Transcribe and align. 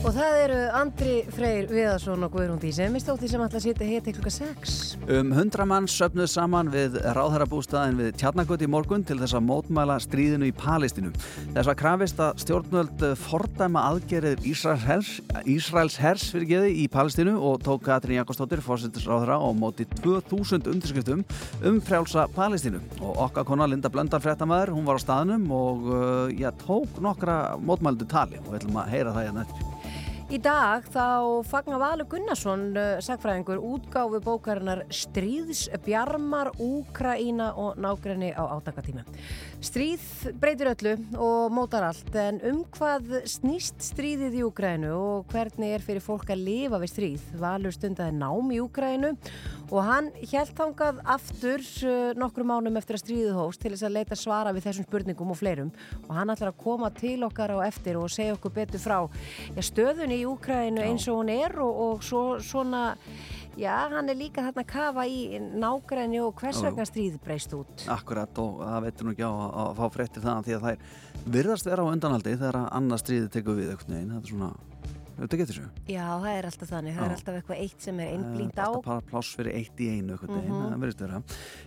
Og 0.00 0.14
það 0.16 0.38
eru 0.40 0.58
Andri 0.72 1.14
Freyr 1.28 1.66
Viðarsson 1.68 2.24
og 2.24 2.30
Guðrún 2.32 2.60
Dísi 2.62 2.86
Mistótti 2.88 3.28
sem 3.28 3.42
ætla 3.44 3.58
að 3.58 3.66
sitja 3.66 3.84
hér 3.84 4.04
til 4.06 4.14
klukka 4.16 4.30
6 4.32 4.76
Um 5.12 5.34
hundra 5.36 5.66
mann 5.68 5.88
söpnuð 5.92 6.30
saman 6.32 6.70
við 6.72 6.94
ráðherrabústaðin 7.12 7.98
við 7.98 8.14
Tjarnagöti 8.22 8.64
í 8.64 8.70
morgun 8.72 9.04
til 9.04 9.18
þess 9.20 9.36
að 9.36 9.44
mótmæla 9.50 9.98
stríðinu 10.00 10.48
í 10.48 10.54
Palestinu. 10.56 11.10
Þess 11.52 11.68
að 11.68 11.76
krafist 11.82 12.22
að 12.24 12.40
stjórnvöld 12.46 13.04
fordæma 13.20 13.82
aðgerið 13.90 14.46
Ísraels 14.48 15.98
hers, 16.00 16.24
fyrir 16.32 16.48
geði 16.48 16.70
í 16.80 16.86
Palestinu 16.88 17.34
og 17.50 17.60
tók 17.66 17.84
Katrín 17.90 18.22
Jakobsdóttir 18.22 18.64
fórsættisráðra 18.64 19.36
á 19.36 19.48
móti 19.52 19.84
2000 20.00 20.70
undirskriftum 20.70 21.26
um 21.60 21.82
frjálsa 21.84 22.24
Palestinu. 22.32 22.80
Og 23.02 23.20
okkar 23.26 23.44
kona 23.50 23.68
Linda 23.68 23.92
Blöndar 23.92 24.24
fréttamaður, 24.24 24.72
hún 24.78 24.88
var 24.88 24.96
á 24.96 25.04
staðnum 25.04 25.44
og 25.52 25.92
uh, 25.92 26.32
já, 26.32 26.48
tók 26.64 27.02
nokkra 27.04 27.58
mótmældu 27.60 28.08
tali 28.08 28.40
og 28.40 28.54
við 28.54 28.62
ætlum 28.62 28.80
að 28.80 28.94
heyra 28.94 29.16
það 29.18 29.28
hérna. 29.28 29.69
Í 30.30 30.38
dag 30.38 30.84
þá 30.94 31.42
fagnar 31.50 31.80
Valur 31.82 32.06
Gunnarsson, 32.06 32.60
uh, 32.78 33.00
sagfræðingur, 33.02 33.58
útgáfi 33.66 34.20
bókarinnar 34.22 34.84
Stríðsbjarmar, 34.94 36.52
Úkraína 36.62 37.48
og 37.58 37.80
nágræni 37.82 38.30
á 38.30 38.46
átakatíma. 38.54 39.02
Stríð 39.60 40.00
breytir 40.40 40.70
öllu 40.70 40.94
og 41.20 41.50
mótar 41.52 41.84
allt, 41.84 42.14
en 42.16 42.38
um 42.48 42.62
hvað 42.72 43.10
snýst 43.28 43.82
stríðið 43.90 44.38
í 44.38 44.44
Úkrænu 44.46 44.88
og 44.96 45.26
hvernig 45.28 45.74
er 45.76 45.84
fyrir 45.84 46.00
fólk 46.00 46.30
að 46.32 46.46
lifa 46.46 46.78
við 46.80 46.92
stríð? 46.94 47.26
Valur 47.42 47.74
stundaði 47.76 48.14
nám 48.16 48.54
í 48.56 48.60
Úkrænu 48.64 49.10
og 49.68 49.82
hann 49.84 50.08
held 50.16 50.54
þangað 50.56 51.02
aftur 51.12 51.66
uh, 51.84 52.16
nokkru 52.16 52.46
mánum 52.48 52.80
eftir 52.80 52.96
að 52.96 53.02
stríðið 53.04 53.36
hóst 53.36 53.60
til 53.60 53.74
þess 53.74 53.84
að 53.90 53.94
leita 53.98 54.16
svara 54.16 54.54
við 54.56 54.64
þessum 54.70 54.88
spurningum 54.88 55.34
og 55.34 55.40
fleirum 55.42 55.74
og 56.06 56.14
hann 56.16 56.32
ætlar 56.32 56.54
að 56.54 56.62
koma 56.64 56.88
til 56.96 57.18
okkar 57.28 57.52
á 57.60 57.68
eftir 57.68 58.00
og 58.00 58.08
segja 58.08 58.38
okkur 58.38 58.56
betur 58.56 58.80
frá 58.80 58.96
ja, 59.04 59.60
stöðunni 59.60 60.22
í 60.22 60.26
Úkrænu 60.30 60.88
eins 60.88 61.04
og 61.12 61.20
hún 61.20 61.34
er 61.36 61.60
og, 61.60 61.84
og 61.84 62.08
svo, 62.08 62.24
svona 62.40 62.94
já, 63.60 63.74
hann 63.92 64.08
er 64.08 64.18
líka 64.18 64.44
þarna 64.46 64.64
að 64.64 64.70
kafa 64.72 65.06
í 65.10 65.20
nágræni 65.38 66.22
og 66.24 66.34
hvers 66.40 66.62
vegna 66.64 66.86
stríð 66.88 67.20
breyst 67.24 67.54
út? 67.56 67.86
Akkurat 67.92 68.42
og 68.42 68.64
það 68.64 68.88
veitur 68.88 69.08
nú 69.08 69.14
ekki 69.14 69.28
á 69.28 69.32
að, 69.32 69.52
að 69.62 69.76
fá 69.78 69.96
fréttir 69.96 70.24
þannig 70.24 70.48
því 70.48 70.56
að 70.56 70.66
það 70.66 70.74
er 70.74 71.30
virðast 71.36 71.70
vera 71.70 71.84
á 71.84 71.92
undanhaldi 71.92 72.36
þegar 72.40 72.60
annað 72.66 73.04
stríði 73.04 73.30
tekur 73.36 73.60
við 73.60 73.72
eitthvað 73.74 73.94
neginn, 73.96 74.12
þetta 74.16 74.30
er 74.30 74.34
svona 74.36 74.52
Þetta 75.20 75.36
getur 75.36 75.56
þessu? 75.58 75.66
Já, 75.90 76.04
það 76.22 76.30
er 76.32 76.46
alltaf 76.48 76.70
þannig, 76.70 76.94
það 76.96 77.02
Já. 77.02 77.06
er 77.06 77.14
alltaf 77.14 77.34
eitthvað 77.36 77.58
eitt 77.60 77.84
sem 77.84 77.98
er 78.00 78.12
einblínt 78.14 78.56
á 78.56 78.64
Alltaf 78.64 78.86
bara 78.86 79.04
pláss 79.10 79.34
fyrir 79.36 79.58
eitt 79.58 79.82
í 79.84 79.88
einu 79.92 80.16
verðist 80.16 81.04
vera. 81.04 81.20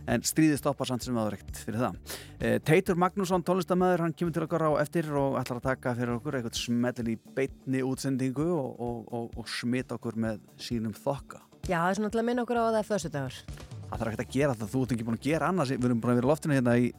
En 0.10 0.26
stríði 0.26 0.58
stoppar 0.58 0.90
samt 0.90 1.06
sem 1.06 1.20
aður 1.22 1.38
ekkert 1.38 1.62
fyrir 1.62 1.84
það. 1.84 2.18
Eh, 2.40 2.58
Teitur 2.66 2.98
Magnússon, 3.04 3.46
tónlistamæður, 3.46 4.08
hann 4.08 4.18
kemur 4.18 4.34
til 4.34 4.48
okkar 4.48 4.66
á 4.66 4.72
eftir 4.82 5.14
og 5.22 5.38
ætlar 5.38 5.62
að 5.62 5.70
taka 5.70 5.94
fyrir 6.00 6.18
okkur 6.18 6.40
eitthvað 6.40 6.62
smellin 6.64 7.14
í 7.14 7.18
beitni 7.38 7.86
útsendingu 7.86 8.50
og, 8.58 8.70
og, 8.74 9.02
og, 9.14 9.34
og 9.38 9.58
smita 9.60 10.02
okkur 10.02 10.18
með 10.26 10.42
sínum 10.58 10.98
þokka 10.98 11.46
Já, 11.64 11.78
það 11.80 11.90
er 11.90 11.96
svona 11.96 12.12
til 12.12 12.20
að 12.20 12.26
minna 12.28 12.44
okkur 12.44 12.58
á 12.60 12.64
að 12.64 12.74
það 12.74 12.82
er 12.82 12.88
föstudagur. 12.90 13.36
Það 13.88 14.00
þarf 14.02 14.10
ekkert 14.10 14.24
að 14.24 14.34
gera 14.34 14.56
það, 14.60 14.72
þú 14.74 14.80
ert 14.84 14.94
ekki 14.96 15.06
búin 15.08 15.16
að 15.16 15.28
gera 15.28 15.48
annars 15.48 15.70
Við 15.72 15.86
erum 15.88 16.02
bara 16.04 16.12
að 16.12 16.18
vera 16.20 16.30
loftinu 16.34 16.58
hérna 16.58 16.74
í 16.76 16.90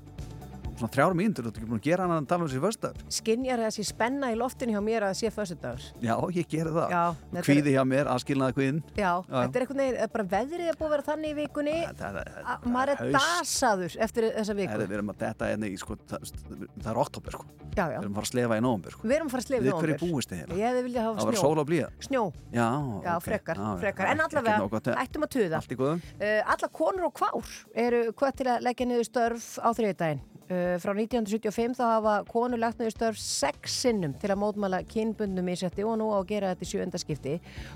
svona 0.79 0.91
þrjár 0.95 1.15
mínútur, 1.19 1.45
þú 1.45 1.51
ert 1.53 1.59
ekki 1.61 1.69
búin 1.71 1.81
að 1.81 1.87
gera 1.89 2.05
annað 2.07 2.19
en 2.23 2.27
tala 2.27 2.45
um 2.45 2.49
þessi 2.51 2.63
föstudagur 2.65 3.15
Skinjar 3.19 3.63
þessi 3.65 3.85
spenna 3.89 4.31
í 4.33 4.37
loftinu 4.39 4.75
hjá 4.75 4.83
mér 4.85 5.07
að 5.07 5.13
það 5.15 5.19
sé 5.21 5.31
föstudagur. 5.35 5.85
Já, 6.03 6.15
ég 6.35 6.49
geri 6.51 6.71
það. 6.75 6.89
Já, 6.95 7.05
þetta 7.15 7.39
er- 7.39 7.49
Kvíði 7.49 7.75
hjá 7.75 7.83
mér, 7.89 8.11
aðskilnaði 8.15 8.57
kvíðin 8.59 8.81
Já, 8.99 9.13
þetta 9.29 9.55
er 9.55 9.65
einhvern 9.65 9.83
veginn, 9.85 9.97
eh, 10.03 10.07
bara 10.15 10.25
veðrið 10.25 10.69
er 10.69 10.77
búið 10.81 10.89
að 10.89 10.95
vera 10.95 11.07
þannig 11.09 11.31
í 11.31 11.37
vikunni. 11.43 11.77
Það 11.95 12.17
er- 12.21 12.43
að 12.45 12.67
maður 12.75 12.95
er 12.95 13.13
dasaður 13.15 13.97
eftir 14.01 14.23
þessa 14.35 14.55
viku. 14.55 14.71
Herri, 14.75 14.87
Við 14.87 14.97
erum 14.99 15.11
að 15.15 15.19
detta 15.19 15.45
hérna 15.49 15.67
í, 15.71 15.79
sko, 15.79 15.97
það, 16.09 16.33
það 16.81 16.91
er 16.95 16.99
oktober, 17.05 17.33
sko. 17.33 17.45
Já, 17.75 17.85
já, 17.91 17.99
Við 17.99 18.05
erum 18.05 18.13
að 18.13 18.19
fara 18.21 18.27
að 18.27 18.33
slefa 18.35 18.55
í 18.55 18.63
nóvumber, 18.63 18.91
sko. 18.95 19.03
Við 19.09 19.15
erum 19.17 19.27
að 19.27 19.31
fara 19.35 19.43
að 19.43 19.47
slefa 19.49 19.63
Við 19.65 19.73
hverju 19.81 19.99
búist 20.05 20.29
þið 20.31 20.39
hérna? 20.45 20.55
Ég 20.55 20.65
hefði 20.69 20.83
viljað 20.85 21.03
Það 21.05 21.15
hafa 21.15 21.25
var 21.25 21.35
snjó. 21.35 21.41
sól 21.45 21.59
og 21.59 21.67
blíða. 21.67 21.89
Snjó, 22.05 22.23
Já, 22.55 22.69
já, 23.05 23.17
ok. 23.17 23.23
frekar, 23.25 23.57
Já, 23.57 23.77
frekar. 23.81 24.07
En 24.11 24.19
allavega, 24.21 24.55
eh, 24.55 25.05
ættum 25.05 25.23
að 25.25 25.31
tuða. 25.35 25.55
Allt 25.59 25.73
í 25.73 25.77
góðum 25.77 26.01
uh, 26.21 26.43
Alla 26.55 26.69
konur 26.69 27.05
og 27.07 27.15
kvár 27.15 27.45
eru 27.75 28.13
hvað 28.13 28.37
til 28.37 28.47
að 28.47 28.63
leggja 28.63 28.87
niður 28.87 29.05
störf 29.09 29.59
á 29.59 29.69
þriðdægin 29.75 30.21
uh, 30.51 30.77
Frá 30.83 30.93
1975 30.93 31.77
þá 31.79 31.85
hafa 31.89 32.15
konur 32.29 32.61
lagt 32.61 32.81
niður 32.81 32.95
störf 32.95 33.21
sex 33.21 33.79
sinnum 33.85 34.15
til 34.21 34.31
að 34.33 34.41
mótmæla 34.43 34.83
kynbundnum 34.91 35.51
í 35.53 35.57
setti 35.61 35.85
og 35.87 35.97
nú 36.01 36.11
á 36.13 36.21
að 36.21 36.29
gera 36.33 36.53
þetta 36.53 36.67
í 36.67 36.71
sjöndaskipti 36.73 37.35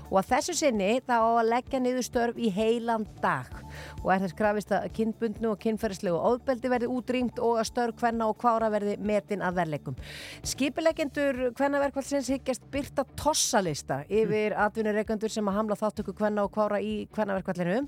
og 0.09 0.17
að 0.21 0.29
þessu 0.33 0.55
sinni 0.59 0.89
þá 1.05 1.15
á 1.17 1.29
að 1.29 1.49
leggja 1.53 1.81
niður 1.83 2.07
störf 2.07 2.39
í 2.39 2.51
heilan 2.53 3.07
dag. 3.23 3.49
Og 4.03 4.11
er 4.13 4.23
þess 4.23 4.37
krafist 4.37 4.73
að 4.75 4.87
kynbundnu 4.97 5.51
og 5.53 5.61
kynferðislegu 5.63 6.19
óðbeldi 6.29 6.71
verði 6.73 6.91
útrýmt 6.93 7.41
og 7.43 7.59
að 7.61 7.69
störf 7.71 8.03
hvenna 8.03 8.29
og 8.29 8.37
kvára 8.41 8.69
verði 8.73 8.97
metin 9.01 9.43
að 9.45 9.59
verleikum. 9.61 9.97
Skipileggendur 10.47 11.41
hvennaverkvælsins 11.57 12.31
hyggjast 12.33 12.65
byrta 12.73 13.05
tossalista 13.19 14.01
yfir 14.09 14.55
atvinnureikendur 14.57 15.33
sem 15.33 15.47
að 15.49 15.59
hamla 15.59 15.79
þáttöku 15.79 16.15
hvenna 16.17 16.45
og 16.47 16.53
kvára 16.55 16.81
í 16.83 17.07
hvennaverkvælinu 17.15 17.83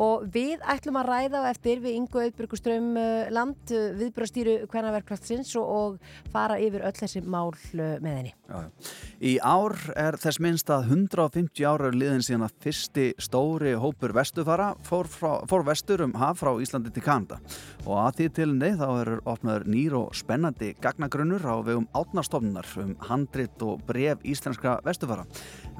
og 0.00 0.24
við 0.32 0.62
ætlum 0.70 0.98
að 1.00 1.10
ræða 1.10 1.42
eftir 1.50 1.82
við 1.84 1.98
Ingu 1.98 2.22
Auðbjörguström 2.24 2.92
land 3.34 3.74
viðbröðstýru 4.10 4.56
hvennaverkvælsins 4.70 5.54
og, 5.60 5.70
og 5.70 6.30
fara 6.32 6.58
yfir 6.60 6.84
öll 6.86 6.96
þessi 6.96 7.22
mál 7.22 7.52
uh, 7.54 7.96
með 8.02 8.16
henni. 8.18 8.32
Já, 8.50 8.66
já. 8.66 8.90
Í 9.20 9.34
ár 9.44 9.76
er 10.00 10.18
þess 10.20 10.40
minnst 10.42 10.70
að 10.72 10.90
150 10.90 11.66
ára 11.68 11.90
liðin 11.94 12.24
síðan 12.24 12.46
að 12.48 12.56
fyrsti 12.64 13.06
stóri 13.20 13.74
hópur 13.78 14.14
vestufara 14.16 14.72
fór, 14.86 15.08
frá, 15.10 15.42
fór 15.50 15.64
vestur 15.68 16.04
um 16.06 16.14
haf 16.18 16.40
frá 16.40 16.52
Íslandi 16.62 16.92
til 16.94 17.04
Kanada 17.04 17.40
og 17.86 17.98
að 18.00 18.20
því 18.20 18.28
tilindi 18.38 18.72
þá 18.80 18.86
eru 18.88 19.18
opnaður 19.28 19.66
nýr 19.70 19.96
og 20.00 20.14
spennandi 20.16 20.72
gagnagrunnur 20.82 21.44
á 21.44 21.56
vegum 21.66 21.88
átnastofnunar 21.96 22.68
um 22.80 22.94
handrit 23.08 23.64
og 23.66 23.84
bref 23.88 24.24
íslenska 24.26 24.78
vestufara. 24.86 25.26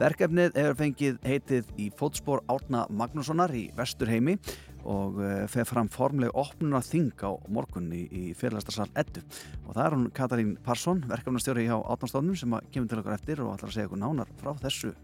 Verkefnið 0.01 0.57
hefur 0.57 0.79
fengið 0.79 1.19
heitið 1.27 1.73
í 1.81 1.91
fótspor 1.97 2.45
Átna 2.51 2.87
Magnússonar 2.93 3.53
í 3.57 3.67
Vesturheimi 3.77 4.39
og 4.85 5.21
uh, 5.21 5.45
fer 5.51 5.69
fram 5.69 5.89
formleg 5.93 6.33
opnuna 6.35 6.83
þing 6.85 7.15
á 7.21 7.31
morgun 7.53 7.91
í, 7.93 8.33
fyrirlæstarsal 8.39 8.91
Eddu 8.99 9.23
og 9.67 9.75
það 9.75 9.85
er 9.85 9.97
hún 9.97 10.11
Katarín 10.17 10.53
Parsson, 10.65 11.05
verkefnastjóri 11.11 11.69
hjá 11.69 11.79
Átnastofnum 11.81 12.37
sem 12.39 12.53
að 12.57 12.69
kemur 12.75 12.91
til 12.91 13.01
okkar 13.03 13.17
eftir 13.19 13.43
og 13.45 13.55
ætlar 13.55 13.73
að 13.73 13.79
segja 13.79 13.91
okkur 13.91 14.05
nánar 14.05 14.37
frá 14.41 14.55
þessu. 14.65 14.95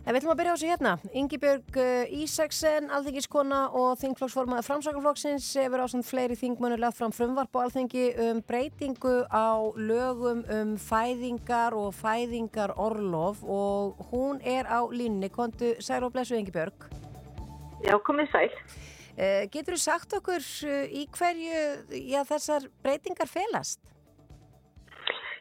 En 0.00 0.14
við 0.14 0.22
ætlum 0.22 0.32
að 0.32 0.38
byrja 0.40 0.52
á 0.52 0.56
þessu 0.56 0.68
hérna. 0.70 0.92
Ingibjörg 1.20 1.76
uh, 1.76 2.12
Ísaksen, 2.22 2.86
alþingiskona 2.96 3.58
og 3.76 3.98
þingflokksformaði 4.00 4.64
framsakaflokksins 4.64 5.48
hefur 5.60 5.84
ásand 5.84 6.06
fleiri 6.08 6.38
þingmönnur 6.40 6.80
lagt 6.80 6.96
fram 6.96 7.12
frumvarp 7.12 7.52
á 7.60 7.66
alþingi 7.66 8.06
um 8.24 8.40
breytingu 8.48 9.12
á 9.28 9.60
lögum 9.76 10.40
um 10.56 10.72
fæðingar 10.80 11.76
og 11.76 11.92
fæðingar 11.98 12.72
orlof 12.80 13.44
og 13.44 14.00
hún 14.08 14.40
er 14.40 14.64
á 14.72 14.80
línni. 14.88 15.28
Kontu 15.28 15.74
sæl 15.84 16.06
og 16.08 16.14
blessu 16.16 16.38
Ingibjörg. 16.40 16.88
Já, 17.84 17.94
komið 18.00 18.32
sæl. 18.32 18.50
Uh, 19.20 19.44
getur 19.52 19.76
þú 19.76 19.82
sagt 19.82 20.14
okkur 20.16 20.40
uh, 20.40 20.84
í 20.88 21.02
hverju 21.12 21.62
já, 22.08 22.22
þessar 22.24 22.62
breytingar 22.80 23.28
felast? 23.28 23.80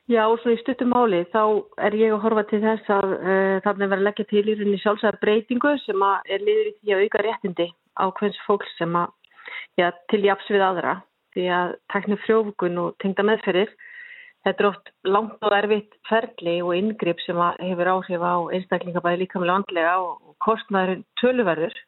Já, 0.10 0.26
svona 0.42 0.58
í 0.58 0.60
stuttum 0.60 0.90
máli 0.92 1.22
þá 1.32 1.44
er 1.86 1.96
ég 1.96 2.12
að 2.12 2.24
horfa 2.26 2.44
til 2.50 2.60
þess 2.64 2.92
að 2.92 3.14
uh, 3.16 3.60
þannig 3.64 3.92
verður 3.94 4.08
leggja 4.10 4.26
til 4.32 4.42
í 4.42 4.56
rauninni 4.58 4.82
sjálfsæðar 4.82 5.20
breytingu 5.22 5.72
sem 5.86 6.04
er 6.10 6.44
liður 6.44 6.72
í 6.72 6.74
því 6.80 6.96
að 6.96 7.04
auka 7.06 7.24
réttindi 7.24 7.68
á 7.96 8.06
hvers 8.20 8.42
fólks 8.48 8.76
sem 8.82 9.00
að 9.00 9.14
já, 9.80 9.88
til 10.12 10.22
japs 10.26 10.52
við 10.52 10.66
aðra 10.66 10.98
því 11.38 11.46
að 11.62 11.76
teknu 11.94 12.18
frjófukun 12.26 12.84
og 12.84 12.98
tengda 13.00 13.26
meðferðir 13.30 13.72
þetta 14.44 14.64
er 14.66 14.70
oft 14.74 14.92
langt 15.08 15.46
og 15.46 15.56
erfitt 15.56 15.96
ferli 16.10 16.58
og 16.66 16.76
inngrip 16.76 17.24
sem 17.24 17.40
hefur 17.62 17.94
áhrif 17.94 18.28
á 18.28 18.36
einstaklinga 18.58 19.04
bæði 19.06 19.24
líkamlega 19.24 19.62
andlega 19.62 19.96
og, 20.04 20.20
og 20.26 20.36
kostnæður 20.44 21.06
töluverður 21.22 21.80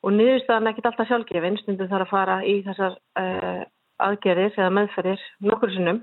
og 0.00 0.14
niðurstaðan 0.16 0.70
ekkit 0.70 0.88
alltaf 0.90 1.10
sjálfgefin 1.10 1.58
stundum 1.60 1.90
þarf 1.90 2.06
að 2.06 2.14
fara 2.14 2.38
í 2.46 2.54
þessar 2.66 2.96
uh, 3.20 3.64
aðgerðir 4.00 4.56
eða 4.56 4.70
meðferðir 4.78 5.26
nokkur 5.44 5.74
sinnum 5.74 6.00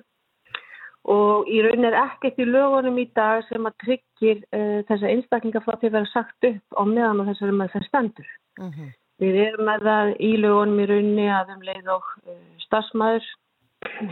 og 1.07 1.47
í 1.49 1.61
raun 1.63 1.87
er 1.87 1.95
ekkert 2.01 2.39
í 2.43 2.47
lögunum 2.47 2.99
í 2.99 3.07
dag 3.15 3.45
sem 3.47 3.65
að 3.69 3.77
tryggir 3.85 4.43
uh, 4.51 4.83
þessa 4.89 5.11
einstaklinga 5.13 5.63
frá 5.65 5.77
því 5.77 5.89
að 5.89 5.97
vera 5.97 6.11
sagt 6.11 6.49
upp 6.51 6.77
á 6.77 6.83
meðan 6.85 7.23
og 7.23 7.29
þessari 7.31 7.57
með 7.57 7.73
þeir 7.73 7.87
stendur. 7.87 8.31
Mm 8.59 8.71
-hmm. 8.71 8.93
Við 9.17 9.35
erum 9.47 9.65
með 9.65 9.85
það 9.87 10.13
í 10.21 10.31
lögunum 10.43 10.81
í 10.83 10.87
rauninni 10.91 11.27
að 11.33 11.53
um 11.55 11.63
leið 11.69 11.91
og 11.95 12.11
uh, 12.27 12.41
starfsmæður 12.67 13.31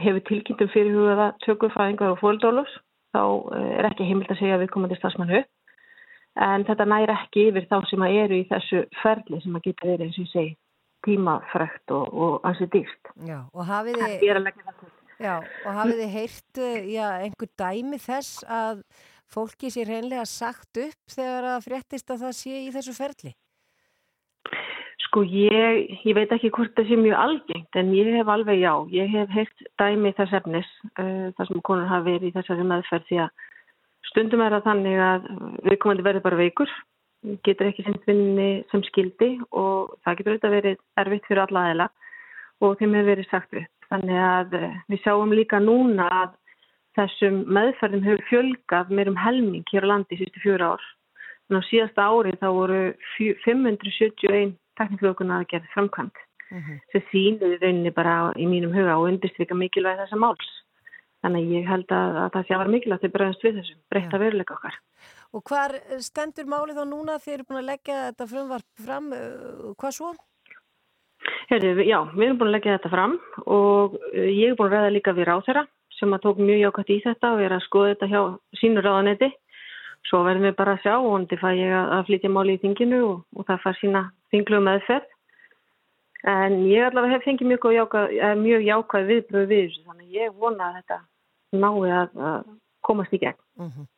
hefur 0.01 0.23
tilkynntum 0.29 0.71
fyrirhugaða 0.73 1.27
tökufæðingar 1.45 2.15
og 2.15 2.21
fóldólus 2.21 2.73
þá 3.15 3.23
er 3.59 3.87
ekki 3.89 4.07
heimilt 4.07 4.31
að 4.31 4.39
segja 4.39 4.57
að 4.57 4.65
við 4.65 4.73
komandi 4.73 4.97
starfsmænu 4.99 5.39
upp 5.41 5.51
en 6.43 6.65
þetta 6.67 6.87
næri 6.91 7.15
ekki 7.15 7.47
yfir 7.49 7.67
þá 7.71 7.77
sem 7.89 8.05
að 8.05 8.19
eru 8.25 8.37
í 8.41 8.45
þessu 8.49 8.83
ferli 9.01 9.41
sem 9.43 9.55
að 9.55 9.67
geta 9.69 9.89
verið 9.91 10.05
eins 10.07 10.19
og 10.19 10.25
ég 10.25 10.31
segi 10.33 10.53
tímafrekt 11.05 11.93
og, 11.93 12.05
og 12.13 12.47
ansi 12.49 12.67
dýrt. 12.73 13.11
Já, 13.27 13.39
og 13.53 13.67
hafið 13.69 13.99
þið... 14.01 14.15
Ég 14.25 14.31
er 14.33 14.39
að 14.39 14.47
leggja 14.47 14.65
það 14.67 14.79
til. 14.81 14.93
Já, 15.15 15.35
og 15.39 15.77
hafið 15.79 16.01
þið 16.01 16.15
heyrt 16.15 16.61
já, 16.91 17.05
einhver 17.23 17.51
dæmi 17.61 17.99
þess 18.03 18.45
að 18.51 18.81
fólki 19.31 19.71
sé 19.71 19.85
reynlega 19.87 20.25
sagt 20.27 20.81
upp 20.81 21.15
þegar 21.15 21.49
að 21.53 21.65
fréttist 21.69 22.11
að 22.11 22.25
það 22.25 22.37
sé 22.41 22.61
í 22.65 22.71
þessu 22.75 22.95
ferli? 22.97 23.31
Sko 25.05 25.23
ég, 25.27 25.95
ég 26.03 26.17
veit 26.17 26.33
ekki 26.35 26.51
hvort 26.53 26.75
það 26.75 26.89
sé 26.89 26.99
mjög 26.99 27.21
algengt 27.21 27.79
en 27.79 27.93
ég 27.95 28.11
hef 28.17 28.31
alveg 28.31 28.59
já, 28.59 28.73
ég 28.91 29.11
hef 29.13 29.31
heilt 29.31 29.65
dæmi 29.79 30.11
þess 30.17 30.35
efnis 30.41 30.69
uh, 30.99 31.31
þar 31.37 31.49
sem 31.49 31.63
konur 31.67 31.89
hafa 31.89 32.07
verið 32.09 32.29
í 32.29 32.35
þessari 32.35 32.67
meðferð 32.67 33.07
því 33.09 33.21
að 33.23 33.45
stundum 34.09 34.43
er 34.45 34.55
það 34.55 34.67
þannig 34.69 34.99
að 35.05 35.29
viðkomandi 35.69 36.05
verður 36.05 36.25
bara 36.25 36.41
veikur, 36.41 36.71
getur 37.45 37.69
ekki 37.69 37.85
sendt 37.85 38.07
vinni 38.07 38.49
sem 38.71 38.83
skildi 38.89 39.31
og 39.51 39.95
það 40.05 40.17
getur 40.17 40.33
auðvitað 40.33 40.55
verið 40.57 40.81
erfitt 41.01 41.29
fyrir 41.29 41.43
alla 41.45 41.63
aðeila 41.65 41.87
og 42.63 42.75
þeim 42.79 42.97
hefur 42.97 43.11
verið 43.11 43.29
sagt 43.29 43.55
við. 43.55 43.69
Þannig 43.89 44.19
að 44.25 44.57
uh, 44.59 44.75
við 44.91 45.01
sjáum 45.03 45.33
líka 45.35 45.61
núna 45.61 46.09
að 46.23 46.35
þessum 46.95 47.41
meðferðum 47.57 48.05
hefur 48.05 48.27
fjölgað 48.29 48.93
mér 48.97 49.11
um 49.11 49.19
helming 49.19 49.65
hér 49.71 49.87
á 49.89 49.91
landi 49.91 50.19
sístu 50.19 50.43
fjóra 50.43 50.75
ár. 50.75 50.85
En 51.49 51.59
á 51.59 51.61
síðasta 51.67 52.07
ári 52.09 52.33
þá 52.41 52.47
voru 52.55 52.79
571 53.45 54.55
teknikflökunna 54.79 55.41
að 55.41 55.49
gera 55.51 55.73
framkvæmt 55.73 56.21
mm 56.51 56.61
-hmm. 56.61 56.79
sem 56.91 57.01
þýnir 57.11 57.59
rauninni 57.61 57.91
bara 57.91 58.33
í 58.35 58.47
mínum 58.47 58.73
huga 58.73 58.97
og 58.97 59.09
undirstryka 59.09 59.55
mikilvæg 59.55 59.99
þessa 59.99 60.17
máls. 60.17 60.49
Þannig 61.25 61.51
ég 61.55 61.69
held 61.69 61.93
að, 61.95 62.17
að 62.21 62.29
það 62.35 62.45
sé 62.45 62.55
að 62.55 62.61
vera 62.61 62.73
mikilvægt 62.75 63.07
að 63.07 63.13
bregðast 63.15 63.45
við 63.45 63.59
þessum, 63.59 63.81
breytta 63.89 64.21
veruleika 64.21 64.57
okkar. 64.59 64.79
Og 65.35 65.43
hvar 65.49 65.73
stendur 66.05 66.49
málið 66.51 66.79
þá 66.79 66.85
núna 66.91 67.17
þegar 67.17 67.25
þið 67.25 67.35
eru 67.35 67.47
búin 67.49 67.61
að 67.61 67.69
leggja 67.71 68.01
þetta 68.05 68.27
frumvarp 68.31 68.83
fram? 68.85 69.07
Uh, 69.11 69.71
hvað 69.81 69.95
svo? 69.97 70.11
Herri, 71.49 71.71
já, 71.89 71.97
við 72.13 72.27
erum 72.27 72.37
búin 72.41 72.51
að 72.51 72.57
leggja 72.59 72.75
þetta 72.77 72.93
fram 72.93 73.15
og 73.45 73.97
uh, 73.97 74.27
ég 74.29 74.51
er 74.51 74.59
búin 74.59 74.69
að 74.69 74.77
ræða 74.77 74.93
líka 74.93 75.15
við 75.17 75.27
ráþeira 75.31 75.65
sem 75.95 76.13
að 76.13 76.27
tók 76.27 76.43
mjög 76.43 76.61
jákvæmt 76.61 76.91
í 76.91 77.01
þetta 77.07 77.33
og 77.33 77.41
er 77.41 77.55
að 77.55 77.65
skoða 77.65 77.91
þetta 77.93 78.11
hjá 78.11 78.21
sínur 78.59 78.85
ráðanetti 78.85 79.31
Svo 80.05 80.21
verðum 80.25 80.45
við 80.45 80.55
bara 80.59 80.75
að 80.75 80.83
sjá 80.83 80.93
og 80.99 81.11
hundi 81.15 81.37
fæ 81.41 81.47
ég 81.57 81.73
að 81.73 82.05
flytja 82.09 82.29
máli 82.29 82.55
í 82.55 82.61
þinginu 82.61 83.01
og, 83.07 83.21
og 83.33 83.47
það 83.47 83.61
fær 83.63 83.77
sína 83.79 84.01
þinglu 84.33 84.59
meðferð. 84.67 85.07
En 86.29 86.59
ég 86.69 86.85
allavega 86.85 87.17
hef 87.17 87.25
fengið 87.25 87.49
mjög 87.51 87.67
jákvæð, 87.73 88.13
mjög 88.41 88.65
jákvæð 88.65 89.09
viðbröð 89.11 89.47
við 89.49 89.63
þessu 89.63 89.83
þannig 89.89 90.15
ég 90.19 90.37
vona 90.41 90.69
að 90.69 90.77
þetta 90.79 90.97
nái 91.53 91.91
að, 91.91 92.15
að 92.15 92.47
komast 92.85 93.13
í 93.13 93.21
gegn. 93.21 93.41
Mm 93.59 93.69
-hmm. 93.69 93.91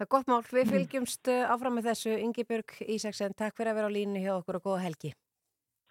Það 0.00 0.06
er 0.06 0.10
gott 0.16 0.26
mál. 0.26 0.42
Við 0.52 0.70
fylgjumst 0.72 1.28
uh, 1.28 1.52
áfram 1.52 1.74
með 1.76 1.90
þessu. 1.90 2.12
Ingi 2.18 2.44
Björg 2.44 2.76
Ísaksen, 2.88 3.34
takk 3.36 3.56
fyrir 3.56 3.72
að 3.72 3.80
vera 3.80 3.88
á 3.92 3.96
línu 3.96 4.20
hjá 4.20 4.32
okkur 4.38 4.56
og 4.60 4.62
góða 4.64 4.84
helgi. 4.86 5.14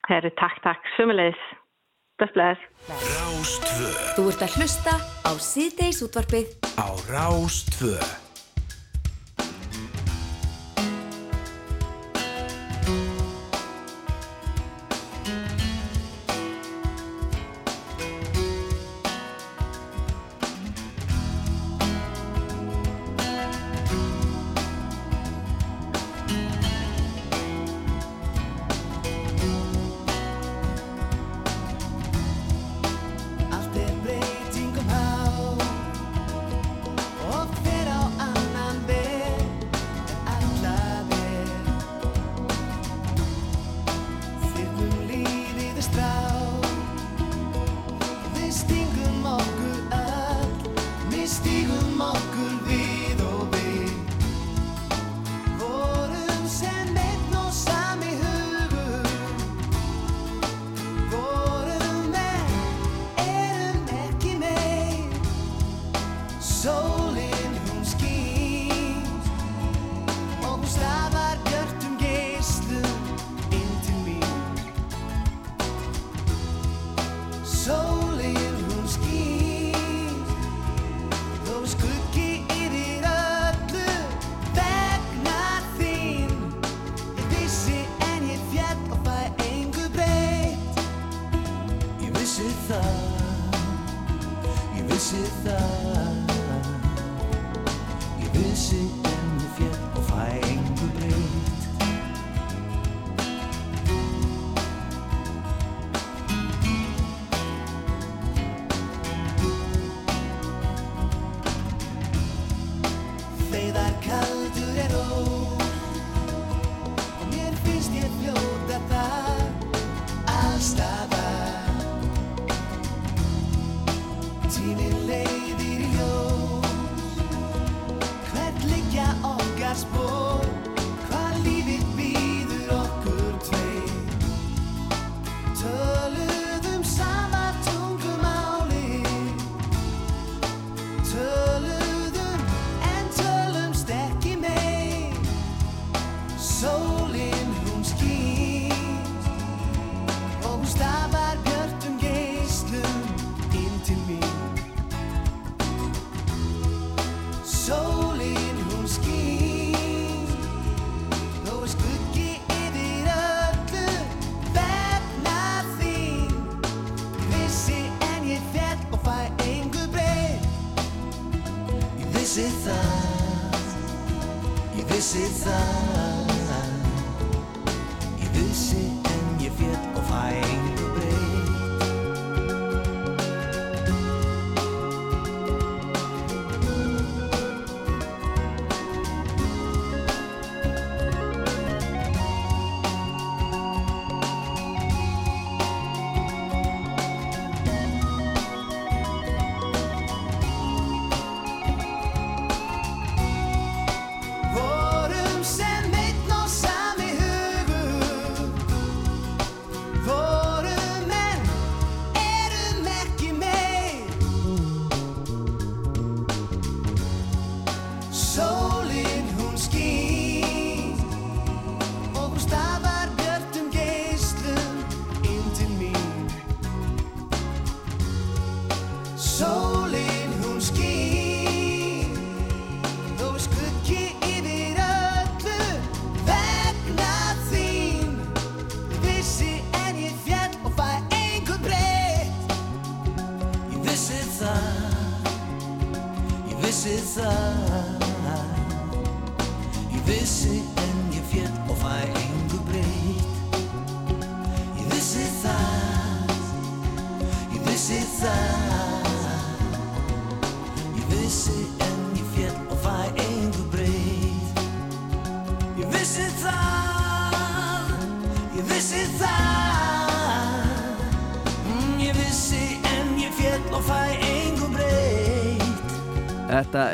Herri, 0.07 0.31
takk, 0.39 0.61
takk. 0.63 0.81
Sumulegis. 0.97 1.41
Bestlegaðis. 2.19 2.63
Rástvö. 2.89 3.91
Þú 4.15 4.25
ert 4.31 4.41
að 4.47 4.57
hlusta 4.57 4.95
á 5.23 5.31
síðdeis 5.37 6.01
útvarpið 6.03 6.57
á 6.75 6.87
Rástvö. 7.07 7.95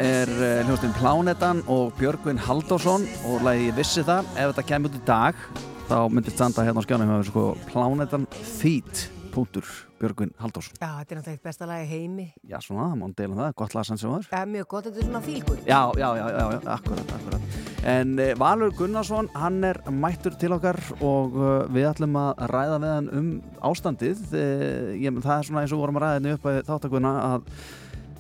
Er 0.02 0.32
uh, 0.36 0.66
hljóðstinn 0.68 0.96
Plánetan 0.98 1.64
og 1.72 1.96
Björgvin 2.00 2.40
Halldórsson 2.42 3.06
og 3.30 3.48
ég 3.52 3.76
vissi 3.78 4.04
það, 4.06 4.28
ef 4.36 4.52
þetta 4.52 4.68
kemur 4.70 4.92
út 4.92 5.00
í 5.00 5.04
dag 5.08 5.42
þá 5.90 5.98
myndir 6.12 6.34
standa 6.34 6.66
hérna 6.66 6.82
á 6.82 6.86
skjánum 6.86 7.12
hefur 7.14 7.30
sko 7.30 7.44
Plánetan 7.70 8.26
Feet 8.34 9.10
punktur 9.36 9.68
Björgvin 10.00 10.32
Halldórsson. 10.40 10.76
Já, 10.80 10.90
þetta 11.00 11.14
er 11.14 11.20
náttúrulega 11.20 11.36
eitt 11.36 11.46
besta 11.46 11.68
lagi 11.68 11.86
heimi. 11.90 12.26
Já 12.48 12.58
svona, 12.64 12.90
það 12.92 12.98
má 13.00 13.06
deila 13.20 13.32
um 13.34 13.40
það, 13.42 13.54
gott 13.62 13.76
lag 13.76 13.88
sann 13.88 14.00
sem 14.00 14.12
var. 14.12 14.28
Er 14.36 14.50
mjög 14.52 14.68
gott, 14.74 14.90
þetta 14.90 15.02
er 15.02 15.08
svona 15.10 15.22
fílgur. 15.24 15.62
Já, 15.68 15.80
já, 16.00 16.08
já, 16.20 16.26
já, 16.36 16.46
já, 16.56 16.60
akkurat, 16.76 17.14
akkurat. 17.18 17.58
En 17.96 18.14
uh, 18.20 18.32
Valur 18.42 18.76
Gunnarsson, 18.76 19.30
hann 19.36 19.64
er 19.70 19.80
mættur 19.92 20.36
til 20.42 20.56
okkar 20.56 20.80
og 21.00 21.40
uh, 21.40 21.48
við 21.72 21.90
ætlum 21.92 22.20
að 22.20 22.46
ræða 22.52 22.82
við 22.84 22.94
hann 22.96 23.10
um 23.22 23.32
ástandið. 23.72 24.28
Ég, 24.36 25.24
það 25.24 25.34
er 25.38 25.50
svona 25.50 25.66
eins 25.66 25.76
og 25.76 25.84
vorum 25.84 26.00
að 26.00 26.08
ræða 26.08 26.20
henni 26.20 26.36
upp 26.36 26.52
að 26.52 26.62
þáttakuna 26.72 27.16
að 27.30 27.50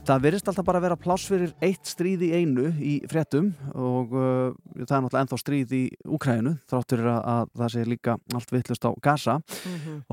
það 0.05 0.21
virðist 0.25 0.49
alltaf 0.49 0.65
bara 0.67 0.79
að 0.79 0.85
vera 0.85 0.97
pláss 1.01 1.25
fyrir 1.29 1.53
eitt 1.65 1.89
stríð 1.89 2.23
í 2.27 2.29
einu 2.37 2.69
í 2.77 2.93
fréttum 3.09 3.51
og 3.73 4.13
uh, 4.13 4.53
það 4.77 4.83
er 4.83 5.03
náttúrulega 5.05 5.21
ennþá 5.23 5.39
stríð 5.41 5.75
í 5.75 5.81
Úkrænu 6.17 6.55
þráttur 6.69 7.03
að, 7.09 7.19
að 7.33 7.51
það 7.61 7.73
sé 7.73 7.85
líka 7.89 8.17
allt 8.37 8.53
vittlust 8.53 8.85
á 8.85 8.91
Gaza 9.05 9.37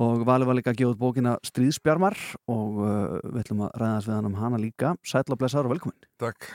og 0.01 0.25
Valur 0.29 0.49
var 0.49 0.59
líka 0.59 0.73
að 0.73 0.81
gefa 0.81 0.95
út 0.95 1.01
bókina 1.03 1.37
Stríðsbjarmar 1.45 2.19
og 2.53 2.81
uh, 2.81 3.19
við 3.29 3.41
ætlum 3.45 3.65
að 3.67 3.73
ræða 3.83 3.95
þess 3.99 4.11
við 4.11 4.17
hann 4.17 4.31
um 4.31 4.39
hana 4.41 4.63
líka 4.63 4.95
Sætla 5.05 5.37
og 5.37 5.43
blessaður 5.43 5.71
og 5.71 5.77
velkomin 5.77 6.11
Takk. 6.23 6.49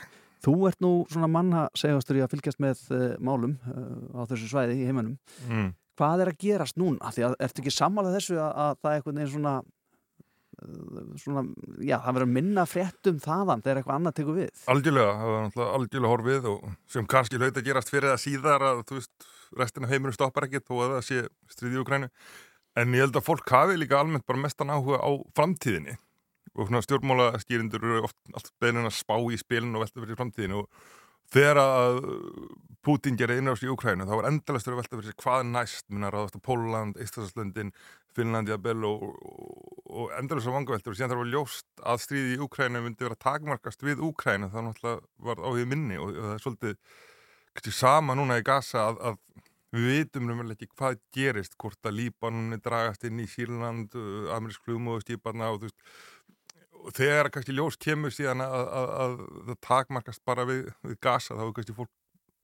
Þú 0.44 0.54
ert 0.70 0.82
nú 0.82 0.92
svona 1.10 1.30
manna 1.30 1.66
segastur 1.78 2.18
í 2.18 2.22
að 2.22 2.34
fylgjast 2.34 2.62
með 2.62 2.82
uh, 2.94 3.06
málum 3.22 3.58
uh, 3.70 4.18
á 4.18 4.26
þessu 4.30 4.50
svæði 4.50 4.80
í 4.82 4.86
heiminum. 4.86 5.18
Mm. 5.46 5.72
Hvað 5.98 6.22
er 6.22 6.30
að 6.30 6.42
gerast 6.44 6.78
núna? 6.78 7.10
Því 7.14 7.24
að 7.26 7.40
ertu 7.42 7.62
ekki 7.62 7.74
sammálað 7.74 8.20
þessu 8.20 8.36
að, 8.38 8.52
að 8.54 8.76
það 8.78 8.90
er 8.90 9.00
einhvern 9.00 9.18
veginn 9.18 9.32
svona, 9.32 9.54
svona 11.22 11.44
já, 11.84 11.96
það 12.02 12.16
verður 12.16 12.30
minna 12.34 12.64
fréttum 12.66 13.20
þaðan 13.22 13.62
þegar 13.62 13.80
eitthvað 13.80 13.98
annað 13.98 14.16
tekur 14.18 14.38
við? 14.38 14.64
Algjörlega, 14.72 15.12
það 15.20 15.32
var 15.32 15.44
náttúrulega 15.44 15.78
algjörlega 15.78 16.12
horfið 16.12 16.48
og 16.52 16.66
sem 16.94 17.08
kannski 17.14 17.40
hlaut 17.40 17.60
að 17.60 17.68
gerast 17.68 17.92
fyrir 17.92 18.12
það 18.12 18.22
síðar 18.24 18.66
að 18.66 18.82
þú 18.88 18.98
veist, 18.98 19.28
restin 19.62 19.86
af 19.86 19.94
heiminum 19.94 20.16
stoppar 20.16 20.48
ekki 20.48 20.64
þó 20.64 20.74
að 20.78 20.94
það 20.96 21.06
sé 21.08 21.22
stríði 21.54 21.78
í 21.78 21.82
Ukrænu 21.84 22.10
en 22.78 22.94
ég 22.94 23.06
held 23.06 23.18
að 23.18 23.26
fólk 23.26 23.54
hafi 23.54 23.78
líka 23.78 23.98
almennt 23.98 24.26
bara 24.28 24.42
mestan 24.42 24.72
áhuga 24.74 25.00
á 25.02 25.10
framtíðinni. 25.38 25.98
Og 26.58 26.66
svona 26.66 26.82
stjórnmála 26.82 27.32
skýrindur 27.42 27.84
eru 27.84 28.06
oft 28.08 28.18
allt 28.34 28.50
beðin 28.62 28.88
að 28.88 28.96
spá 28.98 29.14
í 29.18 29.38
spilin 29.38 29.76
og 29.76 29.84
velta 29.84 30.02
fyrir 30.02 30.18
framtíðinu 30.18 30.62
og 30.62 30.88
þegar 31.34 31.60
að 31.62 32.00
Putin 32.86 33.18
gerir 33.20 33.40
innrást 33.40 33.66
í 33.66 33.70
Ukrænu 33.70 34.06
þá 34.08 34.14
var 34.16 34.28
endalastur 34.30 34.74
að 34.74 34.82
velta 34.82 35.00
fyrir 35.00 35.16
hvað 35.22 35.46
næst 35.52 35.86
minna 35.92 36.10
ráðast 36.10 36.38
á 36.38 36.40
Póland, 36.42 36.98
Íslandslöndin 37.02 37.74
Finnlandi 38.16 38.54
að 38.54 38.64
bel 38.64 38.86
og, 38.88 39.04
og, 39.88 39.92
og 40.04 40.16
endalusar 40.18 40.54
vangaveltur 40.54 40.94
og 40.94 40.98
síðan 40.98 41.12
þarf 41.14 41.24
að 41.24 41.32
ljóst 41.34 41.84
að 41.92 42.02
stríði 42.04 42.34
í 42.36 42.42
Ukrænu 42.46 42.82
myndi 42.84 43.06
vera 43.06 43.18
takmarkast 43.24 43.84
við 43.86 44.02
Ukrænu 44.08 44.50
þá 44.52 44.58
náttúrulega 44.66 45.00
var 45.28 45.42
áhugð 45.44 45.70
minni 45.70 46.00
og, 46.00 46.12
og 46.12 46.26
það 46.26 46.34
er 46.34 46.44
svolítið 46.44 47.74
sama 47.74 48.14
núna 48.14 48.38
í 48.38 48.44
Gaza 48.46 48.84
að, 48.90 49.00
að 49.02 49.16
við 49.74 49.88
vitum 49.92 50.28
raunverulega 50.30 50.64
ekki 50.64 50.78
hvað 50.78 51.00
gerist 51.12 51.56
hvort 51.60 51.88
að 51.88 51.98
Líbanunni 51.98 52.60
dragast 52.64 53.04
inn 53.04 53.18
í 53.20 53.26
Sýrland 53.28 53.96
amerísk 54.32 54.64
flugmóðuskiparna 54.64 55.50
og 55.52 55.60
þú 55.60 55.68
veist 55.68 55.82
og 56.78 56.94
þegar 56.96 57.28
kannski 57.34 57.56
ljós 57.56 57.76
kemur 57.80 58.14
síðan 58.14 58.44
að, 58.44 58.68
að, 58.80 58.92
að 59.02 59.16
það 59.48 59.58
takmarkast 59.66 60.22
bara 60.28 60.46
við, 60.48 60.68
við 60.86 61.00
gasa 61.04 61.36
þá 61.36 61.44
er 61.44 61.54
kannski 61.56 61.76
fólk 61.76 61.92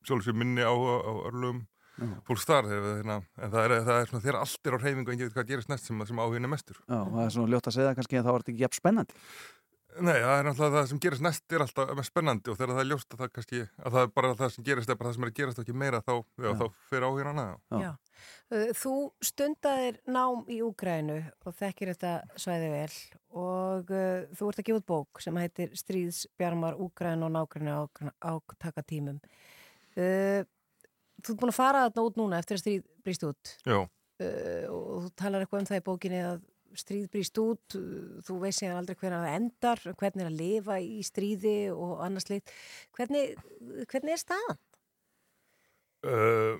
sjálfsög 0.04 0.36
minni 0.36 0.64
á 0.66 0.74
örlum 0.74 1.62
Þegar, 1.94 2.70
þeirna, 2.70 3.18
en 3.38 3.52
það 3.52 3.64
er, 3.64 3.74
það 3.86 3.98
er 4.00 4.08
svona 4.10 4.24
þegar 4.24 4.38
allt 4.40 4.66
er 4.70 4.74
á 4.74 4.78
reyfingu 4.82 5.04
og 5.08 5.12
enginn 5.14 5.28
veit 5.28 5.36
hvað 5.36 5.50
gerist 5.52 5.70
næst 5.70 5.86
sem, 5.90 6.06
sem 6.08 6.22
áhugin 6.24 6.48
er 6.48 6.50
mestur 6.50 6.80
Já, 6.88 7.00
það 7.04 7.20
er 7.24 7.34
svona 7.36 7.52
ljótt 7.54 7.68
að 7.70 7.76
segja 7.78 7.98
kannski 7.98 8.18
að 8.18 8.24
það 8.26 8.34
var 8.36 8.44
ekki 8.46 8.64
jafn 8.64 8.80
spennandi. 8.80 9.20
Nei, 9.94 10.16
það 10.18 10.32
er 10.40 10.46
náttúrulega 10.48 10.74
það 10.74 10.88
sem 10.90 11.00
gerist 11.04 11.22
næst 11.22 11.52
er 11.54 11.62
alltaf 11.62 11.90
mest 11.94 12.10
spennandi 12.10 12.50
og 12.50 12.56
þegar 12.58 12.72
það 12.74 12.80
er 12.82 12.88
ljóst 12.90 13.12
að 13.14 13.20
það 13.20 13.28
kannski 13.36 13.60
að 13.62 13.94
það 13.94 14.00
er 14.00 14.08
bara 14.16 14.30
það 14.40 14.48
sem 14.54 14.64
gerist 14.66 14.90
er 14.90 14.96
bara 14.98 15.06
það 15.10 15.14
sem 15.14 15.26
er 15.26 15.30
að 15.30 15.36
gerast 15.38 15.60
og 15.60 15.64
ekki 15.64 15.76
meira 15.84 16.00
þá, 16.02 16.14
já, 16.18 16.48
Já. 16.48 16.54
þá 16.58 16.64
fyrir 16.90 17.06
áhugin 17.06 17.30
annað 17.30 17.52
Já. 17.54 17.78
Já. 17.84 17.92
Uh, 18.50 18.72
Þú 18.80 18.94
stundaðir 19.28 20.00
nám 20.16 20.42
í 20.50 20.58
Úgrænu 20.66 21.20
og 21.46 21.56
þekkir 21.60 21.92
þetta 21.92 22.12
svæði 22.42 22.72
vel 22.74 22.98
og 23.44 23.94
uh, 23.94 24.26
þú 24.34 24.50
ert 24.50 24.64
að 24.64 24.68
gefa 24.72 24.80
út 24.82 24.88
bók 24.90 25.22
sem 25.22 25.38
heitir 25.44 25.70
Stríðsbjarmar 25.78 26.74
Úgrænu 26.82 27.28
og 27.28 27.34
nágrænu 27.38 27.78
átaka 28.18 28.82
tímum. 28.82 29.22
Uh, 29.94 30.42
þú 31.22 31.34
ert 31.34 31.42
búin 31.42 31.52
að 31.54 31.60
fara 31.60 31.84
þarna 31.86 32.06
út 32.08 32.18
núna 32.20 32.40
eftir 32.42 32.58
að 32.58 32.64
stríð 32.64 32.82
brýst 33.04 33.28
út 33.28 33.54
uh, 33.68 33.86
og 34.72 35.06
þú 35.06 35.14
talar 35.20 35.44
eitthvað 35.44 35.62
um 35.62 35.70
það 35.70 35.80
í 35.80 35.86
bókinni 35.88 36.20
að 36.24 36.42
stríð 36.74 37.08
brýst 37.12 37.38
út, 37.38 37.78
uh, 37.78 38.20
þú 38.26 38.38
veist 38.42 38.62
síðan 38.62 38.80
aldrei 38.80 38.98
hvernig 38.98 39.22
það 39.22 39.38
endar, 39.38 39.82
hvernig 40.00 40.24
er 40.24 40.30
að 40.30 40.38
lifa 40.40 40.78
í 40.82 41.02
stríði 41.06 41.58
og 41.74 42.00
annars 42.02 42.30
lit. 42.32 42.54
Hvernig, 42.96 43.36
hvernig 43.90 44.16
er 44.16 44.22
staðan? 44.22 44.62
uh, 46.04 46.58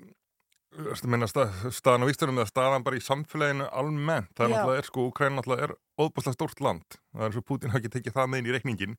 að 0.75 1.07
minna 1.11 1.27
stað, 1.29 1.53
staðan 1.75 2.05
á 2.07 2.11
Íslandum 2.11 2.41
eða 2.41 2.51
staðan 2.51 2.85
bara 2.85 2.99
í 2.99 3.03
samfélaginu 3.03 3.69
almennt. 3.71 4.31
Það 4.35 4.45
er 4.45 4.51
Já. 4.51 4.55
náttúrulega, 4.55 4.81
er 4.81 4.89
sko, 4.89 5.07
Ukraina 5.11 5.39
náttúrulega 5.39 5.67
er 5.69 5.75
óbúslega 6.01 6.35
stórt 6.35 6.63
land. 6.63 6.99
Það 7.13 7.21
er 7.21 7.29
eins 7.29 7.39
og 7.39 7.47
Putin 7.47 7.73
hafi 7.73 7.83
ekki 7.83 7.93
tekið 7.95 8.17
það 8.17 8.29
með 8.31 8.41
inn 8.41 8.49
í 8.49 8.55
reikningin 8.55 8.97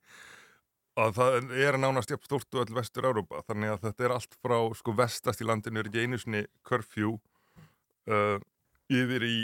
að 0.97 1.17
það 1.19 1.51
er 1.67 1.79
nánast 1.81 2.13
jafn 2.13 2.25
stórt 2.25 2.57
og 2.57 2.63
öll 2.65 2.77
vestur 2.79 3.09
Európa. 3.09 3.43
Þannig 3.49 3.75
að 3.75 3.83
þetta 3.89 4.07
er 4.07 4.15
allt 4.17 4.39
frá 4.41 4.57
sko 4.79 4.95
vestast 4.97 5.43
í 5.45 5.49
landinu 5.49 5.83
er 5.83 5.91
ekki 5.91 6.07
einu 6.07 6.21
sinni 6.21 6.45
curfew 6.67 7.19
uh, 8.09 8.39
yfir 8.93 9.27
í 9.27 9.37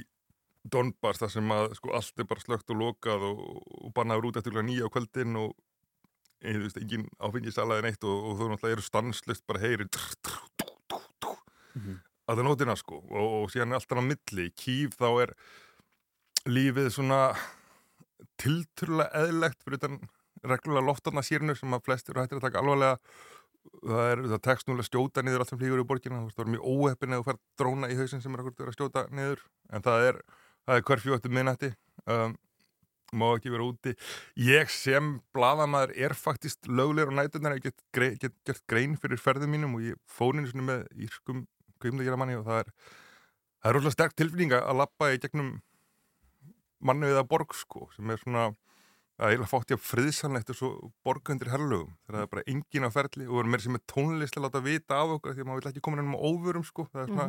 Donbass 0.63 1.19
þar 1.19 1.33
sem 1.35 1.53
að 1.53 1.73
sko 1.75 1.93
allt 1.99 2.23
er 2.23 2.29
bara 2.31 2.45
slögt 2.45 2.71
og 2.71 2.79
lokað 2.79 3.27
og, 3.33 3.43
og 3.83 3.93
bannaður 3.97 4.31
út 4.31 4.39
eftir 4.39 4.61
nýja 4.63 4.87
á 4.87 4.95
kvöldin 4.95 5.39
og 5.41 5.57
ég, 6.47 6.59
veist, 6.63 6.79
engin 6.79 7.09
áfengisalaði 7.19 7.89
neitt 7.89 8.07
og, 8.07 8.29
og 8.29 8.39
þú 8.39 8.49
náttúrulega 8.53 8.77
eru 8.77 8.87
stanslist 8.87 9.45
bara 9.51 9.63
heyri 9.63 9.89
trr, 9.91 10.15
trr, 10.23 10.45
tú, 10.59 10.69
tú, 10.87 11.01
tú, 11.23 11.35
að 12.31 12.39
það 12.39 12.47
nótina 12.47 12.79
sko 12.79 13.01
og, 13.03 13.27
og 13.43 13.51
síðan 13.53 13.75
er 13.75 13.81
alltaf 13.81 14.03
á 14.03 14.05
milli 14.07 14.49
Kív 14.55 14.97
þá 14.99 15.09
er 15.27 15.35
lífið 16.47 16.91
svona 16.95 17.21
tilturlega 18.43 19.27
eðlegt 19.27 19.63
fyrir 19.67 19.83
þann 19.83 20.01
reglulega 20.51 20.87
loftarna 20.87 21.25
sírinu 21.27 21.57
sem 21.59 21.75
að 21.77 21.87
flestir 21.87 22.19
hættir 22.19 22.41
að 22.41 22.47
taka 22.49 22.63
alvarlega. 22.63 22.99
Það 23.83 24.09
er 24.11 24.23
það 24.33 24.41
tekst 24.49 24.69
núlega 24.69 24.89
skjóta 24.89 25.23
niður 25.23 25.45
allt 25.45 25.53
sem 25.53 25.61
flýgur 25.61 25.83
í 25.83 25.89
borgina 25.89 26.21
þú 26.21 26.29
veist, 26.29 26.39
það 26.39 26.47
er 26.47 26.55
mjög 26.55 26.71
óheppin 26.73 27.13
eða 27.13 27.23
þú 27.23 27.27
fær 27.29 27.43
dróna 27.61 27.91
í 27.93 27.99
hausinn 27.99 28.23
sem 28.25 28.35
er 28.35 28.43
að 28.49 28.73
skjóta 28.77 29.05
niður. 29.15 29.45
En 29.71 29.85
það 29.85 30.07
er, 30.09 30.19
það 30.67 30.81
er 30.81 30.89
hverfjú 30.89 31.17
eftir 31.17 31.35
minnætti 31.37 31.71
um, 32.11 32.35
má 33.13 33.27
ekki 33.37 33.53
vera 33.55 33.69
úti. 33.69 33.95
Ég 34.41 34.73
sem 34.73 35.15
bladamæður 35.37 35.95
er 36.09 36.17
faktist 36.19 36.67
löglegur 36.67 37.15
á 37.15 37.19
nætunar 37.21 37.59
ég 37.59 37.69
get, 37.69 37.79
grei, 37.95 38.11
get 38.19 38.35
gert 38.49 38.65
grein 38.71 38.99
fyrir 38.99 39.21
ferðum 39.21 39.55
mínum 39.55 39.79
og 39.79 39.87
ég 39.87 40.01
fór 40.11 40.35
einu 40.35 40.51
sinni 40.51 40.67
með 40.67 40.89
írskum 41.07 41.47
kveimdagjaramanni 41.83 42.39
og 42.41 42.47
það 42.49 42.65
er 42.65 42.73
það 43.63 43.71
er 43.71 43.77
rosalega 43.77 43.97
sterk 43.97 44.17
tilfinninga 44.19 44.59
að 44.67 44.81
lappa 44.81 45.13
í 45.15 45.21
gegnum 45.23 45.53
manni 46.83 47.11
við 47.11 47.21
að 47.21 47.29
borg 47.31 47.55
sko 47.55 47.87
sem 47.95 48.11
er 48.11 48.19
svona 48.23 48.49
að 49.21 49.33
eiginlega 49.33 49.50
fátt 49.50 49.73
ég 49.73 49.81
að 49.81 49.87
friðsanlegt 49.87 50.52
og 50.52 50.59
svo 50.59 50.71
borgundir 51.04 51.50
herrlögum 51.52 51.90
þegar 52.07 52.16
það 52.16 52.25
er 52.25 52.31
bara 52.33 52.45
engin 52.52 52.88
á 52.88 52.90
ferli 52.95 53.26
og 53.26 53.35
við 53.35 53.42
erum 53.42 53.52
meira 53.54 53.64
sem 53.66 53.78
er 53.78 53.85
tónlist 53.92 54.38
að 54.38 54.47
láta 54.47 54.62
vita 54.64 55.00
af 55.00 55.16
okkur 55.16 55.37
því 55.37 55.45
að 55.45 55.50
maður 55.50 55.62
vil 55.62 55.73
ekki 55.73 55.85
koma 55.85 56.00
nefnum 56.00 56.16
á 56.16 56.26
óvörum 56.26 56.64
sko. 56.66 56.87
Það 56.92 57.02
er 57.02 57.12
svona 57.12 57.28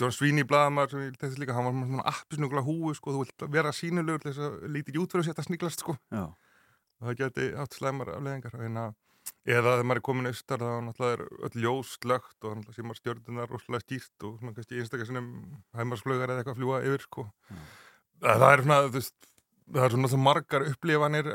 John 0.00 0.14
Sweeney 0.14 0.46
blaðamar 0.48 0.90
sem 0.90 1.04
ég 1.04 1.18
þessi 1.20 1.38
líka, 1.38 1.54
hann 1.54 1.68
var 1.68 1.86
svona 1.86 2.06
appisnugla 2.10 2.64
húu 2.66 2.94
sko, 2.98 3.14
þú 3.14 3.22
vilt 3.22 3.46
vera 3.54 3.70
sínulegur 3.74 4.24
til 4.24 4.32
þess 4.32 4.46
að 4.48 4.56
líti 4.74 4.90
ekki 4.90 5.02
út 5.02 5.14
fyrir 5.14 5.22
að 5.22 5.28
setja 5.30 5.46
sniglast 5.46 5.84
sko. 5.84 5.94
Já. 6.10 6.24
og 6.98 7.08
það 7.08 7.18
geti 7.20 7.46
haft 7.58 7.76
slæmar 7.76 8.10
afleðingar 8.14 8.56
en 8.64 8.80
að 8.80 8.94
eða 9.44 9.74
þegar 9.74 9.86
maður 9.88 10.00
er 10.00 10.04
komin 10.08 10.30
austar 10.30 10.62
þá 10.62 10.72
náttúrulega 10.86 11.16
er 11.16 11.22
öll 11.46 11.62
ljós 11.64 11.92
slögt 11.98 12.46
og 12.46 12.56
náttúrulega 12.58 12.76
sé 12.76 12.84
maður 12.84 13.00
stjörnunar 13.00 13.50
rosalega 13.52 13.84
skýrt 13.84 14.26
og 14.28 14.38
svona 14.40 14.54
kannski 14.56 14.80
einstakar 14.80 15.08
sinnum 15.08 15.28
hæmarsflögar 15.76 16.32
eða 16.32 16.42
eitthvað 16.42 16.54
að 16.54 16.60
fljúa 16.60 16.80
yfir 16.88 17.04
sko. 17.04 17.26
Það 18.24 18.42
það 18.44 18.54
er 18.54 18.64
svona, 18.64 18.78
þú 18.86 18.94
veist 18.98 19.30
það 19.72 19.84
er 19.86 19.94
svona 19.94 20.10
svo 20.12 20.20
margar 20.20 20.66
upplifanir 20.68 21.28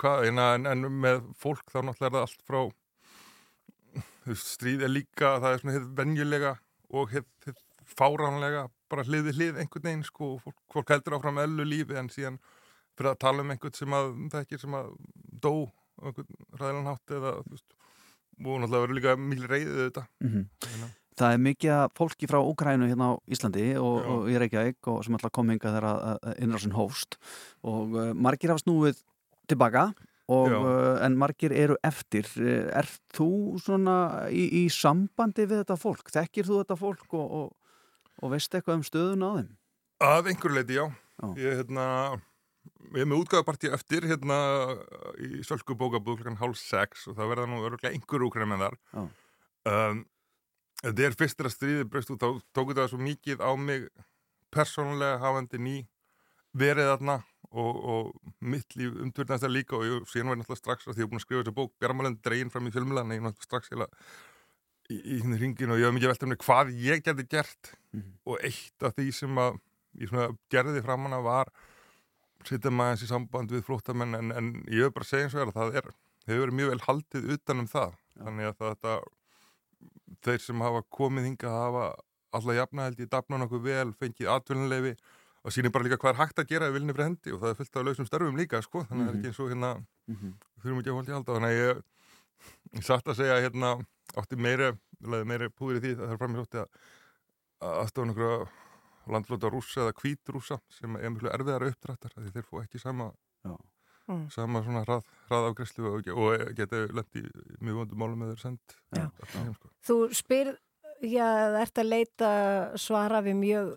hvað, 0.00 0.26
en, 0.30 0.66
en, 0.66 0.86
með 1.04 1.22
fólk 1.38 1.70
þá 1.70 1.78
náttúrulega 1.86 2.08
er 2.08 2.16
það 2.16 2.26
allt 2.26 2.42
frá 2.48 2.62
stríð 4.36 4.82
er 4.86 4.90
líka 4.92 5.36
það 5.42 5.52
er 5.52 5.62
svona 5.62 5.76
hitt 5.76 5.88
venjulega 6.00 6.52
og 6.96 7.12
hitt, 7.14 7.48
fáránlega 7.86 8.66
bara 8.90 9.04
hliði 9.06 9.34
hlið 9.36 9.60
einhvern 9.62 9.86
veginn 9.86 10.04
sko 10.06 10.32
fólk, 10.42 10.58
fólk 10.74 10.90
heldur 10.94 11.18
áfram 11.18 11.38
ellu 11.42 11.66
lífi 11.66 11.96
en 11.98 12.10
síðan 12.12 12.40
fyrir 12.96 13.12
að 13.12 13.20
tala 13.22 13.44
um 13.44 13.50
einhvern 13.54 13.76
sem 13.78 13.94
að 13.94 14.12
það 14.32 14.42
ekki 14.44 14.60
sem 14.62 14.76
að 14.78 14.92
dó 15.46 15.54
á 16.02 16.04
einhvern 16.10 16.30
ræðilegan 16.58 16.90
hátt 16.90 17.14
eða 17.18 17.34
þú 17.46 17.54
veist 17.54 17.76
og 18.36 18.60
náttúrulega 18.60 18.82
verður 18.84 18.98
líka 18.98 19.16
mikil 19.16 19.50
reyðið 19.54 19.82
þetta 19.86 20.06
Mhm. 20.26 20.88
Það 21.16 21.34
er 21.34 21.44
mikið 21.46 21.72
af 21.72 21.94
fólki 21.96 22.28
frá 22.28 22.38
Úkrænu 22.42 22.88
hérna 22.90 23.12
á 23.12 23.14
Íslandi 23.32 23.70
og, 23.80 23.94
og 24.12 24.26
í 24.28 24.36
Reykjavík 24.40 24.90
og 24.92 24.98
sem 25.04 25.16
alltaf 25.16 25.32
kom 25.32 25.48
hinga 25.52 25.72
þegar 25.72 26.18
innrásin 26.36 26.74
hófst 26.76 27.16
og 27.64 27.96
uh, 27.96 28.10
margir 28.12 28.52
hafa 28.52 28.64
snúið 28.64 29.00
tilbaka 29.48 29.86
og, 30.28 30.50
uh, 30.52 30.98
en 31.06 31.16
margir 31.16 31.54
eru 31.56 31.78
eftir. 31.86 32.28
Er 32.36 32.88
þú 33.16 33.30
svona 33.62 34.26
í, 34.28 34.44
í 34.60 34.66
sambandi 34.72 35.46
við 35.46 35.62
þetta 35.62 35.78
fólk? 35.80 36.10
Þekkir 36.12 36.48
þú 36.50 36.60
þetta 36.62 36.78
fólk 36.80 37.16
og, 37.16 37.36
og, 37.40 37.76
og 38.20 38.34
veist 38.34 38.52
eitthvað 38.52 38.80
um 38.80 38.86
stöðun 38.86 39.24
á 39.24 39.30
þeim? 39.38 39.52
Að 40.06 40.32
einhverju 40.32 40.58
leiti, 40.58 40.76
já. 40.76 40.86
Já. 41.16 41.28
Ég, 41.40 41.62
hérna, 41.62 41.86
ég 42.92 43.06
er 43.06 43.08
með 43.08 43.22
útgáðapartí 43.22 43.70
eftir 43.72 44.04
hérna 44.10 44.36
í 45.16 45.40
Sölku 45.46 45.78
bókabúð 45.78 46.20
klukkan 46.20 46.36
hálf 46.42 46.60
sex 46.60 47.06
og 47.08 47.16
það 47.16 47.32
verða 47.32 47.46
nú 47.48 47.62
örgulega 47.62 47.94
einhverju 47.94 48.28
úkræn 48.28 48.52
með 48.52 48.66
þar. 48.66 48.76
Já. 48.92 49.06
Um, 49.66 50.04
þetta 50.82 51.06
er 51.06 51.16
fyrst 51.18 51.38
þegar 51.40 51.54
stríðið 51.54 51.88
breyst 51.92 52.12
út, 52.12 52.22
þá 52.22 52.42
tóku 52.56 52.76
það 52.76 52.90
svo 52.92 53.00
mikið 53.02 53.42
á 53.44 53.50
mig 53.56 53.88
persónulega 54.54 55.20
hafandi 55.22 55.60
ný 55.60 55.76
verið 56.56 56.92
þarna 56.92 57.18
og, 57.52 57.74
og 57.76 58.32
mitt 58.40 58.76
líf 58.78 58.96
umturnast 59.02 59.44
það 59.44 59.54
líka 59.54 59.76
og 59.78 59.84
ég, 59.86 60.08
síðan 60.10 60.30
var 60.30 60.36
ég 60.36 60.42
náttúrulega 60.42 60.62
strax 60.62 60.86
að 60.86 60.96
því 60.96 61.02
ég 61.02 61.06
er 61.06 61.12
búin 61.12 61.20
að 61.20 61.26
skrifa 61.26 61.42
þessa 61.44 61.56
bók 61.56 61.74
Bjarmalend 61.80 62.22
dregin 62.24 62.52
fram 62.52 62.68
í 62.68 62.72
fjölmjölan 62.74 63.14
ég 63.14 63.20
er 63.20 63.26
náttúrulega 63.26 63.48
strax 63.48 63.72
heila 63.72 63.88
í, 64.90 64.96
í 64.96 65.20
hérna 65.20 65.40
ringin 65.40 65.72
og 65.74 65.80
ég 65.80 65.88
hef 65.88 65.96
mikið 65.96 66.12
velt 66.12 66.26
um 66.26 66.32
mig 66.32 66.42
hvað 66.44 66.72
ég 66.82 67.04
geti 67.06 67.28
gert. 67.30 67.72
Mhm. 67.96 68.12
og 68.26 68.44
eitt 68.44 68.86
af 68.86 68.96
því 68.96 69.08
sem 69.14 69.40
að 69.40 69.60
ég 69.96 70.10
svona 70.10 70.28
gerði 70.52 70.82
framanna 70.84 71.22
var 71.24 71.52
setja 72.46 72.70
maður 72.70 73.06
í 73.06 73.10
samband 73.10 73.52
við 73.52 73.64
flóttamenn 73.66 74.18
en, 74.18 74.32
en 74.34 74.50
ég 74.70 74.86
hef 74.86 74.94
bara 74.94 75.08
segjum 75.08 75.32
svo 75.32 75.42
er 75.42 75.52
að 75.52 75.56
það 75.56 75.78
er 75.80 75.88
hefur 76.26 76.42
verið 76.42 76.58
mjög 76.58 76.72
vel 76.72 76.84
haldið 76.86 77.30
utan 77.36 77.62
um 77.62 77.70
það. 77.70 77.94
Þannig 78.16 78.48
að 78.50 78.60
þetta 78.62 78.94
þeir 80.26 80.40
sem 80.42 80.60
hafa 80.66 80.82
komið 80.96 81.28
hinga 81.30 81.52
hafa 81.52 81.84
alltaf 82.36 82.56
jafna 82.58 82.86
held 82.88 83.00
ég 83.04 83.10
dafna 83.12 83.38
nokkuð 83.42 83.62
vel 83.66 83.92
fengið 84.00 84.28
atvinnuleifi 84.34 84.94
og 85.46 85.54
sýnir 85.54 85.70
bara 85.72 85.86
líka 85.86 85.98
hvað 86.02 86.12
er 86.14 86.20
hægt 86.20 86.40
að 86.42 86.48
gera 86.50 86.68
við 86.70 86.74
viljum 86.80 86.94
fyrir 86.96 87.06
hendi 87.08 87.32
og 87.36 87.40
það 87.42 87.50
er 87.52 87.58
fullt 87.60 87.76
af 87.80 87.84
lausum 87.86 88.06
störfum 88.08 88.36
líka 88.40 88.62
sko, 88.66 88.82
þannig 88.88 89.02
að 89.02 89.06
það 89.06 89.14
er 89.14 89.18
ekki 89.20 89.30
eins 89.30 89.40
og 89.44 89.50
hérna 89.52 89.70
Mhm. 90.06 90.32
þurfum 90.62 90.80
ekki 90.80 90.90
að 90.90 90.96
holdi 90.98 91.12
halda 91.16 91.36
þannig 91.36 91.50
að 91.50 91.60
ég, 91.62 91.82
ég 92.76 92.84
satt 92.86 93.06
að 93.06 93.16
segja 93.20 93.36
hérna 93.46 93.70
átti 94.16 94.36
meiri, 94.36 94.72
laði 95.02 95.24
meiri 95.30 95.48
púður 95.50 95.78
í 95.78 95.80
því 95.84 95.94
það 96.00 96.12
er 96.12 96.18
fram 96.20 96.34
í 96.34 96.40
hótti 96.42 96.58
að 96.62 96.68
aðstofa 97.82 98.06
nokkru 98.10 98.48
landlóta 99.14 99.50
rússa 99.54 99.80
eða 99.86 99.94
hvít 100.02 100.32
rússa 100.34 100.58
sem 100.68 100.96
er 100.96 101.10
mjög 101.14 101.30
erfiðara 101.32 101.70
uppdrættar 101.70 102.10
því 102.16 102.32
þeir 102.34 102.46
fá 102.50 102.56
ekki 102.64 102.78
sama 102.82 103.12
Já. 103.46 103.54
Mm. 104.06 104.28
sama 104.30 104.62
svona 104.62 104.84
hrað, 104.84 105.08
hraðafgræslu 105.30 105.88
og, 105.90 106.10
og 106.14 106.42
geta 106.54 106.84
lendi 106.94 107.24
mjög 107.58 107.80
vondum 107.80 107.98
málum 107.98 108.20
með 108.22 108.34
þeir 108.34 108.42
sendt 108.44 108.76
Já. 108.94 109.02
allan 109.08 109.48
heim, 109.48 109.56
sko. 109.56 109.70
Þú 109.88 109.96
spyr, 110.14 110.52
já, 111.02 111.26
ert 111.62 111.80
að 111.82 111.90
leita 111.90 112.30
svara 112.78 113.22
við 113.26 113.40
mjög 113.40 113.72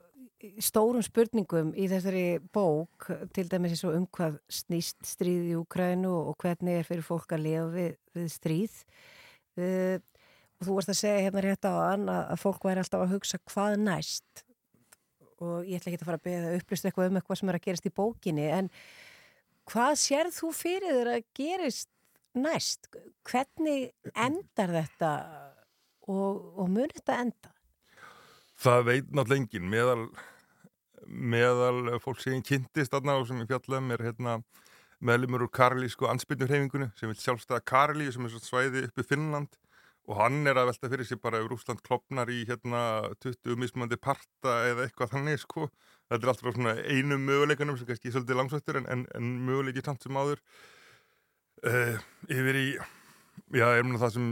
stórum 0.63 1.03
spurningum 1.03 1.71
í 1.75 1.87
þessari 1.91 2.27
bók, 2.55 3.09
til 3.35 3.47
dæmis 3.51 3.73
eins 3.73 3.83
og 3.89 3.97
um 3.97 4.05
hvað 4.15 4.37
snýst 4.53 5.01
stríð 5.07 5.49
í 5.49 5.57
Úkrænu 5.59 6.11
og 6.13 6.37
hvernig 6.39 6.79
er 6.79 6.87
fyrir 6.87 7.03
fólk 7.03 7.33
að 7.35 7.43
lifa 7.47 7.65
við, 7.73 7.89
við 8.15 8.29
stríð. 8.31 8.77
Uh, 9.59 9.97
og 10.59 10.67
þú 10.67 10.77
varst 10.77 10.93
að 10.93 10.99
segja 11.01 11.25
hérna 11.25 11.43
rétt 11.43 11.67
á 11.67 11.73
hann 11.73 12.05
að, 12.11 12.21
að 12.35 12.41
fólk 12.43 12.69
væri 12.69 12.83
alltaf 12.83 13.03
að 13.03 13.13
hugsa 13.15 13.41
hvað 13.49 13.75
næst 13.81 14.45
og 15.39 15.67
ég 15.67 15.79
ætla 15.79 15.91
ekki 15.91 16.01
að 16.01 16.09
fara 16.09 16.19
að 16.19 16.25
beða 16.27 16.55
upplýst 16.57 16.87
eitthvað 16.87 17.11
um 17.11 17.19
eitthvað 17.19 17.39
sem 17.39 17.51
er 17.51 17.57
að 17.57 17.65
gerast 17.67 17.87
í 17.87 17.95
bókinni 17.95 18.47
en 18.51 18.69
hvað 19.69 19.95
sérð 20.01 20.35
þú 20.39 20.49
fyrir 20.55 20.97
þér 20.97 21.11
að 21.13 21.27
gerist 21.37 21.89
næst? 22.37 22.89
Hvernig 23.27 23.91
endar 24.13 24.73
þetta 24.79 25.11
og, 26.09 26.41
og 26.59 26.67
mun 26.69 26.91
þetta 26.93 27.21
enda? 27.25 27.53
Það 28.59 28.81
veit 28.89 29.11
náttúrulega 29.13 29.39
enginn 29.39 29.69
meðal, 29.71 30.01
meðal 31.07 31.99
fólk 32.03 32.19
sem 32.23 32.43
kynntist 32.43 32.95
og 32.97 33.27
sem 33.27 33.39
ég 33.39 33.51
fjallaðum 33.51 33.95
er 33.95 34.05
hérna 34.09 34.39
meðlumur 34.99 35.45
úr 35.45 35.53
Karlísku 35.55 36.09
ansbyrnurhefingunni 36.11 36.89
sem 36.99 37.11
vil 37.11 37.19
sjálfstæða 37.21 37.63
Karlíu 37.71 38.11
sem 38.11 38.25
er 38.25 38.33
svona 38.33 38.49
svæði 38.49 38.83
uppi 38.89 39.05
Finnland 39.07 39.55
og 40.09 40.17
hann 40.17 40.41
er 40.49 40.57
að 40.57 40.71
velta 40.71 40.89
fyrir 40.89 41.05
sig 41.05 41.19
bara 41.21 41.37
ef 41.37 41.47
Rúsland 41.51 41.83
klopnar 41.85 42.29
í 42.33 42.41
hérna 42.49 42.81
20 43.21 43.59
mismandi 43.61 43.97
parta 44.01 44.55
eða 44.65 44.87
eitthvað 44.87 45.11
þannig 45.13 45.41
sko. 45.43 45.67
Þetta 46.09 46.25
er 46.25 46.31
alltaf 46.31 46.55
svona 46.55 46.73
einu 46.81 47.19
möguleikunum 47.21 47.77
sem 47.77 47.85
kannski 47.85 48.09
er 48.09 48.15
svolítið 48.15 48.39
langsvættur 48.39 48.79
en, 48.79 48.87
en, 48.89 49.03
en 49.13 49.27
möguleiki 49.45 49.83
samt 49.85 50.01
sem 50.01 50.17
áður. 50.17 50.41
Uh, 51.61 51.99
yfir 52.31 52.57
í 52.57 52.65
já, 53.53 53.67
er 53.67 53.85
mér 53.85 54.01
það 54.01 54.15
sem 54.15 54.31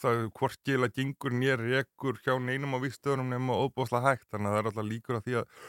það 0.00 0.20
hvorkilega 0.38 0.94
gengur 0.94 1.34
nér 1.34 1.62
rekur 1.64 2.20
hjá 2.22 2.36
neinum 2.38 2.76
á 2.76 2.84
vístöðunum 2.84 3.34
nema 3.34 3.56
óbúslega 3.58 4.12
hægt. 4.12 4.28
Þannig 4.30 4.52
að 4.52 4.54
það 4.54 4.60
er 4.60 4.70
alltaf 4.70 4.88
líkur 4.92 5.18
að 5.18 5.26
því 5.26 5.36
að 5.40 5.66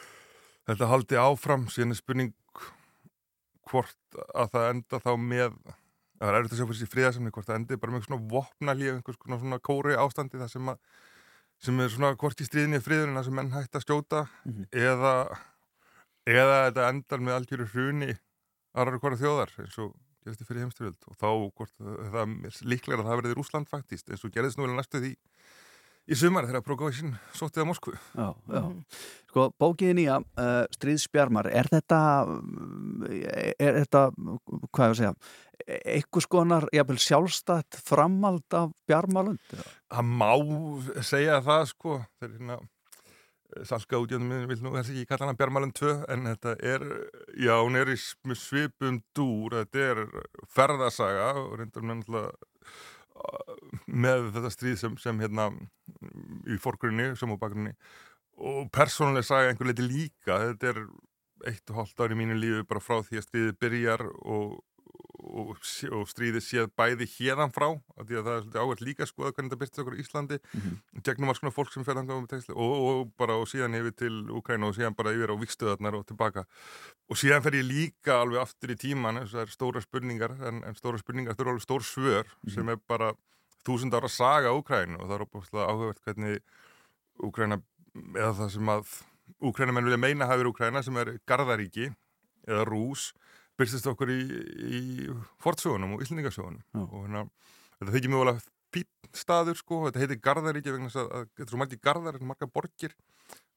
þetta 0.70 0.92
haldi 0.92 1.18
áfram. 1.24 1.66
Síðan 1.74 1.96
er 1.96 2.00
spurning 2.04 2.32
hvort 3.66 4.22
að 4.30 4.54
það 4.54 4.70
enda 4.70 5.02
þá 5.02 5.12
með 5.18 5.58
það 6.20 6.28
er 6.30 6.38
erfitt 6.40 6.52
að 6.54 6.60
sjá 6.60 6.66
fyrir 6.70 6.80
sér 6.82 6.92
fríðarsamni 6.94 7.32
hvort 7.34 7.46
það 7.50 7.58
endi 7.60 7.76
bara 7.82 7.92
með 7.96 8.06
svona 8.06 8.22
vopnalíf 8.32 8.94
einhvers 8.96 9.20
konar 9.20 9.42
svona 9.42 9.58
kóri 9.68 9.96
ástandi 10.00 10.40
það 10.40 10.50
sem 10.54 10.70
að 10.72 10.78
sem 11.66 11.80
er 11.80 11.88
svona 11.92 12.14
hvort 12.20 12.40
í 12.40 12.46
stríðinni 12.48 12.80
friðurinn 12.84 13.16
það 13.16 13.28
sem 13.28 13.36
menn 13.40 13.52
hægt 13.56 13.76
að 13.78 13.84
skjóta 13.86 14.24
Mhm. 14.44 14.66
eða 14.72 15.12
eða 16.26 16.56
þetta 16.66 16.88
endar 16.90 17.22
með 17.22 17.36
algjöru 17.38 17.68
hruni 17.72 18.10
aðrar 18.76 18.98
hvora 19.00 19.16
þjóðar 19.20 19.52
eins 19.62 19.78
og 19.78 19.94
gerist 20.26 20.40
þið 20.42 20.48
fyrir 20.50 20.64
heimstyrjöld 20.66 21.06
og 21.06 21.16
þá 21.16 21.28
hvort 21.56 21.74
það 21.78 22.18
er 22.20 22.60
líklega 22.66 22.98
að 23.00 23.06
það 23.08 23.20
verði 23.22 23.36
Rúsland 23.38 23.68
faktist 23.70 24.10
eins 24.10 24.24
og 24.26 24.32
gerðist 24.34 24.58
nú 24.58 24.66
vel 24.66 24.74
næstu 24.76 25.00
því 25.04 25.12
í 26.06 26.18
sumar 26.18 26.46
þegar 26.48 26.64
Progovisin 26.66 27.16
sóttið 27.36 27.66
á 27.66 27.70
Moskvu 27.70 27.94
Já, 27.96 28.28
já. 28.52 28.62
Sko, 29.30 29.48
bókiði 29.60 29.96
nýja, 29.98 30.20
uh, 30.40 30.62
Stríðsbjarmar, 30.72 31.50
er 31.52 31.68
þetta, 31.68 31.98
mm, 32.24 33.02
er 33.60 33.82
þetta, 33.82 34.06
hvað 34.70 34.86
er 34.86 34.94
að 34.94 35.00
segja, 35.00 35.10
einhvers 35.96 36.28
konar, 36.32 36.68
jafnvel 36.72 37.02
sjálfstætt 37.02 37.80
framald 37.84 38.56
af 38.56 38.72
Bjarmalund? 38.88 39.42
Það 39.92 40.08
má 40.22 40.32
segja 41.04 41.42
það 41.44 41.68
sko 41.74 41.98
þegar 42.16 42.32
hérna 42.38 42.58
Salka 43.64 44.00
útjöndum 44.02 44.28
minn 44.28 44.48
vil 44.50 44.58
nú 44.64 44.72
þess 44.74 44.90
ekki 44.92 45.06
kalla 45.08 45.28
hana 45.28 45.38
Bjarmalund 45.38 45.76
2 45.78 45.92
en 46.12 46.26
þetta 46.28 46.56
er, 46.72 46.82
já 47.40 47.54
hún 47.54 47.78
er 47.78 47.92
í 47.92 47.96
svipum 47.96 48.98
dúr, 49.16 49.60
þetta 49.60 49.84
er 49.92 50.00
ferðasaga 50.52 51.30
og 51.44 51.54
reyndar 51.60 51.86
með 51.86 52.00
náttúrulega 52.00 52.32
með 53.86 54.30
þetta 54.36 54.52
stríð 54.52 54.78
sem, 54.80 54.96
sem 55.00 55.20
hérna 55.22 55.50
í 56.50 56.58
forgrunni, 56.62 57.12
sem 57.18 57.32
á 57.32 57.36
bakgrunni. 57.40 57.74
Og 58.36 58.66
persónulega 58.74 59.30
saga 59.30 59.52
einhver 59.52 59.70
leiti 59.70 59.86
líka, 59.86 60.40
þetta 60.50 60.72
er 60.72 60.82
eitt 61.46 61.70
og 61.70 61.80
hálft 61.80 62.00
ár 62.00 62.12
í 62.12 62.18
mínu 62.18 62.36
lífi 62.38 62.66
bara 62.68 62.82
frá 62.82 63.00
því 63.04 63.20
að 63.20 63.26
stríðið 63.26 63.58
byrjar 63.62 64.04
og, 64.08 64.58
og, 65.16 65.52
og 65.56 66.08
stríðið 66.10 66.44
séð 66.44 66.68
bæði 66.76 67.06
hérðan 67.16 67.52
frá, 67.54 67.66
af 67.96 68.08
því 68.08 68.18
að 68.18 68.26
það 68.26 68.32
er 68.36 68.42
svolítið 68.42 68.60
áhvert 68.62 68.82
líka 68.86 69.04
að 69.04 69.10
skoða 69.10 69.32
hvernig 69.32 69.50
þetta 69.50 69.60
byrst 69.62 69.80
okkur 69.82 69.96
í 69.96 70.02
Íslandi 70.04 70.38
gegnum 71.06 71.32
alls 71.32 71.42
konar 71.42 71.54
fólk 71.56 71.72
sem 71.74 71.86
fer 71.86 71.98
þangað 71.98 72.20
með 72.22 72.30
tengsli 72.32 72.56
og, 72.56 72.74
og 72.90 73.12
bara 73.20 73.38
og 73.40 73.48
síðan 73.50 73.78
yfir 73.78 73.96
til 74.02 74.12
Úkræna 74.38 74.70
og 74.70 74.76
síðan 74.76 74.98
bara 74.98 75.14
yfir 75.16 75.32
á 75.32 75.36
vikstöðarnar 75.40 75.98
og 76.00 76.06
tilbaka. 76.08 76.46
Og 77.10 77.20
síðan 77.20 77.44
fer 77.44 77.58
ég 77.58 77.68
líka 77.68 78.20
alveg 78.20 78.42
aftur 78.42 78.74
í 78.74 78.78
tíman 78.80 79.22
eins 79.22 79.32
og 79.32 79.40
það 79.40 79.46
er 79.46 79.54
stóra 79.54 79.84
spurningar 79.84 80.36
en, 80.40 80.62
en 80.66 80.78
stóra 80.78 81.00
spurningar, 81.00 81.34
þetta 81.34 81.46
eru 81.46 81.54
alveg 81.56 81.66
stór 81.66 81.86
svör 81.86 82.32
sem 82.52 82.72
er 82.72 82.80
bara 82.88 83.12
þúsund 83.66 83.96
ára 83.96 84.10
saga 84.12 84.54
Úkrænu 84.56 85.00
og 85.00 85.08
það 85.08 85.16
er 85.16 85.26
óbúinlega 85.26 85.68
áhugavert 85.70 86.02
hvernig 86.06 86.40
Úkræna 87.26 87.60
eða 88.14 88.32
það 88.42 88.50
sem 88.56 88.74
að 88.76 88.96
Úkrænamenn 89.42 89.88
vilja 89.88 90.00
meina 90.00 90.28
hafið 90.30 90.52
Úkræna 90.52 90.82
sem 90.86 90.96
er 91.00 91.16
Garðaríki 91.28 91.90
eða 92.46 92.66
Rús 92.68 93.10
byrstist 93.60 93.88
okkur 93.92 94.12
í, 94.12 94.20
í 94.80 94.82
fortsögunum 95.42 95.96
og 95.96 96.04
Íslendingasögunum. 96.04 96.62
Já. 96.74 96.82
og 96.84 97.00
hérna, 97.06 97.24
þetta 97.80 97.96
þykir 97.96 98.14
mjög 98.14 98.26
alveg 98.26 98.44
fýtt 98.76 99.16
staður 99.16 99.58
sko, 99.58 99.82
þetta 99.86 100.02
heitir 100.02 100.22
Garðaríki 100.24 100.72
vegna 100.74 100.90
þess 100.90 101.00
að, 101.00 101.10
að 101.10 101.28
þetta 101.30 101.44
er 101.44 101.52
svo 101.52 101.60
margir 101.60 101.82
garðar, 101.84 102.18
margar 102.28 102.50
borgir. 102.52 102.96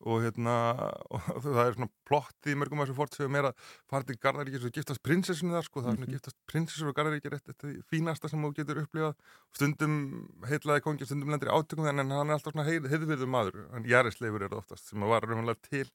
Og 0.10 0.22
hérna 0.24 0.54
og 1.14 1.42
það 1.44 1.60
er 1.66 1.76
svona 1.76 1.90
plott 2.08 2.48
í 2.48 2.56
mörgum 2.58 2.80
af 2.80 2.88
þessu 2.88 2.98
fortsögum 2.98 3.38
er 3.40 3.50
að 3.50 3.66
fara 3.92 4.08
til 4.08 4.16
Garðaríki 4.24 4.62
og 4.62 4.78
giftast 4.78 5.04
prinsessinu 5.04 5.58
þar 5.58 5.68
sko, 5.68 5.84
það 5.84 5.92
er 5.92 6.00
svona 6.00 6.12
giftast 6.14 6.40
prinsessur 6.50 6.92
og 6.92 6.98
Garðaríki 6.98 7.30
er 7.30 7.38
þetta 7.38 7.74
fínasta 7.92 8.32
sem 8.32 8.48
þú 8.48 8.54
getur 8.62 8.82
upplifað. 8.86 9.30
Stundum 9.60 10.00
heitlaði 10.48 10.86
kongi, 10.88 11.10
stundum 11.10 11.36
lendir 11.36 11.52
í 11.52 11.56
átökum 11.58 11.90
en 11.92 12.06
hann 12.06 12.16
er 12.16 12.38
alltaf 12.38 12.56
svona 12.56 12.68
heið, 12.70 12.90
heiðvirðu 12.94 13.30
maður. 13.30 13.62
Hann 13.76 13.88
Jærisleifur 13.90 14.48
er 14.48 14.60
oftast 14.62 14.94
sem 14.94 15.10
var 15.12 15.28
raunverulega 15.28 15.68
til 15.68 15.88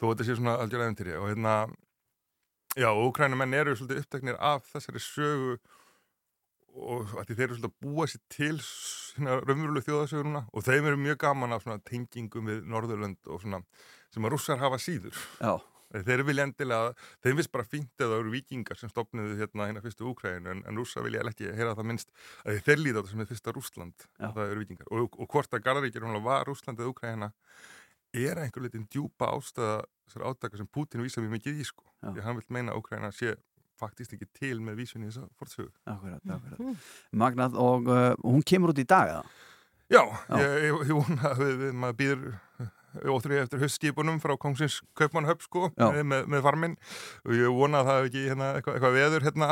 þó 0.00 0.12
þetta 0.12 0.28
sé 0.28 0.38
svona 0.38 0.58
algjör 0.62 0.86
æfintýri 0.86 1.18
og 1.18 1.32
hérna 1.32 1.56
já, 2.76 2.88
og 2.90 3.10
Ukrænumenn 3.10 3.56
eru 3.58 3.76
svolítið 3.76 4.02
uppteknir 4.04 4.40
af 4.40 4.66
þessari 4.70 5.02
sögu 5.02 5.56
og 6.70 7.16
að 7.18 7.32
þeir 7.32 7.46
eru 7.48 7.56
svolítið 7.58 7.70
að 7.70 7.86
búa 7.86 8.06
sér 8.10 8.22
til 8.30 8.52
svona 8.62 9.40
raunverulegu 9.40 9.88
þjóðasögur 9.88 10.28
núna 10.28 10.44
og 10.52 10.66
þeim 10.66 10.86
eru 10.90 11.00
mjög 11.00 11.18
gaman 11.24 11.56
af 11.56 11.64
svona 11.64 11.82
tengingum 11.90 12.52
við 12.52 12.62
Norðurlönd 12.70 13.26
og 13.26 13.42
svona 13.42 13.64
sem 14.10 14.26
að 14.26 14.34
rússar 14.34 14.62
hafa 14.62 14.78
síður. 14.82 15.18
Já, 15.40 15.58
Þeir 15.90 16.22
vilja 16.22 16.44
endilega, 16.46 16.92
þeim 17.18 17.40
finnst 17.40 17.50
bara 17.50 17.66
fínt 17.66 17.98
eða 17.98 18.12
það 18.12 18.20
eru 18.22 18.32
vikingar 18.36 18.78
sem 18.78 18.90
stopnuðu 18.92 19.38
hérna 19.40 19.66
hérna 19.66 19.80
fyrstu 19.82 20.06
Úkræðinu 20.06 20.52
en, 20.52 20.60
en 20.70 20.78
rússa 20.78 21.02
vilja 21.02 21.24
ekki 21.26 21.50
heyra 21.50 21.74
það 21.74 21.88
minnst 21.90 22.12
að 22.44 22.60
þeir 22.68 22.82
líða 22.84 23.00
þetta 23.00 23.10
sem 23.10 23.24
er 23.24 23.30
fyrsta 23.30 23.54
Rússland 23.56 24.06
Já. 24.06 24.28
það 24.28 24.44
eru 24.44 24.62
vikingar 24.62 24.92
og, 24.94 25.18
og 25.18 25.34
hvort 25.34 25.56
að 25.56 25.64
Garðaríkir 25.66 26.06
var 26.22 26.46
Rússland 26.46 26.78
eða 26.78 26.92
Úkræðina 26.92 27.30
er 28.16 28.40
einhver 28.42 28.64
litin 28.66 28.86
djúpa 28.90 29.30
ástæða 29.36 29.84
þessar 30.08 30.26
átaka 30.30 30.58
sem 30.58 30.68
Putin 30.70 31.04
vísa 31.04 31.22
mjög 31.22 31.36
mikið 31.38 31.60
í 31.62 31.66
sko 31.68 31.86
Já. 32.02 32.10
því 32.14 32.24
hann 32.26 32.40
vil 32.40 32.46
meina 32.56 32.74
að 32.74 32.80
Úkræðina 32.82 33.12
sé 33.14 33.36
faktist 33.80 34.12
ekki 34.16 34.28
til 34.36 34.58
með 34.64 34.82
vísun 34.82 35.04
í 35.06 35.10
þessa 35.10 35.28
fortsögu 35.40 35.70
Akkurat, 35.88 36.20
akkurat. 36.36 36.90
Magnað 37.12 37.56
og 37.60 37.88
uh, 37.88 38.12
hún 38.24 38.44
kemur 38.46 38.74
út 38.74 38.82
í 38.82 38.88
dag 38.88 39.14
eða? 39.14 39.22
Já, 39.90 40.02
Já. 40.02 40.36
ég, 40.42 40.56
ég, 40.66 40.82
ég 40.90 40.94
vona 40.98 41.32
að 41.32 41.42
við, 41.44 41.54
við, 41.62 41.72
maður 41.82 41.98
býður 42.02 42.26
óþrið 43.10 43.42
eftir 43.44 43.60
höstskipunum 43.62 44.18
frá 44.22 44.34
Kongsins 44.40 44.80
Kaupmannhöpp 44.98 45.42
sko 45.44 45.68
með, 45.76 46.26
með 46.30 46.42
farminn. 46.44 46.76
Og 47.26 47.34
ég 47.36 47.54
vona 47.54 47.80
að 47.82 47.90
það 47.90 47.98
hef 48.00 48.08
ekki 48.10 48.22
hérna, 48.30 48.48
eitthvað, 48.58 48.78
eitthvað 48.78 48.96
veður 48.98 49.26
hérna. 49.28 49.48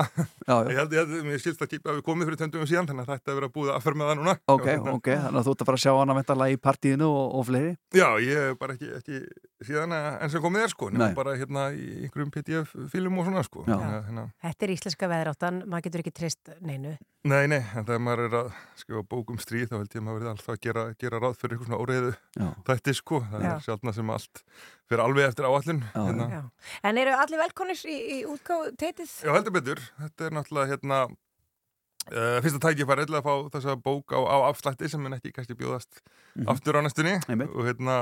Já, 0.48 0.54
já. 0.54 0.70
ég 0.72 0.78
held, 0.80 0.94
ég 0.96 1.02
held, 1.02 1.26
mér 1.28 1.42
skilst 1.42 1.62
að 1.64 1.70
kipa 1.74 1.90
að 1.92 1.98
við 1.98 2.04
komið 2.08 2.28
fyrir 2.30 2.40
töndum 2.42 2.66
síðan 2.68 2.88
þannig 2.88 3.04
að 3.04 3.12
þetta 3.14 3.32
er 3.32 3.38
verið 3.38 3.48
að 3.50 3.54
búið 3.58 3.72
að 3.74 3.82
fyrir 3.86 3.98
með 4.00 4.10
það 4.10 4.18
núna. 4.22 4.34
Ok, 4.54 4.64
hérna- 4.68 4.94
ok, 4.98 5.10
þannig 5.26 5.40
að 5.42 5.48
þú 5.48 5.54
ert 5.54 5.64
að 5.64 5.68
fara 5.70 5.78
að 5.80 5.84
sjá 5.84 5.92
hana 5.98 6.16
veintalega 6.18 6.56
í 6.56 6.60
partíinu 6.68 7.08
og, 7.08 7.26
og 7.38 7.46
fleiri. 7.48 7.74
Já, 7.98 8.08
ég 8.24 8.42
hef 8.48 8.58
bara 8.62 8.76
ekki, 8.78 8.90
ekki 8.98 9.20
síðan 9.68 9.94
að- 9.98 10.08
enn 10.24 10.32
sem 10.34 10.44
komið 10.44 10.64
er 10.64 10.72
sko 10.74 10.90
nema 10.94 11.08
Nei. 11.10 11.14
bara 11.18 11.36
hérna 11.36 11.66
í 11.74 11.86
einhverjum 12.06 12.32
PDF-fílum 12.38 13.18
og 13.20 13.28
svona 13.28 13.44
sko. 13.46 13.64
Að, 13.68 13.84
hérna, 14.08 14.26
Þetta 14.48 14.66
er 14.68 14.74
íslenska 14.76 15.10
veðráttan, 15.12 15.62
maður 15.68 15.88
getur 15.88 16.04
ekki 16.04 16.14
trist 16.22 16.52
neinu. 16.64 16.96
Nei, 17.28 17.48
nei, 17.50 17.58
en 17.74 17.82
þegar 17.84 17.98
maður 18.00 18.20
er 18.28 18.34
að 18.38 18.50
skrifa 18.78 19.02
bók 19.10 19.32
um 19.34 19.38
stríð 19.42 19.66
þá 19.72 19.74
held 19.80 19.90
ég 19.90 19.98
að 20.00 20.04
maður 20.06 20.20
verði 20.20 20.30
alltaf 20.30 20.52
að 20.54 20.60
gera, 20.64 20.84
gera 21.02 21.18
ráð 21.20 21.34
fyrir 21.40 21.56
eitthvað 21.56 21.66
svona 21.68 21.80
óreiðu 21.82 22.12
Já, 22.38 22.46
þætti 22.68 22.94
sko 22.94 23.18
það 23.32 23.44
Já. 23.46 23.52
er 23.54 23.64
sjálfna 23.66 23.92
sem 23.96 24.10
allt 24.14 24.42
fyrir 24.88 25.02
alveg 25.04 25.28
eftir 25.28 25.48
áallin 25.48 25.80
Já, 25.84 26.00
hérna. 26.08 26.28
Já. 26.32 26.42
En 26.90 26.98
eru 27.04 27.14
allir 27.18 27.38
velkonir 27.44 27.82
í, 27.84 27.96
í 28.16 28.18
útgáðu 28.28 28.74
teitið? 28.80 29.12
Já, 29.26 29.32
heldur 29.36 29.56
betur. 29.58 29.82
Þetta 30.02 30.28
er 30.28 30.36
náttúrulega 30.38 30.70
hérna 30.72 31.00
uh, 31.08 32.38
fyrsta 32.44 32.60
tækifæri 32.68 33.06
að 33.08 33.22
fá 33.26 33.34
þessa 33.56 33.76
bók 33.84 34.14
á, 34.16 34.18
á 34.24 34.36
afslætti 34.50 34.88
sem 34.90 35.04
en 35.08 35.18
ekki 35.18 35.32
kannski 35.36 35.56
bjóðast 35.58 36.00
Mhm. 36.38 36.48
aftur 36.52 36.76
á 36.78 36.80
næstunni 36.84 37.16
Einmitt. 37.28 37.50
og 37.50 37.64
hérna 37.66 37.94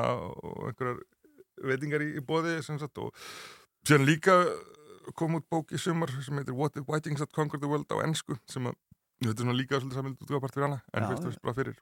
og 0.45 0.67
einhverjar 0.71 0.99
veitingar 1.65 2.03
í, 2.05 2.11
í 2.19 2.21
bóði 2.21 2.59
sem 2.63 2.79
sagt 2.79 2.99
og 2.99 3.15
síðan 3.87 4.05
líka 4.05 4.35
kom 5.17 5.37
út 5.39 5.47
bók 5.49 5.71
í 5.73 5.79
sumar 5.81 6.11
sem 6.23 6.37
heitir 6.37 6.53
What 6.55 6.75
the 6.75 6.83
Vikings 6.85 7.21
that 7.23 7.33
Conquered 7.33 7.63
the 7.63 7.69
World 7.71 7.87
á 7.89 8.03
ennsku 8.05 8.37
sem 8.51 8.67
að 8.67 8.75
þetta 9.23 9.33
er 9.41 9.45
svona 9.47 9.57
líka 9.57 9.79
svolítið 9.81 9.97
samild 9.97 10.19
útgáfart 10.27 10.53
fyrir 10.53 10.67
hana 10.69 10.83
en 10.93 11.07
fyrst 11.09 11.23
og 11.25 11.31
fyrst 11.31 11.43
bara 11.47 11.55
fyrir 11.57 11.79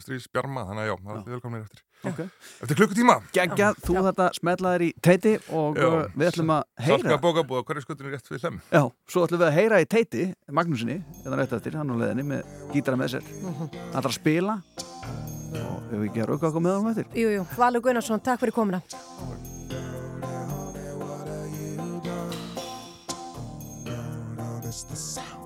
stríðs 0.00 0.28
bjarma 0.32 0.64
þannig 0.68 0.82
að 0.84 0.88
já, 0.88 0.94
það 1.02 1.10
er 1.12 1.18
allir 1.18 1.34
velkomnir 1.36 1.64
eftir. 1.66 1.82
Ok. 2.02 2.20
Eftir 2.64 2.78
klukkutíma. 2.80 3.16
Geggja, 3.36 3.68
þú 3.84 3.94
Já. 3.94 4.00
þetta 4.08 4.28
smetlaðir 4.38 4.84
í 4.86 4.88
teiti 5.04 5.34
og 5.54 5.78
Já. 5.78 5.86
uh, 5.86 6.16
við 6.16 6.30
ætlum 6.32 6.52
að 6.56 6.64
heyra. 6.86 6.96
Salka 7.04 7.18
bókabúða, 7.22 7.66
hverju 7.68 7.84
skutunni 7.84 8.14
rétt 8.14 8.26
fyrir 8.30 8.42
hlem? 8.46 8.58
Já, 8.72 8.82
svo 9.12 9.26
ætlum 9.26 9.42
við 9.42 9.48
að 9.50 9.56
heyra 9.60 9.82
í 9.84 9.88
teiti 9.94 10.26
Magnúsinni, 10.50 10.98
þetta 11.22 11.38
rétt 11.42 11.54
eftir, 11.60 11.78
hann 11.78 11.94
á 11.94 11.96
leðinni 12.02 12.26
með 12.32 12.56
gítara 12.74 12.98
með 12.98 13.14
sér. 13.14 13.30
Hann 13.44 13.70
ætlar 13.92 14.10
að 14.10 14.18
spila. 14.18 14.58
Og 15.52 15.92
ef 15.92 15.96
við 16.00 16.08
ekki 16.08 16.24
að 16.24 16.30
rauka 16.32 16.50
okkur 16.50 16.66
með 16.66 16.78
honum 16.78 16.92
eftir. 16.94 17.08
Jú, 17.22 17.32
jú, 17.36 17.46
Valur 17.60 17.86
Gunnarsson, 17.86 18.24
takk 18.24 18.42
fyrir 18.42 18.56
komuna. 18.56 18.82
Jeannie 24.72 25.41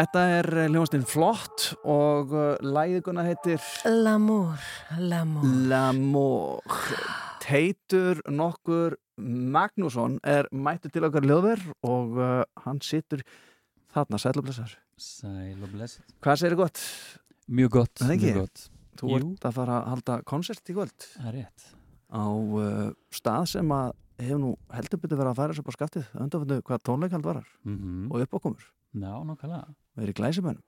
Þetta 0.00 0.20
er 0.32 0.46
hljónstinn 0.70 1.02
flott 1.04 1.74
og 1.84 2.30
uh, 2.32 2.54
læðiguna 2.64 3.20
heitir 3.26 3.60
L'amour, 3.84 4.62
l'amour. 4.96 5.42
L'amour. 5.68 6.78
Teitur 7.44 8.22
nokkur 8.32 8.96
Magnússon 9.20 10.14
er 10.24 10.48
mættur 10.56 10.94
til 10.94 11.04
okkar 11.04 11.26
ljóðver 11.28 11.66
og 11.84 12.16
uh, 12.16 12.30
hann 12.64 12.80
situr 12.80 13.20
þarna, 13.92 14.22
sælublessar 14.22 14.72
Sæl 14.96 15.60
og 15.60 15.74
bless 15.74 16.00
Hvað 16.24 16.40
segir 16.46 16.56
gott? 16.62 16.80
Mjög 17.52 17.76
gott, 17.76 18.06
Er 18.06 18.14
mjög 18.14 18.40
gott. 18.46 18.64
Þú 19.02 19.12
Jú. 19.12 19.20
ert 19.20 19.46
að 19.50 19.60
fara 19.60 19.76
að 19.82 19.92
halda 19.92 20.18
konsert 20.32 20.72
í 20.72 20.78
kvöld? 20.80 21.10
Það 21.18 21.28
er 21.34 21.38
rétt. 21.42 21.68
Á 22.08 22.24
uh, 22.24 22.88
stað 23.12 23.50
sem 23.52 23.76
að 23.76 23.92
hefur 24.24 24.42
nú 24.46 24.56
heldur 24.72 25.04
betur 25.04 25.20
verið 25.20 25.34
að 25.34 25.44
færa 25.44 25.60
sér 25.60 25.66
upp 25.66 25.70
á 25.72 25.76
skattið 25.76 26.10
undanföndu 26.24 26.60
hvað 26.64 26.84
tónleikald 26.88 27.28
varar 27.28 27.52
mm 27.68 28.08
og 28.08 28.24
uppákomur 28.24 28.64
Já, 28.90 29.12
nokkulega 29.22 29.68
og 29.96 30.04
er 30.04 30.12
í 30.12 30.16
glæsibænum 30.16 30.64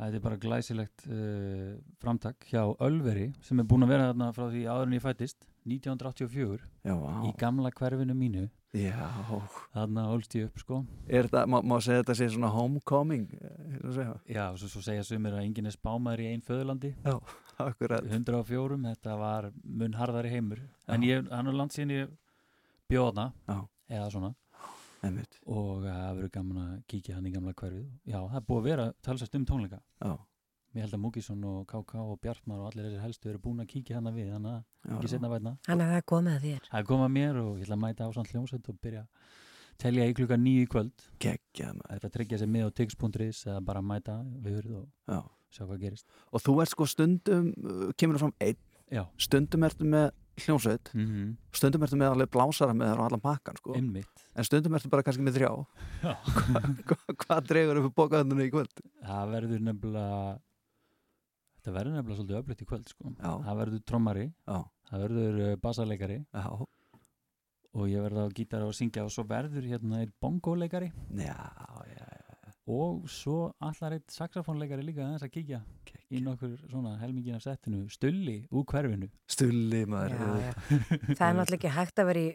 Það 0.00 0.14
er 0.16 0.22
bara 0.24 0.36
glæsilegt 0.40 1.02
uh, 1.12 1.74
framtak 2.00 2.46
hjá 2.48 2.62
Ölveri 2.80 3.26
sem 3.44 3.58
er 3.60 3.66
búin 3.68 3.84
að 3.84 3.90
vera 3.92 4.06
þarna 4.08 4.30
frá 4.32 4.46
því 4.48 4.62
áður 4.64 4.86
en 4.86 4.94
ég 4.96 5.02
fættist 5.04 5.44
1984 5.68 6.62
Já, 6.88 6.94
í 7.28 7.32
gamla 7.36 7.68
hverfinu 7.76 8.16
mínu. 8.16 8.46
Já, 8.72 9.02
þarna 9.74 10.06
ólst 10.14 10.36
ég 10.38 10.46
upp 10.48 10.62
sko. 10.62 10.78
Er 11.04 11.26
þetta, 11.26 11.42
má, 11.50 11.58
má 11.60 11.76
segja 11.84 12.00
þetta 12.00 12.16
sé 12.16 12.30
svona 12.32 12.52
homecoming 12.54 13.26
eh. 13.36 14.00
Já, 14.30 14.46
svo, 14.56 14.70
svo 14.72 14.80
segja 14.86 15.04
sumir 15.04 15.36
að 15.36 15.44
enginn 15.44 15.68
er 15.68 15.76
spámaður 15.76 16.24
í 16.24 16.30
einn 16.30 16.44
föðurlandi. 16.46 16.94
Já, 17.04 17.18
akkurat. 17.68 18.06
104, 18.08 18.80
þetta 18.86 19.18
var 19.20 19.50
mun 19.66 19.98
harðari 20.00 20.32
heimur. 20.32 20.62
En 20.88 21.04
ég, 21.04 21.28
hann 21.28 21.52
er 21.52 21.60
land 21.60 21.76
síðan 21.76 21.96
ég 21.98 22.14
bjóðna 22.88 23.32
Já. 23.44 23.58
eða 23.90 24.08
svona 24.14 24.32
Einmitt. 25.02 25.38
og 25.46 25.84
það 25.84 26.16
verður 26.18 26.32
gaman 26.34 26.58
að 26.64 26.72
kíkja 26.92 27.14
hann 27.16 27.26
í 27.26 27.32
gamla 27.34 27.54
hverfið 27.56 27.86
Já, 28.04 28.18
það 28.20 28.36
er 28.40 28.46
búið 28.50 28.60
að 28.60 28.68
vera 28.70 28.88
talsast 29.06 29.34
um 29.38 29.46
tónleika 29.48 29.80
Já. 30.00 30.16
Mér 30.70 30.84
held 30.86 30.94
að 30.94 31.02
Múkisson 31.02 31.44
og 31.50 31.62
KK 31.66 31.94
og 32.04 32.18
Bjartmar 32.22 32.60
og 32.62 32.66
allir 32.70 32.84
þessir 32.86 33.02
helstu 33.02 33.30
eru 33.32 33.40
búin 33.42 33.62
að 33.64 33.70
kíkja 33.72 33.96
hann 33.98 34.10
við 34.14 34.28
þannig 34.36 34.52
að 34.52 34.92
ekki 34.96 35.08
setna 35.10 35.30
vætna 35.32 35.54
Þannig 35.66 35.86
að 35.86 35.90
það 35.90 36.00
er 36.00 36.06
komið 36.12 36.36
að 36.36 36.44
þér. 36.46 36.68
Það 36.70 36.80
er 36.80 36.88
komað 36.92 37.10
mér 37.16 37.40
og 37.40 37.48
ég 37.56 37.64
ætla 37.66 37.78
að 37.78 37.82
mæta 37.84 38.06
á 38.06 38.10
samt 38.14 38.30
hljómsveit 38.30 38.68
og 38.70 38.78
byrja 38.84 39.02
að 39.02 39.34
telja 39.80 40.06
í 40.06 40.14
klukka 40.14 40.36
nýju 40.38 40.62
í 40.62 40.70
kvöld 40.70 41.04
maður. 41.18 41.42
Það 41.58 41.96
er 41.96 42.06
að 42.06 42.14
tryggja 42.14 42.38
sér 42.38 42.50
með 42.54 42.68
á 42.68 42.70
tix.is 42.78 43.42
eða 43.48 43.60
bara 43.66 43.82
mæta 43.82 44.16
við 44.44 44.60
hurð 44.60 44.76
og 44.78 44.86
Já. 45.10 45.20
sjá 45.50 45.62
hvað 45.66 45.82
gerist 45.82 46.06
og 46.30 46.44
þú 46.44 46.54
ert 46.62 46.70
sko 46.76 46.86
stundum 46.86 47.50
kemur 47.98 48.20
þú 48.20 48.22
fram 48.28 48.34
einn, 48.44 48.60
Já, 48.90 49.04
stundum 49.18 49.66
ertu 49.66 49.86
með 49.90 50.10
hljómsveit, 50.40 50.90
mm 50.94 51.36
stundum 51.60 51.82
ertu 51.84 51.96
með 52.00 52.12
alveg 52.14 52.30
blásara 52.32 52.72
með 52.76 52.88
þér 52.92 53.00
og 53.02 53.06
allan 53.10 53.20
pakkan 53.24 53.56
sko. 53.60 53.74
En 53.76 54.46
stundum 54.46 54.74
ertu 54.78 54.88
bara 54.92 55.02
kannski 55.04 55.24
með 55.26 55.36
þrjá. 55.40 55.50
Já. 56.04 56.12
Hva- 56.88 57.16
hvað 57.24 57.48
dregur 57.50 57.80
upp 57.82 57.94
bókaðunni 57.98 58.46
í 58.46 58.52
kvöld? 58.54 58.80
Það 59.04 59.34
verður 59.34 59.64
nefnilega 59.66 60.38
Þetta 61.60 61.72
verður 61.76 61.96
nefnilega 61.98 62.16
svolítið 62.22 62.38
öflugt 62.40 62.62
í 62.64 62.68
kvöld 62.70 62.86
sko. 62.88 63.10
Það 63.20 63.58
verður 63.60 63.82
trommari. 63.90 64.22
Já, 64.48 64.60
Það 64.90 65.02
verður 65.04 65.40
uh, 65.44 65.50
bassaleikari 65.60 66.16
já, 66.24 66.44
og 67.70 67.84
ég 67.90 68.02
verður 68.02 68.26
á 68.26 68.34
gítar 68.34 68.64
og 68.66 68.72
syngja 68.74 69.04
og 69.06 69.12
svo 69.14 69.22
verður 69.28 69.66
hérna 69.70 70.00
einn 70.02 70.10
bongoleikari 70.24 70.88
já, 71.20 71.36
já, 71.92 72.00
já. 72.00 72.19
Og 72.70 73.06
svo 73.10 73.36
allar 73.66 73.96
einn 73.96 74.04
saxofónleikari 74.14 74.84
líka 74.86 75.04
aðeins 75.04 75.24
að 75.26 75.32
kíkja 75.36 75.60
í 76.10 76.20
nokkur 76.24 76.56
svona 76.70 76.96
helmingin 77.02 77.36
af 77.38 77.44
settinu 77.46 77.84
stulli 77.92 78.40
úr 78.50 78.66
hverfinu 78.70 79.08
Stulli 79.30 79.84
maður 79.90 80.14
Já, 80.16 80.28
já. 80.46 80.52
Það 81.14 81.24
er 81.28 81.38
náttúrulega 81.38 81.56
ekki 81.60 81.72
hægt 81.78 82.02
að 82.02 82.10
vera 82.10 82.26
í 82.26 82.30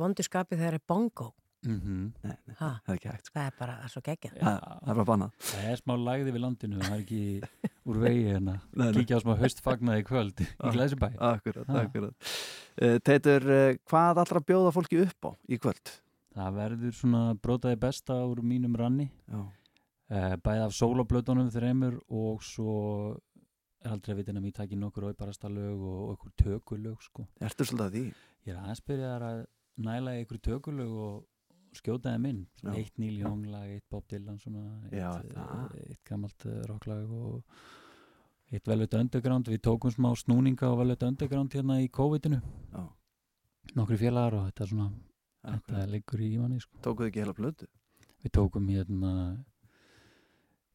vondu 0.00 0.24
skapi 0.26 0.56
þegar 0.58 0.76
það 0.76 0.80
er 0.80 0.86
bongo. 0.92 1.32
mm 1.66 1.80
-hmm. 1.80 2.02
Nei, 2.22 2.36
nei, 2.46 2.54
það 2.58 2.80
er 2.88 2.94
ekki 2.94 3.08
hægt 3.10 3.26
sko. 3.26 3.38
það 3.38 3.46
er 3.46 3.54
bara 3.58 3.88
svo 3.88 4.00
geggjað. 4.06 4.32
Það 4.40 4.58
það 4.86 4.90
er 4.90 5.30
Það 5.50 5.64
er 5.70 5.76
smá 5.76 5.94
lagði 5.96 6.30
við 6.32 6.40
landinu 6.44 6.78
það 6.80 6.92
er 6.92 7.00
ekki 7.00 7.22
úr 7.88 7.98
vegi 8.02 8.24
hérna 8.30 8.54
kíkja 8.96 9.16
á 9.16 9.20
smá 9.24 9.32
haustfagnaði 9.40 10.00
í 10.00 10.06
kvöld 10.06 10.40
í 10.40 10.46
Ah. 10.60 10.72
Glæsibæ 10.72 11.08
Akkurat, 11.18 11.66
Ha. 11.66 11.80
akkurat 11.82 12.14
uh, 12.82 12.98
Teitur, 12.98 13.42
uh, 13.42 13.76
hvað 13.90 14.18
allra 14.22 14.40
bjóða 14.40 14.72
fólki 14.72 15.00
upp 15.02 15.24
á 15.26 15.30
í 15.48 15.58
kvöld? 15.58 16.00
Það 16.36 16.52
verður 16.60 16.92
svona 16.92 17.22
brótaði 17.40 17.76
besta 17.80 18.14
úr 18.28 18.42
mínum 18.44 18.74
ranni 18.76 19.08
Já, 19.30 19.40
bæði 20.08 20.64
af 20.66 20.74
sólablötunum 20.76 21.48
þreymur 21.50 21.96
og 22.14 22.42
svo 22.46 22.74
er 23.82 23.90
aldrei 23.92 24.14
að 24.14 24.20
vitin 24.20 24.38
að 24.38 24.44
mér 24.46 24.54
taki 24.54 24.76
nokkur 24.78 25.08
óibarasta 25.10 25.48
lög 25.50 25.80
og 25.82 26.12
okkur 26.14 26.32
tökulög 26.42 27.02
sko. 27.02 27.26
ertu 27.40 27.64
svolítið 27.66 27.86
að 27.86 27.96
því? 27.96 28.04
Ég 28.46 28.52
er 28.54 28.60
aðeins 28.60 28.84
byrjaðar 28.86 29.24
að 29.30 29.40
næla 29.86 30.14
ykkur 30.22 30.38
tökulög 30.46 30.92
og 31.06 31.24
skjóta 31.76 32.12
þeim 32.14 32.28
inn 32.30 32.44
svona 32.60 32.76
eitt 32.80 32.98
Neil 32.98 33.18
Young 33.20 33.42
lag, 33.50 33.66
eitt 33.68 33.84
Bob 33.90 34.06
Dylan 34.08 34.38
svona, 34.40 34.62
eitt, 34.86 34.94
Já, 34.96 35.10
eh, 35.18 35.34
það. 35.34 35.74
eitt 35.90 36.04
gammalt 36.08 36.46
uh, 36.46 36.60
rocklag 36.70 37.10
og 37.10 37.42
eitt 38.52 38.70
Velvet 38.70 38.94
Underground 38.94 39.50
við 39.50 39.60
tókum 39.66 39.92
smá 39.92 40.12
snúninga 40.16 40.70
á 40.70 40.78
Velvet 40.78 41.02
Underground 41.02 41.52
hérna 41.52 41.80
í 41.82 41.90
COVID-inu 41.90 42.38
Já. 42.40 42.84
nokkri 43.74 43.98
félagar 44.00 44.38
og 44.38 44.46
þetta 44.48 44.64
er 44.64 44.70
svona 44.72 44.88
þetta 45.46 45.58
Akkurat. 45.58 45.90
liggur 45.90 46.22
í 46.22 46.30
manni 46.38 46.60
sko. 46.62 46.78
Tókuð 46.82 47.10
ekki 47.10 47.22
heila 47.24 47.34
blödu? 47.36 47.66
við 48.24 48.32
tókum 48.34 48.66
hérna 48.72 49.12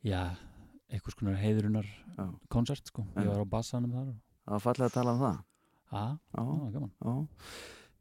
já, 0.04 0.36
einhvers 0.92 1.16
konar 1.20 1.38
heiðrunar 1.40 1.86
Já. 2.18 2.26
konsert 2.50 2.86
sko, 2.88 3.06
ég 3.16 3.28
var 3.28 3.42
á 3.44 3.48
bassanum 3.48 3.92
þar 3.92 4.08
og- 4.10 4.20
Það 4.42 4.52
var 4.58 4.60
fallega 4.66 4.90
að 4.90 4.94
tala 4.94 5.12
um 5.14 5.20
það. 5.22 5.38
Já, 5.92 6.04
Já, 6.34 6.42
það 6.42 6.60
var 6.62 6.72
gaman. 6.72 6.92
Já. 7.06 7.28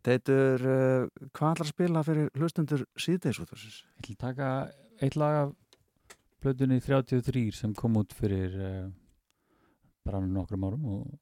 Teitur, 0.02 0.62
uh, 0.64 1.08
hvað 1.36 1.50
ætlar 1.52 1.66
að 1.66 1.72
spila 1.74 2.02
fyrir 2.02 2.30
hlustundur 2.34 2.84
síðdeisútvarsins? 2.96 3.82
Ég 3.84 4.00
ætla 4.00 4.14
að 4.14 4.22
taka 4.24 4.72
eitt 5.02 5.16
lag 5.16 5.34
af 5.42 5.54
plötunni 6.40 6.80
33 6.80 7.52
sem 7.52 7.74
kom 7.74 7.94
út 8.00 8.12
fyrir 8.16 8.54
uh, 8.56 8.90
bara 10.04 10.20
nokkrum 10.20 10.64
árum 10.64 10.84
og, 10.86 11.18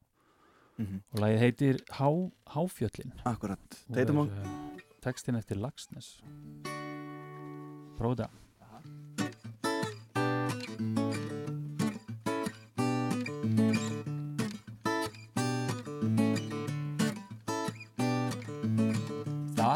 Mm 0.79 0.87
-hmm. 0.87 1.01
og 1.13 1.19
lagið 1.21 1.39
heitir 1.39 1.77
Há, 1.91 2.31
Háfjöllin. 2.55 3.13
Akkurat, 3.27 3.59
og 3.89 3.95
Teitur 3.97 4.15
er 4.15 4.19
má 4.19 4.31
uh, 4.31 4.81
textin 5.03 5.35
eftir 5.35 5.57
Lagsnes 5.57 6.23
Prófa 7.99 8.15
það 8.15 8.31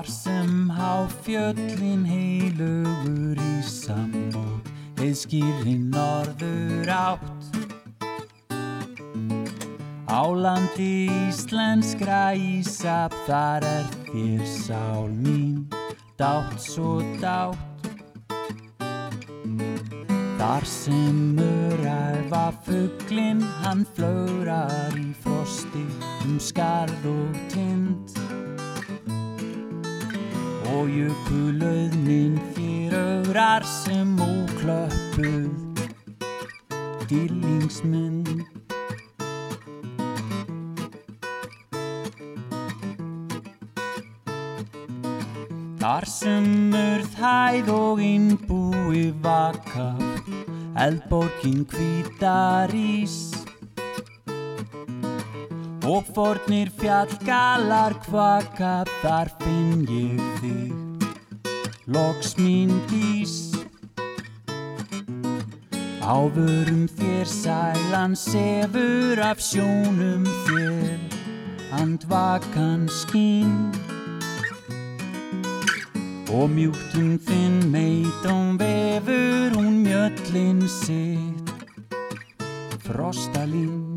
Þar 0.03 0.11
sem 0.11 0.70
háfjöllin 0.74 2.00
heilugur 2.03 3.38
í 3.38 3.50
samót 3.62 4.70
heiðskýrin 4.98 5.84
norður 5.94 6.88
átt. 6.90 7.61
Á 10.11 10.26
landi 10.26 11.07
íslenskra 11.07 12.34
ísap 12.34 13.14
þar 13.28 13.68
er 13.68 13.86
þér 14.09 14.42
sál 14.50 15.07
mín 15.22 15.70
dátt 16.18 16.59
svo 16.59 16.98
dátt. 17.22 17.86
Þar 20.42 20.66
sem 20.66 21.38
öræfa 21.46 22.48
fugglin 22.66 23.46
hann 23.62 23.86
flögrar 23.94 24.98
í 24.98 25.12
frosti 25.22 25.86
um 26.24 26.42
skarð 26.42 27.07
og 27.14 27.40
tind 27.55 28.21
og 30.72 30.88
jökulauðnin 30.90 32.40
þér 32.56 32.96
ögrar 32.98 33.66
sem 33.68 34.16
óklöppuð. 34.16 35.52
Dýrlingsmynd 37.10 38.42
Þar 45.82 46.06
sem 46.06 46.46
urð 46.78 47.16
hæð 47.18 47.70
og 47.74 48.00
innbúi 48.06 49.08
vaka 49.24 49.90
eldborgin 50.78 51.66
hvítar 51.68 52.70
ís 52.70 53.41
og 55.84 56.06
fornir 56.14 56.70
fjallgalar 56.78 57.96
kvaka 58.06 58.74
þar 59.00 59.32
finn 59.42 59.82
ég 59.90 60.22
þig. 60.40 61.08
Loks 61.92 62.36
mín 62.38 62.70
dís 62.90 63.52
Áfurum 66.02 66.88
þér 66.98 67.28
sælan 67.30 68.16
sefur 68.18 69.20
af 69.22 69.38
sjónum 69.38 70.26
þér. 70.48 70.98
Andvakan 71.78 72.88
skín. 72.90 73.70
Og 76.26 76.50
mjúktum 76.50 77.14
þinn 77.22 77.62
meitum 77.70 78.58
vefur 78.58 79.54
hún 79.54 79.78
mjöllin 79.86 80.66
sitt. 80.66 81.54
Frostalín 82.82 83.91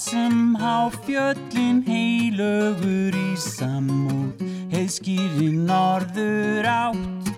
Sem 0.00 0.54
háfjöllin 0.56 1.82
heilögur 1.84 3.12
í 3.12 3.32
samúð 3.36 4.40
heiðskýri 4.72 5.50
norður 5.68 6.68
átt. 6.72 7.28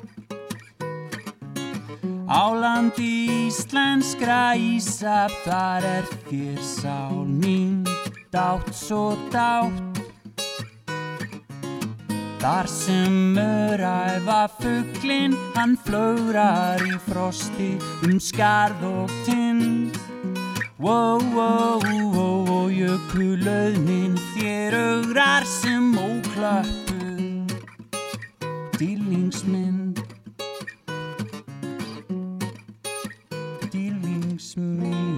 Á 2.30 2.44
landi 2.54 3.48
íslenskra 3.48 4.54
ísaf 4.54 5.34
þar 5.42 5.88
er 5.90 6.06
þér 6.28 6.62
sál 6.62 7.26
mín 7.26 7.82
dátt 8.30 8.70
svo 8.70 9.18
dátt. 9.34 9.98
Þar 12.38 12.70
sem 12.70 13.42
öræfa 13.42 14.46
fugglin 14.60 15.34
hann 15.58 15.74
flögrar 15.82 16.86
í 16.86 16.94
frosti 17.10 17.74
um 18.06 18.22
skarð 18.22 18.86
og 18.86 19.18
tind. 19.26 19.98
Wow, 20.82 21.20
wow, 21.30 21.78
wow, 21.78 22.21
jökulauðnin 22.72 24.14
þér 24.32 24.76
augrar 24.78 25.44
sem 25.48 25.92
óklöppu 25.98 26.98
Dýrlingsmynd 28.78 30.00
Dýrlingsmynd 33.72 35.12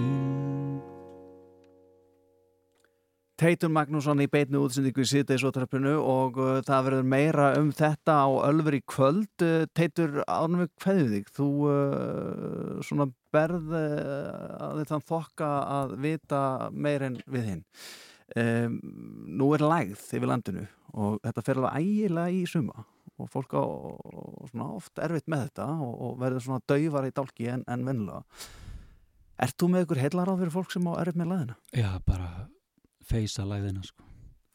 Teitur 3.39 3.71
Magnússon 3.71 4.23
í 4.23 4.29
beitnu 4.31 4.63
útsendingu 4.65 5.03
í 5.03 5.09
síðdeisótröppinu 5.11 5.95
og 5.99 6.39
uh, 6.39 6.59
það 6.65 6.85
verður 6.89 7.09
meira 7.11 7.49
um 7.59 7.71
þetta 7.75 8.15
á 8.23 8.27
Ölver 8.47 8.77
í 8.77 8.83
kvöld. 8.87 9.31
Uh, 9.43 9.67
Teitur, 9.75 10.21
ánum 10.23 10.63
við 10.63 10.71
hverju 10.83 11.09
þig? 11.11 11.31
Þú 11.35 11.49
uh, 11.67 12.79
svona 12.87 13.09
berð 13.35 13.75
uh, 13.75 14.57
að 14.69 14.81
þetta 14.81 15.01
þokka 15.11 15.51
að 15.77 15.95
vita 16.07 16.41
meir 16.71 17.07
en 17.09 17.21
við 17.27 17.47
hinn. 17.51 17.63
um, 18.41 18.81
nú 19.37 19.53
er 19.53 19.63
lægð 19.63 20.09
yfir 20.17 20.29
landinu 20.31 20.67
og 20.95 21.19
þetta 21.21 21.45
fer 21.45 21.59
alveg 21.61 21.81
ægilega 21.83 22.33
í 22.33 22.45
suma 22.49 22.85
og 23.15 23.29
fólk 23.31 23.53
á 23.55 23.63
svona 24.49 24.69
oft 24.75 24.99
erfitt 24.99 25.29
með 25.31 25.45
þetta 25.47 25.67
og, 25.85 25.91
og 26.07 26.15
verður 26.19 26.43
svona 26.47 26.65
daufar 26.67 27.07
í 27.07 27.13
dálki 27.15 27.51
en, 27.53 27.63
en 27.71 27.85
vennilega 27.87 28.23
Ert 29.35 29.57
þú 29.59 29.67
með 29.71 29.85
ykkur 29.85 29.99
heilaráð 29.99 30.41
fyrir 30.43 30.53
fólk 30.53 30.71
sem 30.71 30.85
á 30.87 30.93
erfitt 31.01 31.19
með 31.19 31.31
læðina? 31.33 31.55
Já, 31.75 31.89
bara 32.07 32.29
feysa 33.03 33.43
læðina 33.47 33.81
sko. 33.83 34.05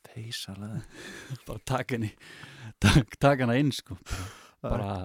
Feysa 0.09 0.55
læðina 0.57 0.81
bara 1.49 1.65
taka 1.69 1.99
henni 1.99 2.15
tak, 2.81 3.19
taka 3.21 3.45
hana 3.45 3.59
inn 3.61 3.73
sko. 3.77 3.99
Bara, 4.63 4.97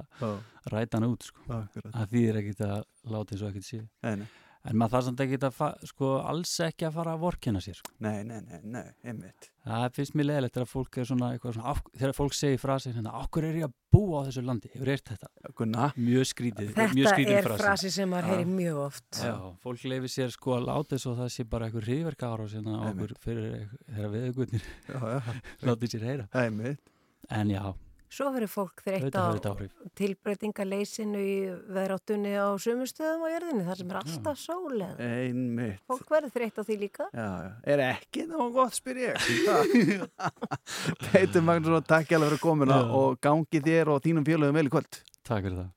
ræta 0.74 0.98
hana 1.00 1.12
út 1.14 1.28
sko. 1.30 1.62
Það 1.86 2.10
þýðir 2.16 2.42
ekkit 2.44 2.66
að 2.70 2.82
láta 3.14 3.36
eins 3.38 3.46
og 3.46 3.54
ekkit 3.54 3.70
sé 3.70 3.84
Nei, 4.04 4.16
nei. 4.24 4.28
en 4.66 4.80
maður 4.82 4.96
þarf 4.96 5.06
samt 5.06 5.20
ekkit 5.22 5.44
að 5.46 5.60
sko, 5.92 6.08
alls 6.26 6.54
ekki 6.66 6.88
að 6.88 6.96
fara 6.98 7.12
að 7.14 7.20
vorkina 7.22 7.60
sér 7.62 7.78
sko. 7.78 7.92
Nei, 8.02 8.24
nei, 8.26 8.40
nei, 8.42 8.60
nei, 8.64 8.86
einmitt 9.06 9.52
það 9.66 9.86
finnst 9.98 10.16
mér 10.18 10.28
leðilegt 10.30 10.56
þegar 10.58 10.68
fólk 10.70 10.98
er 11.02 11.08
svona, 11.10 11.28
eitthvað 11.36 11.54
svona 11.56 11.70
af, 11.72 11.80
þegar 11.98 12.12
fólk 12.18 12.36
segir 12.38 12.60
frasi 12.62 12.92
hérna, 12.94 13.14
okkur 13.24 13.46
er 13.48 13.56
ég 13.62 13.68
að 13.70 13.76
búa 13.96 14.20
á 14.22 14.26
þessu 14.28 14.44
landi 14.46 14.70
hefur 14.74 14.92
eirt 14.94 15.12
þetta 15.14 15.54
Gunna. 15.58 15.88
mjög 15.98 16.28
skrítið 16.32 16.68
mjög 16.74 16.92
Þetta 16.92 17.14
skrítin 17.14 17.38
er 17.40 17.48
frasi 17.62 17.92
sem 17.96 18.10
maður 18.12 18.30
heyri 18.34 18.46
mjög 18.52 18.82
oft. 18.84 19.08
Já, 19.22 19.34
fólk 19.64 19.86
leifir 19.90 20.12
sér 20.14 20.34
sko 20.36 20.58
að 20.58 20.68
láta 20.68 20.96
þess 20.98 21.08
að 21.14 21.22
það 21.24 21.32
sé 21.38 21.46
bara 21.56 21.70
eitthvað 21.70 21.88
hriðverka 21.88 22.30
ára 22.34 22.50
hérna 22.52 24.10
viðugutnir 24.14 24.66
Já, 24.90 25.00
já. 25.16 25.20
látið 25.70 25.94
sér 25.96 26.06
heyra 26.10 26.28
Einmitt. 26.44 26.82
en 27.30 27.50
já, 27.54 27.64
Svo 28.12 28.30
verður 28.32 28.52
fólk 28.52 28.84
þreytt 28.86 29.16
Auðvitað 29.18 29.62
á 29.66 29.90
tilbreytingaleysinu 30.00 31.22
í 31.22 31.36
veðráttunni 31.76 32.34
á 32.38 32.48
sumustöðum 32.62 33.26
á 33.26 33.28
jörðinni, 33.34 33.66
þar 33.68 33.82
sem 33.82 33.94
er 33.94 34.00
alltaf 34.02 34.42
sóleð. 34.42 35.02
Einmitt 35.06 35.82
Fólk 35.90 36.12
verður 36.14 36.36
þreytt 36.36 36.60
á 36.60 36.64
því 36.68 36.78
líka. 36.86 37.08
Já, 37.12 37.30
já. 37.46 37.52
Er 37.76 37.84
ekki 37.90 38.28
ná 38.30 38.38
gott, 38.56 38.78
spyr 38.78 39.02
ég 39.06 40.06
Peitur 41.10 41.46
Magnússon, 41.46 41.88
takk 41.88 42.12
hjá 42.12 42.20
fyrir 42.22 42.42
komuna 42.42 42.82
Já. 42.84 42.94
og 43.00 43.18
gangi 43.24 43.62
þér 43.66 43.96
og 43.96 44.04
þínum 44.06 44.28
félögum 44.28 44.60
vel 44.60 44.70
í 44.70 44.74
kvöld 44.74 45.02
takk 45.26 45.48
fyrir 45.48 45.60
það 45.64 45.74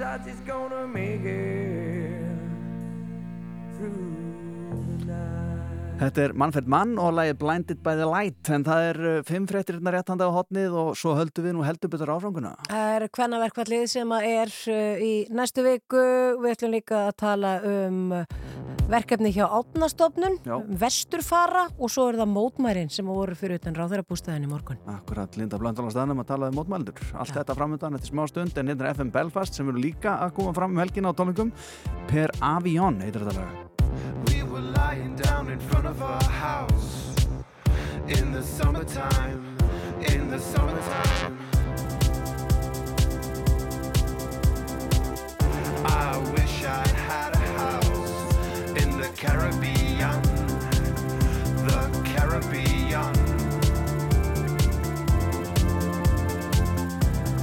touch. 0.00 0.22
It's 0.26 0.40
gonna 0.40 0.86
make 0.86 1.20
it 1.20 2.38
through 3.76 4.96
the 4.98 5.04
night. 5.04 5.49
Þetta 6.00 6.22
er 6.24 6.32
Manfred 6.32 6.68
Mann 6.72 6.94
og 6.96 7.10
lagið 7.12 7.34
Blinded 7.42 7.80
by 7.84 7.92
the 7.98 8.06
Light 8.08 8.48
en 8.48 8.62
það 8.64 8.84
er 8.86 8.98
uh, 9.04 9.16
fimm 9.28 9.44
fréttirinnar 9.44 9.98
réttanda 9.98 10.24
á 10.24 10.32
hotnið 10.32 10.72
og 10.80 10.94
svo 10.96 11.12
höldum 11.18 11.44
við 11.44 11.52
nú 11.58 11.64
heldur 11.66 11.92
betur 11.92 12.12
áframguna. 12.14 12.54
Það 12.70 12.92
er 12.94 13.04
kvennaverkvallið 13.18 13.84
sem 13.92 14.14
er 14.16 14.54
uh, 14.72 15.02
í 15.04 15.12
næstu 15.28 15.66
viku. 15.66 16.00
Við 16.40 16.54
ætlum 16.54 16.72
líka 16.72 17.02
að 17.10 17.12
tala 17.20 17.52
um 17.68 18.16
uh, 18.16 18.24
verkefni 18.88 19.34
hjá 19.36 19.44
átnastofnun, 19.44 20.40
Já. 20.48 20.56
vesturfara 20.80 21.66
og 21.76 21.92
svo 21.92 22.08
er 22.08 22.22
það 22.22 22.32
mótmærin 22.32 22.88
sem 22.90 23.04
voru 23.12 23.36
fyrir 23.36 23.60
utan 23.60 23.76
ráðherrabústæðin 23.76 24.48
í 24.48 24.50
morgun. 24.50 24.80
Akkurat 24.88 25.36
Linda 25.36 25.60
Blöndal 25.60 25.84
á 25.84 25.92
staðnum 25.92 26.24
að 26.24 26.30
tala 26.32 26.48
um 26.48 26.56
mótmældur. 26.62 27.10
Allt 27.12 27.36
þetta 27.36 27.58
framöndan 27.60 28.00
eftir 28.00 28.14
smá 28.14 28.24
stund 28.30 28.56
en 28.56 28.72
hérna 28.72 28.88
er 28.88 28.96
FM 28.96 29.12
Belfast 29.12 29.60
sem 29.60 29.68
eru 29.68 29.84
líka 29.84 30.16
að 30.24 30.38
koma 30.40 30.56
fram 30.56 30.72
um 30.72 30.80
helgina 30.80 31.12
á 31.12 31.18
tónleikum. 31.20 31.52
Per 32.08 32.32
Avion 32.40 33.04
heitir 33.04 33.20
þetta 33.20 33.36
lag. 33.36 33.69
We 34.26 34.42
were 34.42 34.60
lying 34.60 35.16
down 35.16 35.50
in 35.50 35.58
front 35.60 35.86
of 35.86 36.02
our 36.02 36.22
house 36.22 37.14
in 38.08 38.32
the 38.32 38.42
summertime, 38.42 39.56
in 40.00 40.30
the 40.30 40.38
summertime. 40.38 41.38
I 45.84 46.18
wish 46.32 46.64
I 46.64 46.86
had 46.88 47.34
a 47.34 47.46
house 47.58 48.82
in 48.82 48.98
the 48.98 49.08
Caribbean, 49.16 50.22
the 51.66 51.82
Caribbean. 52.04 53.14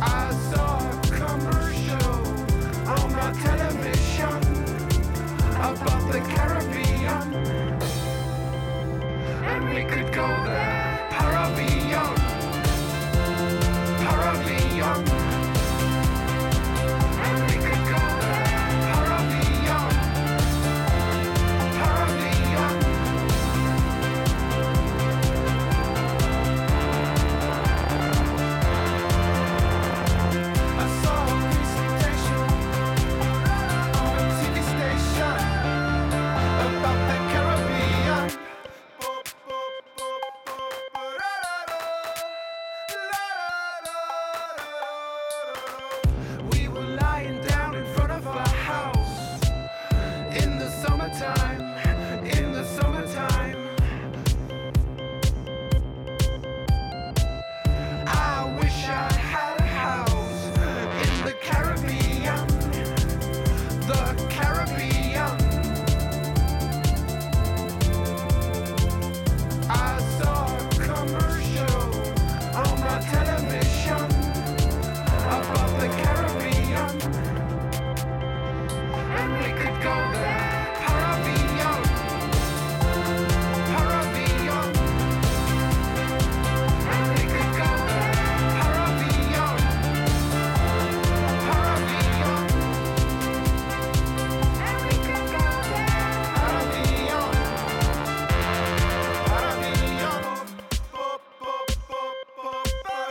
I 0.02 0.32
saw 0.52 0.87
about 5.60 6.12
the 6.12 6.20
Caribbean. 6.20 7.34
And 9.52 9.70
we 9.74 9.84
could 9.84 10.14
go 10.14 10.28
there, 10.46 11.08
Paravion, 11.12 12.16
Paravion. 14.00 15.27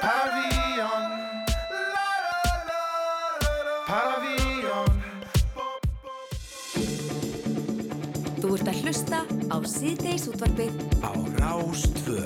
Pavillon. 0.07 1.07
Pavillon. 3.89 5.01
Þú 8.39 8.53
ert 8.55 8.71
að 8.71 8.79
hlusta 8.85 9.25
á 9.51 9.57
síðdeis 9.67 10.29
útvarpið 10.31 10.79
Á 11.03 11.11
Rástvö 11.43 12.23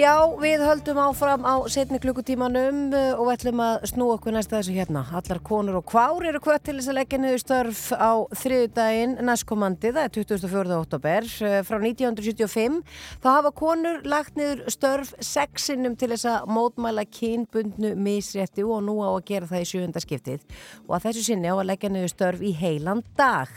Já, 0.00 0.14
við 0.40 0.62
höldum 0.64 0.96
áfram 1.02 1.42
á 1.44 1.60
setni 1.68 1.98
klukkutímanum 2.00 2.86
uh, 2.94 3.18
og 3.20 3.26
við 3.26 3.34
ætlum 3.34 3.60
að 3.60 3.82
snú 3.90 4.06
okkur 4.14 4.32
næsta 4.32 4.56
þessu 4.56 4.72
hérna. 4.72 5.02
Allar 5.18 5.40
konur 5.44 5.76
og 5.76 5.84
kvár 5.90 6.24
eru 6.24 6.38
hvað 6.40 6.62
til 6.64 6.74
þess 6.78 6.88
að 6.88 6.96
leggja 6.96 7.18
niður 7.20 7.42
störf 7.42 7.82
á 7.92 8.12
þriðudaginn 8.40 9.18
næstkomandi, 9.28 9.90
það 9.92 10.06
er 10.06 10.14
24. 10.14 10.78
oktober. 10.78 11.28
Uh, 11.44 11.56
Frá 11.68 11.76
1975 11.82 12.78
þá 13.20 13.28
hafa 13.28 13.52
konur 13.58 13.98
lagt 14.08 14.38
niður 14.40 14.62
störf 14.72 15.10
sexinum 15.20 15.98
til 16.00 16.08
þess 16.14 16.30
að 16.32 16.48
mótmæla 16.56 17.04
kynbundnu 17.18 17.92
misrétti 18.00 18.64
og 18.64 18.80
nú 18.86 18.96
á 19.04 19.12
að 19.12 19.28
gera 19.34 19.50
það 19.52 19.66
í 19.66 19.68
sjöfunda 19.74 20.04
skiptið 20.06 20.48
og 20.86 20.96
að 20.96 21.10
þessu 21.10 21.26
sinni 21.28 21.52
á 21.52 21.56
að 21.58 21.68
leggja 21.74 21.92
niður 21.92 22.14
störf 22.14 22.40
í 22.40 22.54
heilan 22.56 23.04
dag. 23.20 23.52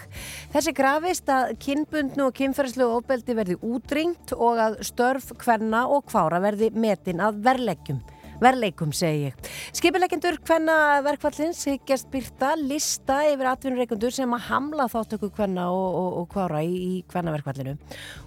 Þessi 0.51 0.75
grafist 0.75 1.31
að 1.31 1.55
kynbundnu 1.63 2.27
og 2.27 2.35
kynferðslegu 2.41 2.99
ofbeldi 2.99 3.39
verði 3.39 3.59
útringt 3.63 4.35
og 4.35 4.59
að 4.67 4.79
störf 4.91 5.31
hvenna 5.39 5.85
og 5.87 6.11
kvára 6.34 6.41
verði 6.49 6.73
metin 6.73 7.21
að 7.21 7.43
verleggjum. 7.45 8.01
Verleikum 8.43 8.89
segi 8.91 9.29
ég. 9.29 9.49
Skipilegjendur 9.77 10.39
hvenna 10.43 10.75
verkfallins 11.05 11.61
hyggjast 11.69 12.09
byrta 12.11 12.55
lista 12.57 13.19
yfir 13.29 13.47
atvinnureikundur 13.51 14.11
sem 14.11 14.34
að 14.36 14.47
hamla 14.49 14.88
þáttöku 14.91 15.29
hvenna 15.38 15.67
og, 15.71 15.95
og, 15.99 16.17
og 16.23 16.25
kvára 16.34 16.63
í, 16.65 16.73
í 16.73 16.97
hvenna 17.13 17.31
verkfallinu 17.36 17.77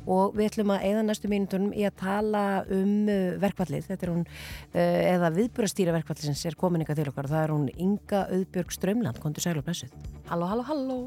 og 0.07 0.39
við 0.39 0.53
ætlum 0.53 0.73
að 0.73 0.87
eða 0.89 1.03
næstu 1.09 1.29
mínutunum 1.29 1.75
í 1.75 1.85
að 1.85 1.99
tala 2.01 2.47
um 2.71 3.11
uh, 3.11 3.37
verkfallið. 3.43 3.91
Þetta 3.91 4.07
er 4.07 4.15
hún, 4.15 4.25
uh, 4.25 4.81
eða 5.11 5.35
viðburastýra 5.37 5.99
verkfallisins 5.99 6.47
er 6.47 6.57
komin 6.57 6.87
ykkar 6.87 7.03
til 7.03 7.11
okkar. 7.11 7.29
Það 7.35 7.43
er 7.43 7.57
hún 7.59 7.69
Inga 7.75 8.25
Auðbjörg 8.31 8.77
Strömland, 8.79 9.21
kontur 9.21 9.45
sæl 9.45 9.59
og 9.59 9.67
blessuð. 9.67 9.93
Halló, 10.31 10.49
halló, 10.55 10.69
halló. 10.71 11.01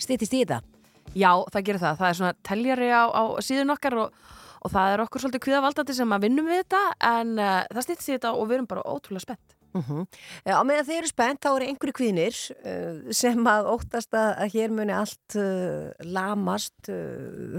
Stýttist 0.00 0.34
í 0.34 0.42
þetta? 0.42 0.64
Já, 1.12 1.30
það 1.52 1.68
gerir 1.68 1.84
það. 1.84 1.98
Það 2.00 2.10
er 2.10 2.22
svona 2.22 2.36
teljari 2.48 2.94
á, 2.96 3.04
á 3.12 3.22
síðun 3.44 3.76
okkar 3.76 4.00
og, 4.06 4.22
og 4.62 4.70
það 4.72 4.92
er 4.92 5.02
okkur 5.04 5.24
svolítið 5.24 5.44
kviðavaldandi 5.46 5.96
sem 5.96 6.14
að 6.14 6.28
vinnum 6.28 6.50
við 6.50 6.62
þetta 6.62 6.82
en 7.08 7.34
uh, 7.38 7.56
það 7.72 7.86
stýttist 7.86 8.10
í 8.10 8.14
þetta 8.14 8.32
og 8.36 8.46
við 8.46 8.58
erum 8.58 8.70
bara 8.70 8.86
ótrúlega 8.86 9.26
spennt. 9.26 9.56
Uh 9.72 10.04
Á 10.44 10.60
meðan 10.68 10.84
þeir 10.84 10.98
eru 10.98 11.08
spennt 11.08 11.40
þá 11.40 11.50
eru 11.54 11.68
einhverju 11.70 11.96
kvinir 11.96 12.36
uh, 12.36 13.10
sem 13.10 13.40
að 13.48 13.70
óttast 13.72 14.12
að, 14.12 14.30
að 14.44 14.54
hér 14.54 14.74
muni 14.76 14.92
allt 14.92 15.36
uh, 15.40 15.90
lamast 16.04 16.92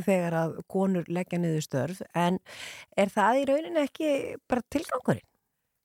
þegar 0.05 0.39
að 0.43 0.57
konur 0.69 1.09
leggja 1.09 1.41
niður 1.41 1.65
störf 1.65 2.01
en 2.13 2.39
er 2.95 3.09
það 3.09 3.41
í 3.41 3.45
rauninni 3.49 3.87
ekki 3.87 4.09
bara 4.47 4.67
tilgangurinn? 4.69 5.25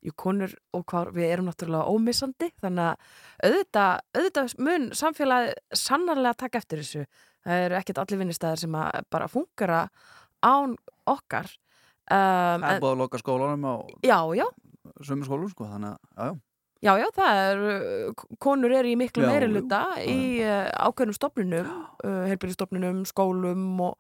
Jú, 0.05 0.13
konur 0.15 0.53
og 0.77 0.85
hvað 0.87 1.11
við 1.17 1.33
erum 1.33 1.49
náttúrulega 1.49 1.91
ómissandi 1.91 2.53
þannig 2.63 2.85
að 2.85 3.49
auðvitað, 3.49 4.05
auðvitað 4.15 4.53
mun 4.63 4.85
samfélagi 4.95 5.81
sannarlega 5.81 6.39
taka 6.45 6.61
eftir 6.61 6.83
þessu. 6.85 7.03
Það 7.43 7.65
eru 7.65 7.79
ekkert 7.81 8.01
allir 8.03 8.21
vinnistæðir 8.23 8.63
sem 8.63 8.77
að 8.79 9.09
bara 9.11 9.31
fungera 9.33 9.81
án 10.45 10.77
okkar. 11.15 11.49
Um, 12.09 12.63
Það 12.65 12.75
er 12.75 12.83
búið 12.83 12.93
að 12.95 13.01
loka 13.03 13.19
skólanum 13.21 13.65
á 13.69 13.75
já, 14.07 14.19
já, 14.39 14.47
sömu 15.05 15.27
skólum 15.29 15.51
sko, 15.53 15.67
þannig 15.69 15.91
að, 15.93 15.99
já, 16.17 16.29
já. 16.29 16.37
Já, 16.79 16.93
já, 17.03 17.07
það 17.17 17.39
er, 17.43 17.61
uh, 17.67 18.27
konur 18.39 18.71
eru 18.79 18.89
í 18.93 18.95
miklu 18.97 19.25
Já, 19.25 19.29
meiri 19.33 19.49
luta 19.51 19.81
í 19.99 20.19
uh, 20.47 20.69
ákveðnum 20.87 21.17
stofnunum, 21.17 21.73
uh, 22.07 22.21
heilbyrðistofnunum, 22.31 23.01
skólum 23.11 23.65
og, 23.83 23.97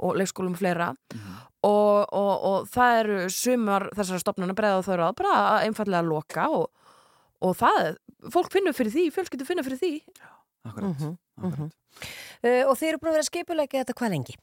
og 0.00 0.16
leikskólum 0.18 0.56
og 0.56 0.62
fleira 0.62 0.88
Mhm. 1.14 1.34
og, 1.68 2.08
og, 2.16 2.32
og 2.48 2.66
það 2.72 2.96
eru 3.02 3.18
sumar 3.30 3.86
þessara 3.96 4.20
stofnuna 4.24 4.56
breiða 4.56 4.80
þau 4.84 4.96
ráð 5.02 5.14
bara 5.20 5.34
að 5.52 5.66
einfallega 5.68 6.02
loka 6.08 6.48
og, 6.52 6.66
og 7.44 7.54
það, 7.60 7.92
fólk 8.32 8.50
finnur 8.56 8.72
fyrir 8.76 8.92
því, 8.96 9.04
fjölskyldur 9.14 9.46
finnur 9.52 9.64
fyrir 9.68 9.80
því. 9.84 9.92
Akkurat, 10.64 10.90
Mhm, 10.96 11.14
akkurat. 11.44 11.78
Uh, 12.44 12.64
og 12.68 12.74
þeir 12.80 12.88
eru 12.94 12.98
búin 13.04 13.12
að 13.12 13.18
vera 13.20 13.28
skipulegja 13.30 13.84
þetta 13.84 13.94
hvað 14.00 14.10
lengi? 14.16 14.34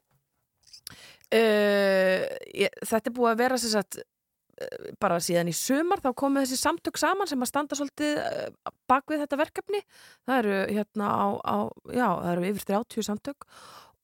Uh, 1.32 2.26
ég, 2.52 2.74
þetta 2.84 3.08
er 3.08 3.16
búið 3.16 3.30
að 3.32 3.38
vera 3.40 3.58
sagt 3.62 4.02
eh, 4.02 4.90
bara 5.00 5.20
síðan 5.24 5.48
í 5.48 5.54
sumar 5.56 6.02
þá 6.04 6.10
komið 6.20 6.44
þessi 6.44 6.58
samtök 6.60 7.00
saman 7.00 7.30
sem 7.30 7.40
að 7.40 7.50
standa 7.54 7.78
svolítið 7.80 8.18
eh, 8.20 8.72
bak 8.92 9.06
við 9.08 9.24
þetta 9.24 9.40
verkefni. 9.40 9.80
Það 10.28 10.42
eru 10.42 10.58
hérna 10.76 11.08
á, 11.08 11.28
á 11.40 11.58
já, 11.88 12.08
það 12.10 12.34
eru 12.34 12.50
yfir 12.50 12.68
30 12.74 13.08
samtök 13.08 13.48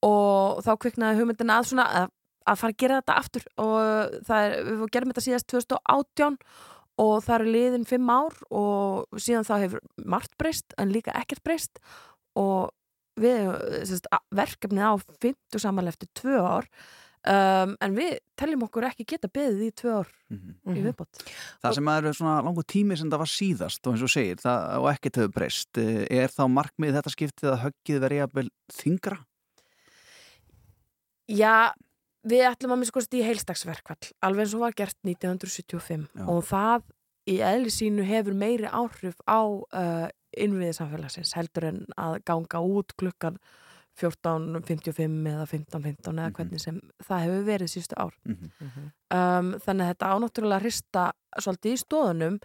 og 0.08 0.62
þá 0.64 0.72
kviknaði 0.80 1.20
hugmyndin 1.20 1.52
að 1.52 1.68
svona 1.72 1.86
að, 2.00 2.08
að 2.48 2.58
fara 2.62 2.74
að 2.74 2.80
gera 2.82 2.98
þetta 3.02 3.18
aftur 3.20 3.46
og 3.60 4.18
það 4.28 4.48
er, 4.48 4.58
við 4.68 4.90
gerum 4.94 5.12
þetta 5.12 5.24
síðast 5.26 5.48
2018 5.52 6.38
og 6.98 7.14
það 7.26 7.34
eru 7.36 7.54
liðin 7.54 7.86
fimm 7.88 8.10
ár 8.10 8.38
og 8.48 9.20
síðan 9.20 9.46
þá 9.46 9.54
hefur 9.66 9.84
margt 10.14 10.34
breyst 10.40 10.74
en 10.78 10.94
líka 10.94 11.14
ekkert 11.18 11.44
breyst 11.46 11.82
og 12.38 12.72
við, 13.18 13.50
sérst, 13.88 14.08
verkefnið 14.34 14.86
á 14.86 14.94
50 14.96 15.62
samanlega 15.62 15.96
eftir 15.96 16.10
tvö 16.18 16.40
ár 16.42 16.68
um, 17.26 17.74
en 17.84 17.96
við 17.96 18.18
teljum 18.38 18.64
okkur 18.68 18.86
ekki 18.88 19.06
geta 19.08 19.30
beðið 19.32 19.64
í 19.66 19.70
tvö 19.80 19.94
ár 20.00 20.12
í 20.30 20.82
viðbót. 20.84 21.22
Það 21.64 21.76
sem 21.78 21.90
eru 21.94 22.12
svona 22.16 22.36
langu 22.46 22.64
tími 22.68 22.98
sem 22.98 23.10
það 23.10 23.22
var 23.24 23.32
síðast 23.32 23.86
og 23.86 23.96
eins 23.96 24.04
og 24.06 24.12
segir, 24.12 24.40
það, 24.42 24.66
og 24.78 24.90
ekkert 24.92 25.20
hefur 25.22 25.34
breyst. 25.38 25.80
Eh, 25.80 26.04
er 26.20 26.34
þá 26.34 26.44
markmið 26.52 26.98
þetta 26.98 27.14
skiptið 27.14 27.50
að 27.52 27.62
höggið 27.66 28.02
verið 28.04 28.22
jafnvel 28.22 28.46
þingra? 28.78 29.18
Já, 31.28 31.56
við 32.28 32.46
ætlum 32.48 32.76
að 32.76 32.82
minnst 32.82 33.16
í 33.18 33.24
heilstagsverkvall, 33.26 34.12
alveg 34.24 34.46
eins 34.46 34.54
og 34.56 34.64
var 34.64 34.76
gert 34.78 34.96
1975 35.04 36.06
Já. 36.08 36.24
og 36.24 36.44
það 36.48 36.86
í 37.28 37.38
eðli 37.44 37.72
sínu 37.72 38.06
hefur 38.08 38.36
meiri 38.38 38.70
áhrif 38.72 39.18
á 39.28 39.44
uh, 39.44 40.06
innviði 40.36 40.76
samfélagsins 40.76 41.34
heldur 41.36 41.68
en 41.70 41.80
að 42.00 42.20
ganga 42.28 42.62
út 42.64 42.94
klukkan 43.00 43.38
14.55 43.98 45.28
eða 45.32 45.44
15.15 45.50 46.22
eða 46.22 46.32
hvernig 46.36 46.62
sem 46.62 46.80
það 47.04 47.22
hefur 47.26 47.46
verið 47.48 47.70
síðustu 47.72 47.98
ár. 47.98 48.16
Um, 49.10 49.54
þannig 49.64 49.84
að 49.84 49.92
þetta 49.92 50.10
ánáttúrulega 50.14 50.62
hrista 50.62 51.04
svolítið 51.38 51.72
í 51.72 51.80
stóðunum 51.82 52.40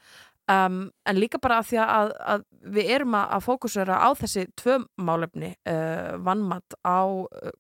um, 0.52 0.80
en 1.06 1.20
líka 1.20 1.40
bara 1.42 1.60
af 1.62 1.70
því 1.70 1.82
að, 1.84 2.14
að 2.34 2.46
við 2.78 2.94
erum 2.98 3.18
að, 3.20 3.28
að 3.38 3.44
fókusera 3.48 4.00
á 4.00 4.10
þessi 4.22 4.48
tvö 4.60 4.80
málefni 4.98 5.54
uh, 5.70 6.16
vannmatt 6.24 6.78
á 6.84 7.02
uh, 7.04 7.54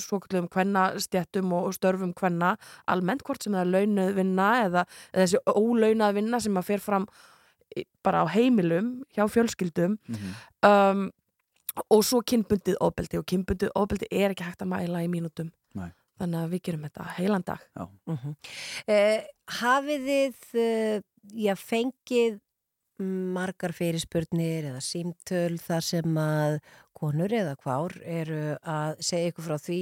svokallum 0.00 0.48
kvennastjættum 0.50 1.52
og 1.52 1.74
störfum 1.76 2.14
kvenna 2.16 2.56
almennt 2.90 3.22
hvort 3.26 3.44
sem 3.44 3.52
það 3.54 3.66
er 3.66 3.72
launuð 3.74 4.14
vinna 4.16 4.52
eða, 4.64 4.86
eða 5.12 5.26
þessi 5.26 5.42
ólaunuð 5.46 6.14
vinna 6.16 6.40
sem 6.40 6.56
að 6.56 6.70
fer 6.72 6.82
fram 6.82 7.06
bara 8.02 8.24
á 8.24 8.26
heimilum 8.32 9.04
hjá 9.14 9.26
fjölskyldum. 9.28 9.98
Um, 10.64 11.10
og 11.86 12.02
svo 12.06 12.20
kynbundið 12.26 12.80
ofbeldi 12.84 13.20
og 13.20 13.26
kynbundið 13.28 13.72
ofbeldi 13.78 14.10
er 14.10 14.34
ekki 14.34 14.46
hægt 14.46 14.64
að 14.64 14.72
mæla 14.72 15.04
í 15.04 15.10
mínútum 15.12 15.52
Nei. 15.78 15.90
þannig 16.20 16.40
að 16.40 16.52
við 16.54 16.64
gerum 16.68 16.84
þetta 16.88 17.08
heilan 17.18 17.46
dag 17.46 17.64
Já. 17.72 17.86
Eh, 18.88 19.24
hafið 19.60 20.10
þið 20.10 20.60
eh, 20.64 21.00
já, 21.46 21.54
fengið 21.58 22.38
margar 22.98 23.72
fyrirspurnir 23.76 24.72
eða 24.72 24.82
símtöl 24.82 25.58
þar 25.62 25.84
sem 25.86 26.16
að 26.18 26.58
konur 26.98 27.30
eða 27.30 27.54
hvár 27.62 27.94
eru 28.02 28.56
að 28.66 28.98
segja 29.06 29.30
ykkur 29.30 29.46
frá 29.46 29.58
því 29.62 29.78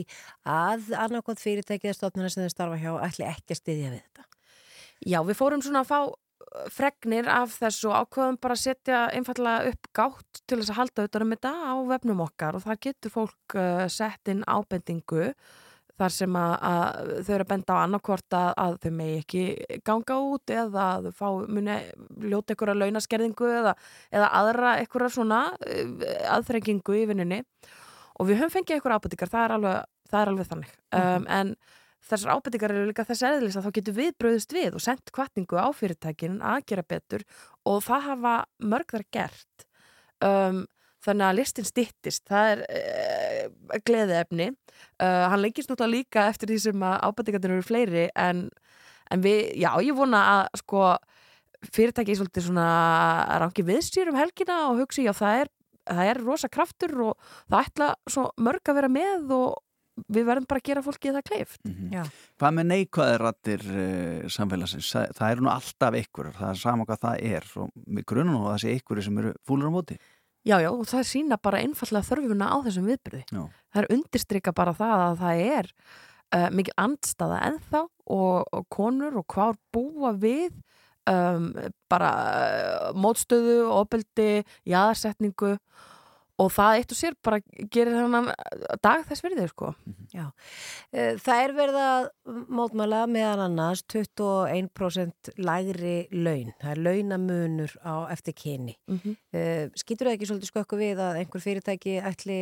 að 0.53 0.91
annarkot 1.07 1.41
fyrirtækið 1.41 1.91
eða 1.91 1.97
stofnuna 1.97 2.33
sem 2.33 2.45
þau 2.45 2.53
starfa 2.53 2.81
hjá 2.83 2.93
ætli 3.09 3.29
ekki 3.31 3.57
að 3.57 3.61
styðja 3.63 3.93
við 3.95 4.03
þetta. 4.03 4.27
Já, 5.07 5.19
við 5.25 5.39
fórum 5.39 5.65
svona 5.65 5.83
að 5.85 5.91
fá 5.91 5.99
uh, 6.05 6.15
fregnir 6.73 7.29
af 7.31 7.59
þessu 7.61 7.93
ákveðum 7.93 8.39
bara 8.41 8.57
að 8.57 8.63
setja 8.63 9.05
einfallega 9.15 9.71
upp 9.73 9.89
gátt 9.97 10.43
til 10.47 10.59
þess 10.61 10.73
að 10.73 10.81
halda 10.81 11.05
auðvitað 11.05 11.25
um 11.27 11.35
þetta 11.35 11.53
á 11.53 11.75
vefnum 11.91 12.25
okkar 12.27 12.59
og 12.59 12.65
þar 12.65 12.83
getur 12.87 13.15
fólk 13.15 13.57
uh, 13.59 13.87
sett 13.93 14.33
inn 14.33 14.45
ábendingu 14.47 15.31
þar 15.97 16.13
sem 16.13 16.37
að, 16.37 16.53
að 16.69 17.11
þau 17.25 17.33
eru 17.35 17.47
að 17.47 17.51
benda 17.53 17.77
á 17.77 17.79
annarkvort 17.83 18.37
að, 18.37 18.51
að 18.63 18.77
þau 18.83 18.91
megi 18.99 19.17
ekki 19.23 19.81
ganga 19.87 20.19
út 20.29 20.53
eða 20.53 20.87
að 20.97 21.09
þau 21.09 21.17
fá 21.21 21.29
muni 21.57 21.79
ljóta 22.27 22.53
einhverja 22.53 22.77
launaskerðingu 22.83 23.51
eða, 23.63 23.73
eða 24.13 24.31
aðra 24.43 24.77
einhverja 24.83 25.15
svona 25.17 25.41
uh, 25.57 26.07
aðþrengingu 26.37 27.01
í 27.01 27.09
vinninni 27.11 27.43
og 28.17 28.31
við 28.31 28.41
höfum 28.41 28.55
fengið 28.59 28.79
einhverja 28.79 29.01
ábendingar, 29.01 29.33
það 29.33 29.47
er 29.47 29.57
alveg, 29.59 29.91
það 30.11 30.23
er 30.23 30.31
alveg 30.33 30.49
þannig. 30.53 30.77
Um, 30.97 31.27
en 31.37 31.51
þessar 32.07 32.37
ábendingar 32.37 32.75
eru 32.75 32.87
líka 32.91 33.07
þess 33.07 33.27
eðlis 33.27 33.59
að 33.59 33.67
þá 33.67 33.77
getur 33.79 33.97
við 33.97 34.13
bröðust 34.21 34.55
við 34.55 34.79
og 34.79 34.85
sendt 34.85 35.13
kvartningu 35.15 35.59
á 35.59 35.69
fyrirtækin 35.75 36.39
að 36.45 36.63
gera 36.71 36.87
betur 36.87 37.27
og 37.67 37.83
það 37.87 38.09
hafa 38.11 38.35
mörg 38.63 38.95
þar 38.95 39.07
gert. 39.17 39.67
Um, 40.25 40.65
þannig 41.07 41.27
að 41.27 41.39
listin 41.41 41.69
styttist 41.69 42.25
það 42.31 42.53
er 42.53 42.63
uh, 42.67 43.81
gleðiefni. 43.87 44.49
Uh, 45.01 45.27
hann 45.33 45.43
lengist 45.43 45.71
náttúrulega 45.71 45.97
líka 45.97 46.29
eftir 46.31 46.53
því 46.53 46.63
sem 46.69 46.87
að 46.87 46.97
ábendingarnir 47.09 47.59
eru 47.59 47.67
fleiri 47.67 48.07
en, 48.15 48.47
en 49.13 49.27
við, 49.27 49.53
já 49.61 49.71
ég 49.85 49.99
vona 49.99 50.23
að 50.37 50.63
sko 50.63 50.87
fyrirtæki 51.73 52.17
svolítið 52.19 52.49
svona 52.49 52.71
rangi 53.43 53.65
við 53.67 53.85
sér 53.87 54.11
um 54.13 54.19
helgina 54.19 54.59
og 54.71 54.83
hugsi 54.83 55.07
já 55.07 55.13
það 55.17 55.43
er, 55.43 55.53
það 55.89 56.11
er 56.11 56.21
rosa 56.23 56.51
kraftur 56.53 56.93
og 57.11 57.31
það 57.49 57.63
ætla 57.63 57.89
svo 58.13 58.27
mörg 58.43 58.71
að 58.71 58.79
vera 58.81 58.93
með 58.93 59.33
og 59.37 59.63
við 60.13 60.27
verðum 60.29 60.49
bara 60.49 60.63
að 60.63 60.69
gera 60.69 60.83
fólki 60.85 61.13
það 61.15 61.27
kleift 61.31 61.71
Já. 61.93 62.03
Hvað 62.41 62.57
með 62.59 62.69
neikvæðir 62.73 63.25
rattir 63.25 63.65
uh, 63.71 64.27
samfélagsins? 64.33 64.91
Það, 64.93 65.15
það 65.19 65.35
eru 65.35 65.47
nú 65.47 65.53
alltaf 65.53 65.99
ykkur, 66.03 66.33
það 66.37 66.51
er 66.51 66.61
sama 66.61 66.87
hvað 66.89 67.03
það 67.07 67.25
er 67.31 67.49
og 67.63 67.73
við 67.97 68.07
grunum 68.13 68.37
nú 68.37 68.43
að 68.45 68.53
það 68.53 68.63
sé 68.65 68.77
ykkur 68.81 69.03
sem 69.07 69.23
eru 69.23 69.33
fúlur 69.47 69.73
á 69.73 69.77
móti. 69.77 69.99
Já, 70.47 70.61
já, 70.63 70.69
og 70.71 70.85
það 70.87 71.09
sína 71.11 71.39
bara 71.43 71.63
einfallega 71.65 72.07
þörfuna 72.07 72.51
á 72.55 72.57
þessum 72.63 72.87
viðbyrði. 72.87 73.23
Já. 73.35 73.41
Það 73.75 73.81
er 73.83 73.95
undirstrykka 73.97 74.53
bara 74.55 74.75
það 74.79 75.01
að 75.07 75.17
það 75.25 75.41
er 75.47 75.71
uh, 75.73 76.49
mikil 76.55 76.77
andstaða 76.85 77.41
ennþá 77.49 77.83
og, 77.83 78.37
og 78.55 78.69
konur 78.73 79.19
og 79.19 79.27
hvað 79.35 79.59
búa 79.75 80.13
við 80.15 80.55
um, 81.11 81.51
bara 81.91 82.13
uh, 82.13 82.93
mótstöðu, 82.95 83.59
ofbeldi, 83.75 84.45
jaðarsetningu 84.69 85.57
og 86.43 86.51
það 86.53 86.79
eitt 86.79 86.93
og 86.93 86.99
sér 86.99 87.15
bara 87.25 87.39
gerir 87.73 87.95
þannig 87.97 88.31
dag 88.85 89.05
þess 89.09 89.25
verið, 89.25 89.43
sko. 89.53 89.71
Já. 90.13 90.27
Eh, 90.93 91.17
Það 91.23 91.43
er 91.43 91.55
verið 91.57 91.79
að 91.81 92.09
mótmæla 92.59 93.03
meðan 93.09 93.45
annars 93.47 93.83
21% 93.93 95.33
lægri 95.41 95.97
laun. 96.13 96.53
Það 96.61 96.73
er 96.73 96.83
launamunur 96.87 97.77
á 97.81 97.95
eftir 98.13 98.37
kyni. 98.37 98.77
Mm 98.87 99.01
-hmm. 99.03 99.73
Skýtur 99.77 100.07
það 100.07 100.17
ekki 100.17 100.29
svolítið 100.31 100.53
skökku 100.53 100.77
við 100.77 100.99
að 101.01 101.19
einhver 101.21 101.41
fyrirtæki 101.41 102.01
ætli 102.01 102.41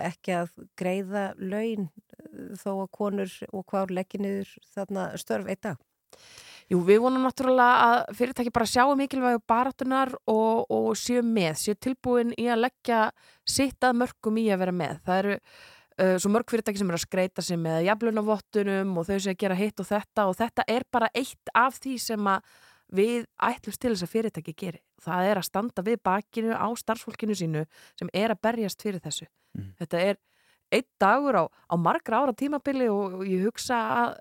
ekki 0.00 0.32
að 0.40 0.48
greiða 0.76 1.34
laun 1.36 1.90
eh, 1.90 2.56
þó 2.56 2.84
að 2.84 2.90
konur 2.90 3.30
og 3.52 3.66
hvár 3.66 3.90
leggja 3.90 4.20
niður 4.20 4.48
þarna 4.74 5.16
störf 5.16 5.46
eitt 5.46 5.62
dag? 5.62 5.76
Jú, 6.70 6.78
við 6.86 7.00
vonum 7.02 7.24
náttúrulega 7.26 7.78
að 7.82 8.12
fyrirtæki 8.14 8.52
bara 8.54 8.68
sjáu 8.70 8.92
mikilvægu 8.94 9.40
baráttunar 9.50 10.12
og, 10.30 10.68
og 10.70 10.92
séu 10.94 11.18
með, 11.26 11.56
séu 11.58 11.74
tilbúin 11.74 12.30
í 12.38 12.46
að 12.46 12.62
leggja 12.68 13.00
sitt 13.42 13.82
að 13.82 13.96
mörgum 14.04 14.38
í 14.38 14.44
að 14.54 14.60
vera 14.62 14.74
með. 14.78 15.00
Það 15.08 15.18
eru 15.22 15.32
uh, 15.34 16.14
svo 16.22 16.30
mörg 16.30 16.54
fyrirtæki 16.54 16.78
sem 16.78 16.92
eru 16.92 17.00
að 17.00 17.04
skreita 17.08 17.42
sig 17.42 17.58
með 17.58 17.80
jaflunavottunum 17.88 18.94
og 19.02 19.08
þau 19.10 19.18
sem 19.26 19.40
gera 19.42 19.58
hitt 19.58 19.82
og 19.82 19.90
þetta 19.90 20.28
og 20.30 20.38
þetta 20.38 20.68
er 20.76 20.86
bara 20.94 21.10
eitt 21.10 21.54
af 21.58 21.82
því 21.82 21.96
sem 22.06 22.32
við 22.94 23.26
ætlumst 23.50 23.82
til 23.82 23.94
þess 23.96 24.06
að 24.06 24.14
fyrirtæki 24.14 24.58
geri. 24.62 24.82
Það 25.02 25.32
er 25.32 25.42
að 25.42 25.50
standa 25.50 25.86
við 25.90 26.00
bakinu 26.06 26.54
á 26.54 26.70
starfsfólkinu 26.78 27.34
sínu 27.34 27.66
sem 27.98 28.14
er 28.14 28.30
að 28.30 28.44
berjast 28.46 28.86
fyrir 28.86 29.02
þessu. 29.02 29.26
Þetta 29.82 30.06
er 30.06 30.22
einn 30.70 30.86
dagur 31.02 31.34
á, 31.34 31.44
á 31.50 31.74
margra 31.74 32.22
ára 32.22 32.34
tímabili 32.34 32.86
og, 32.94 33.20
og 33.20 33.26
ég 33.26 33.48
hugsa 33.48 33.78
að 34.04 34.18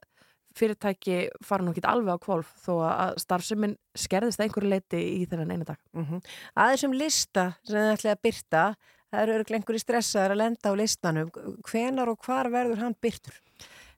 fyrirtæki 0.58 1.18
fara 1.45 1.64
nú 1.64 1.74
ekki 1.74 1.84
alveg 1.88 2.18
á 2.18 2.24
kvolf 2.24 2.54
þó 2.64 2.72
að 2.88 3.20
starfseminn 3.24 3.76
skerðist 3.97 4.41
einhverju 4.43 4.72
leiti 4.72 5.02
í 5.22 5.26
þennan 5.30 5.54
eina 5.54 5.68
dag. 5.68 5.80
Mm 5.93 6.06
-hmm. 6.06 6.24
Að 6.56 6.72
þessum 6.74 6.93
lista 6.93 7.45
sem 7.64 7.78
þið 7.78 7.93
ætlaði 7.93 8.16
að 8.16 8.24
byrta, 8.28 8.64
það 9.10 9.22
eru 9.22 9.34
örugglega 9.34 9.60
einhverjir 9.60 9.86
stressaðar 9.86 10.32
að 10.32 10.41
lenda 10.43 10.70
á 10.70 10.74
listanum. 10.76 11.32
Hvenar 11.70 12.10
og 12.10 12.20
hvar 12.26 12.50
verður 12.50 12.84
hann 12.84 12.95
byrtur? 13.02 13.36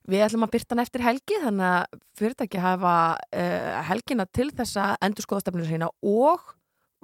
Við 0.02 0.24
ætlum 0.24 0.42
að 0.42 0.54
byrta 0.56 0.74
hann 0.74 0.82
eftir 0.82 1.02
helgi 1.02 1.36
þannig 1.44 1.66
að 1.66 2.00
fyrirtæki 2.18 2.58
hafa 2.58 2.94
uh, 3.14 3.82
helgina 3.86 4.26
til 4.26 4.50
þessa 4.50 4.96
endurskoðastefnir 5.00 5.68
sína 5.68 5.90
og 6.02 6.40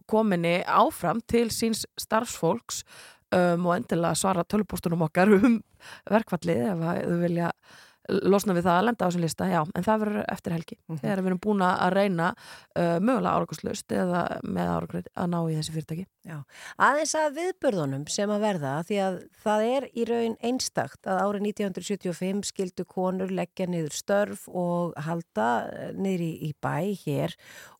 kominni 0.08 0.64
áfram 0.64 1.20
til 1.28 1.50
síns 1.54 1.84
starfsfólks 2.00 2.82
um, 3.34 3.66
og 3.66 3.76
endilega 3.76 4.16
svara 4.18 4.44
tölupóstunum 4.44 5.04
okkar 5.06 5.30
um 5.36 5.60
verkfallið 6.10 6.64
ef 6.72 6.82
þau 6.82 7.18
vilja 7.22 7.52
losna 8.08 8.54
við 8.56 8.66
það 8.66 8.78
að 8.78 8.86
lenda 8.88 9.04
á 9.04 9.08
þessum 9.08 9.24
lista, 9.24 9.48
já, 9.50 9.60
en 9.76 9.86
það 9.86 10.02
verður 10.02 10.26
eftir 10.32 10.54
helgi 10.54 10.76
þegar 10.88 11.22
við 11.22 11.30
erum 11.30 11.40
búin 11.44 11.64
að 11.66 11.94
reyna 11.94 12.28
uh, 12.32 12.96
mögulega 13.04 13.34
árakurslaust 13.36 13.94
eða 13.94 14.22
með 14.44 14.72
árakur 14.74 15.10
að 15.12 15.30
ná 15.34 15.38
í 15.40 15.58
þessi 15.58 15.74
fyrirtæki. 15.76 16.06
Já, 16.28 16.36
aðeins 16.88 17.14
að 17.16 17.38
viðbörðunum 17.38 18.04
sem 18.12 18.32
að 18.32 18.44
verða 18.44 18.74
því 18.88 19.00
að 19.04 19.18
það 19.44 19.66
er 19.68 19.88
í 19.92 20.06
raun 20.08 20.36
einstakt 20.50 21.08
að 21.08 21.22
árið 21.24 21.48
1975 21.52 22.52
skildu 22.52 22.86
konur 22.88 23.32
leggja 23.32 23.68
niður 23.68 23.96
störf 23.96 24.44
og 24.48 24.96
halda 25.06 25.48
niður 25.96 26.26
í, 26.28 26.32
í 26.48 26.54
bæ 26.60 26.94
hér 27.04 27.36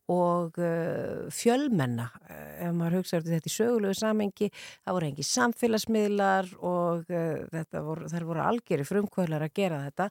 og 0.09 0.57
uh, 0.61 1.29
fjölmenna 1.33 2.09
uh, 2.09 2.65
ef 2.65 2.73
maður 2.75 2.99
hugsa 2.99 3.19
eftir 3.19 3.35
þetta 3.35 3.51
í 3.51 3.55
sögulegu 3.55 3.97
samengi 3.97 4.49
það 4.49 4.97
voru 4.97 5.09
engi 5.11 5.27
samfélagsmiðlar 5.29 6.51
og 6.59 7.13
uh, 7.13 7.63
voru, 7.85 8.09
þær 8.11 8.27
voru 8.31 8.43
algjörði 8.47 8.89
frumkvöðlar 8.89 9.47
að 9.47 9.55
gera 9.61 9.85
þetta 9.87 10.09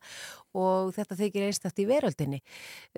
og 0.59 0.94
þetta 0.96 1.20
þykir 1.22 1.49
einstakt 1.49 1.82
í 1.82 1.88
veröldinni 1.88 2.42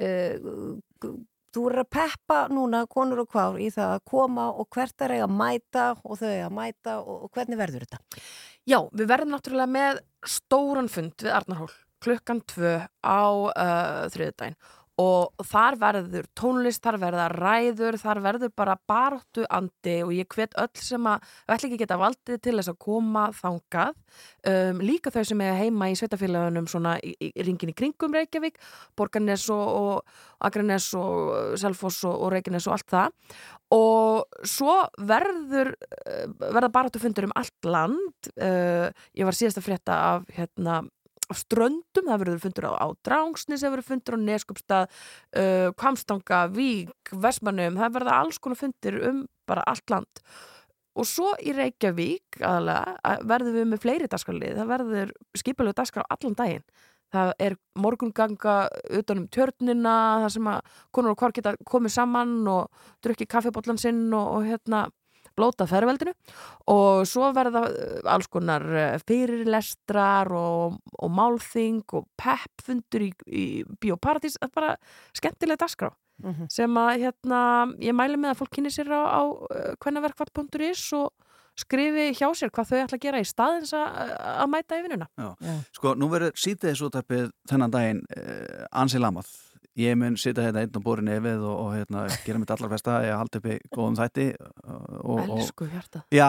uh, 0.00 1.12
Þú 1.50 1.64
voru 1.64 1.82
að 1.82 1.88
peppa 1.90 2.36
núna 2.52 2.84
konur 2.86 3.24
og 3.24 3.30
kvár 3.32 3.56
í 3.58 3.72
það 3.74 3.96
að 3.96 4.04
koma 4.06 4.44
og 4.54 4.68
hvert 4.70 5.02
er 5.02 5.16
að 5.16 5.32
mæta 5.34 5.86
og 6.04 6.20
þau 6.20 6.28
að 6.30 6.52
mæta 6.54 6.92
og, 7.00 7.24
og 7.26 7.32
hvernig 7.34 7.58
verður 7.58 7.86
þetta? 7.86 7.98
Já, 8.70 8.78
við 8.94 9.08
verðum 9.10 9.34
náttúrulega 9.34 9.74
með 9.74 9.98
stóran 10.30 10.90
fund 10.92 11.24
við 11.24 11.34
Arnarhól 11.34 11.72
klukkan 12.00 12.44
tvö 12.48 12.76
á 13.02 13.22
uh, 13.26 14.06
þriðudaginn 14.14 14.56
og 15.00 15.44
þar 15.46 15.76
verður 15.80 16.26
tónlist, 16.36 16.82
þar 16.84 16.98
verður 17.00 17.34
ræður, 17.40 17.96
þar 18.00 18.20
verður 18.24 18.52
bara 18.58 18.76
baróttu 18.90 19.46
andi 19.48 19.96
og 20.04 20.12
ég 20.14 20.28
hvet 20.34 20.56
öll 20.60 20.82
sem 20.82 21.06
að 21.08 21.24
ætlum 21.46 21.70
ekki 21.70 21.80
geta 21.80 21.98
valdið 22.00 22.40
til 22.44 22.56
þess 22.58 22.72
að 22.72 22.80
koma 22.84 23.24
þangað, 23.38 23.94
um, 24.52 24.82
líka 24.84 25.12
þau 25.14 25.22
sem 25.30 25.44
er 25.46 25.56
heima 25.60 25.90
í 25.90 25.96
sveitafélagunum 25.98 26.68
svona 26.70 26.96
í, 27.00 27.14
í 27.30 27.46
ringin 27.46 27.72
í 27.72 27.76
kringum 27.76 28.18
Reykjavík, 28.18 28.60
Borgarnes 28.98 29.46
og, 29.54 29.64
og 29.80 30.46
Akranes 30.46 30.90
og 30.98 31.56
Selfoss 31.60 32.04
og, 32.08 32.16
og 32.26 32.34
Reykjanes 32.34 32.68
og 32.68 32.76
allt 32.76 32.94
það. 32.94 33.18
Og 33.70 34.46
svo 34.50 34.76
verður 35.06 35.74
uh, 35.78 36.24
verða 36.50 36.72
baróttu 36.74 37.02
fundur 37.02 37.28
um 37.28 37.36
allt 37.38 37.68
land. 37.68 38.32
Uh, 38.34 38.90
ég 39.16 39.28
var 39.28 39.38
síðast 39.38 39.60
að 39.62 39.70
frétta 39.70 40.00
af 40.14 40.32
hérna 40.34 40.82
ströndum, 41.36 42.06
það 42.08 42.22
verður 42.24 42.42
fundur 42.44 42.68
á, 42.70 42.72
á 42.80 42.86
Drángsnis, 43.06 43.64
það 43.64 43.74
verður 43.76 43.88
fundur 43.88 44.16
á 44.16 44.24
Neskupstað 44.26 44.86
uh, 44.88 45.68
Kvamstanga, 45.78 46.44
Vík 46.54 47.12
Vestmannum, 47.12 47.78
það 47.80 47.98
verða 47.98 48.20
alls 48.20 48.40
konar 48.42 48.60
fundir 48.60 49.00
um 49.10 49.24
bara 49.50 49.64
allt 49.70 49.92
land. 49.92 50.22
Og 50.98 51.06
svo 51.06 51.32
í 51.38 51.54
Reykjavík 51.54 52.40
aðalega, 52.42 52.94
að 53.06 53.26
verður 53.30 53.58
við 53.58 53.68
með 53.70 53.82
fleiri 53.84 54.08
dagskrálið, 54.10 54.56
það 54.58 54.72
verður 54.74 55.12
skipilegu 55.38 55.78
dagskrál 55.78 56.06
allan 56.10 56.38
daginn. 56.38 56.64
Það 57.10 57.32
er 57.42 57.56
morgunganga 57.82 58.56
utan 58.98 59.24
um 59.24 59.28
tjörnina, 59.34 59.94
það 60.24 60.32
sem 60.36 60.50
að 60.50 60.74
konur 60.94 61.14
og 61.14 61.22
hvar 61.22 61.34
geta 61.34 61.56
komið 61.66 61.94
saman 61.96 62.34
og 62.50 62.84
drukki 63.02 63.26
kaffibóllan 63.30 63.80
sinn 63.82 64.04
og, 64.14 64.28
og 64.36 64.46
hérna 64.46 64.84
blóta 65.40 65.66
ferveldinu 65.70 66.12
og 66.70 67.02
svo 67.08 67.32
verða 67.36 67.64
uh, 67.66 67.96
alls 68.12 68.28
konar 68.30 68.68
uh, 68.68 69.00
fyrirlestrar 69.08 70.30
og, 70.36 70.76
og 71.00 71.10
málþing 71.16 71.82
og 71.98 72.06
peppfundur 72.20 73.08
í, 73.08 73.10
í 73.26 73.46
Bíóparadís, 73.80 74.36
það 74.38 74.48
er 74.52 74.54
bara 74.60 74.76
skemmtilega 75.16 75.64
dagskrá 75.64 75.90
Mhm. 76.20 76.50
sem 76.52 76.74
að 76.76 76.90
hérna, 77.00 77.38
ég 77.80 77.94
mæli 77.96 78.18
með 78.20 78.34
að 78.34 78.40
fólk 78.42 78.50
kynni 78.52 78.68
sér 78.68 78.90
á, 78.92 79.00
á 79.08 79.22
uh, 79.24 79.70
kvennaverkvart.is 79.80 80.82
og 80.98 81.08
skrifi 81.56 82.10
hjá 82.12 82.28
sér 82.36 82.52
hvað 82.52 82.68
þau 82.68 82.76
ætla 82.82 82.98
að 82.98 83.04
gera 83.06 83.22
í 83.24 83.28
staðins 83.28 83.72
að, 83.72 84.12
að 84.44 84.50
mæta 84.52 84.76
í 84.76 84.82
vinnuna. 84.84 85.08
Já. 85.16 85.30
Sko, 85.78 85.94
nú 85.96 86.10
verður 86.12 86.36
sítiðis 86.36 86.82
útarpið 86.84 87.30
þennan 87.48 87.72
daginn 87.72 88.02
uh, 88.12 88.66
ansi 88.82 89.00
lamað. 89.00 89.32
Ég 89.78 89.94
mun 89.94 90.16
sitja 90.18 90.42
hérna 90.42 90.64
einn 90.64 90.74
á 90.74 90.80
borin 90.82 91.06
efið 91.14 91.44
og, 91.46 91.58
og 91.62 91.68
hérna, 91.76 92.00
gera 92.26 92.40
mitt 92.42 92.50
allar 92.50 92.72
festa, 92.72 92.96
ég 93.06 93.14
haldi 93.14 93.38
uppi 93.38 93.58
góðum 93.70 93.94
þætti. 94.00 94.24
uh, 94.34 94.80
Og, 94.98 95.20
og, 95.22 95.36
Elsku 95.38 95.68
hjarta. 95.70 96.02
Já, 96.10 96.26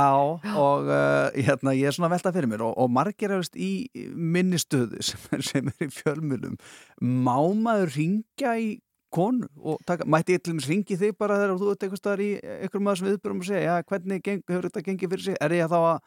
og 0.54 0.86
uh, 0.86 1.34
hérna, 1.34 1.74
ég 1.74 1.90
er 1.90 1.96
svona 1.98 2.12
að 2.12 2.16
velta 2.20 2.34
fyrir 2.36 2.52
mér 2.52 2.62
og, 2.68 2.76
og 2.78 2.92
margir 2.94 3.34
efist 3.34 3.58
í 3.58 3.72
minni 4.14 4.60
stöðu 4.62 5.02
sem 5.04 5.26
er, 5.34 5.42
sem 5.42 5.72
er 5.74 5.88
í 5.88 5.90
fjölmjölum. 5.96 6.56
Má 7.02 7.36
maður 7.58 7.96
ringja 7.98 8.54
í 8.62 8.70
konu 9.12 9.50
og 9.60 9.82
taka, 9.90 10.06
mætti 10.08 10.38
ég 10.38 10.44
til 10.46 10.54
dæmis 10.54 10.70
ringi 10.70 10.96
þig 11.02 11.18
bara 11.20 11.36
þegar 11.42 11.58
þú 11.60 11.72
ert 11.74 11.82
eitthvað 11.84 12.00
staðar 12.00 12.22
í 12.24 12.30
einhverjum 12.46 12.86
maður 12.88 13.00
sem 13.02 13.10
viðbörum 13.10 13.42
og 13.42 13.48
segja, 13.50 13.64
já, 13.66 13.88
hvernig 13.90 14.22
geng, 14.24 14.44
hefur 14.48 14.68
þetta 14.70 14.84
gengið 14.86 15.12
fyrir 15.16 15.26
sig? 15.26 15.40
Er 15.44 15.56
ég 15.58 15.68
þá 15.74 15.80
að 15.82 15.98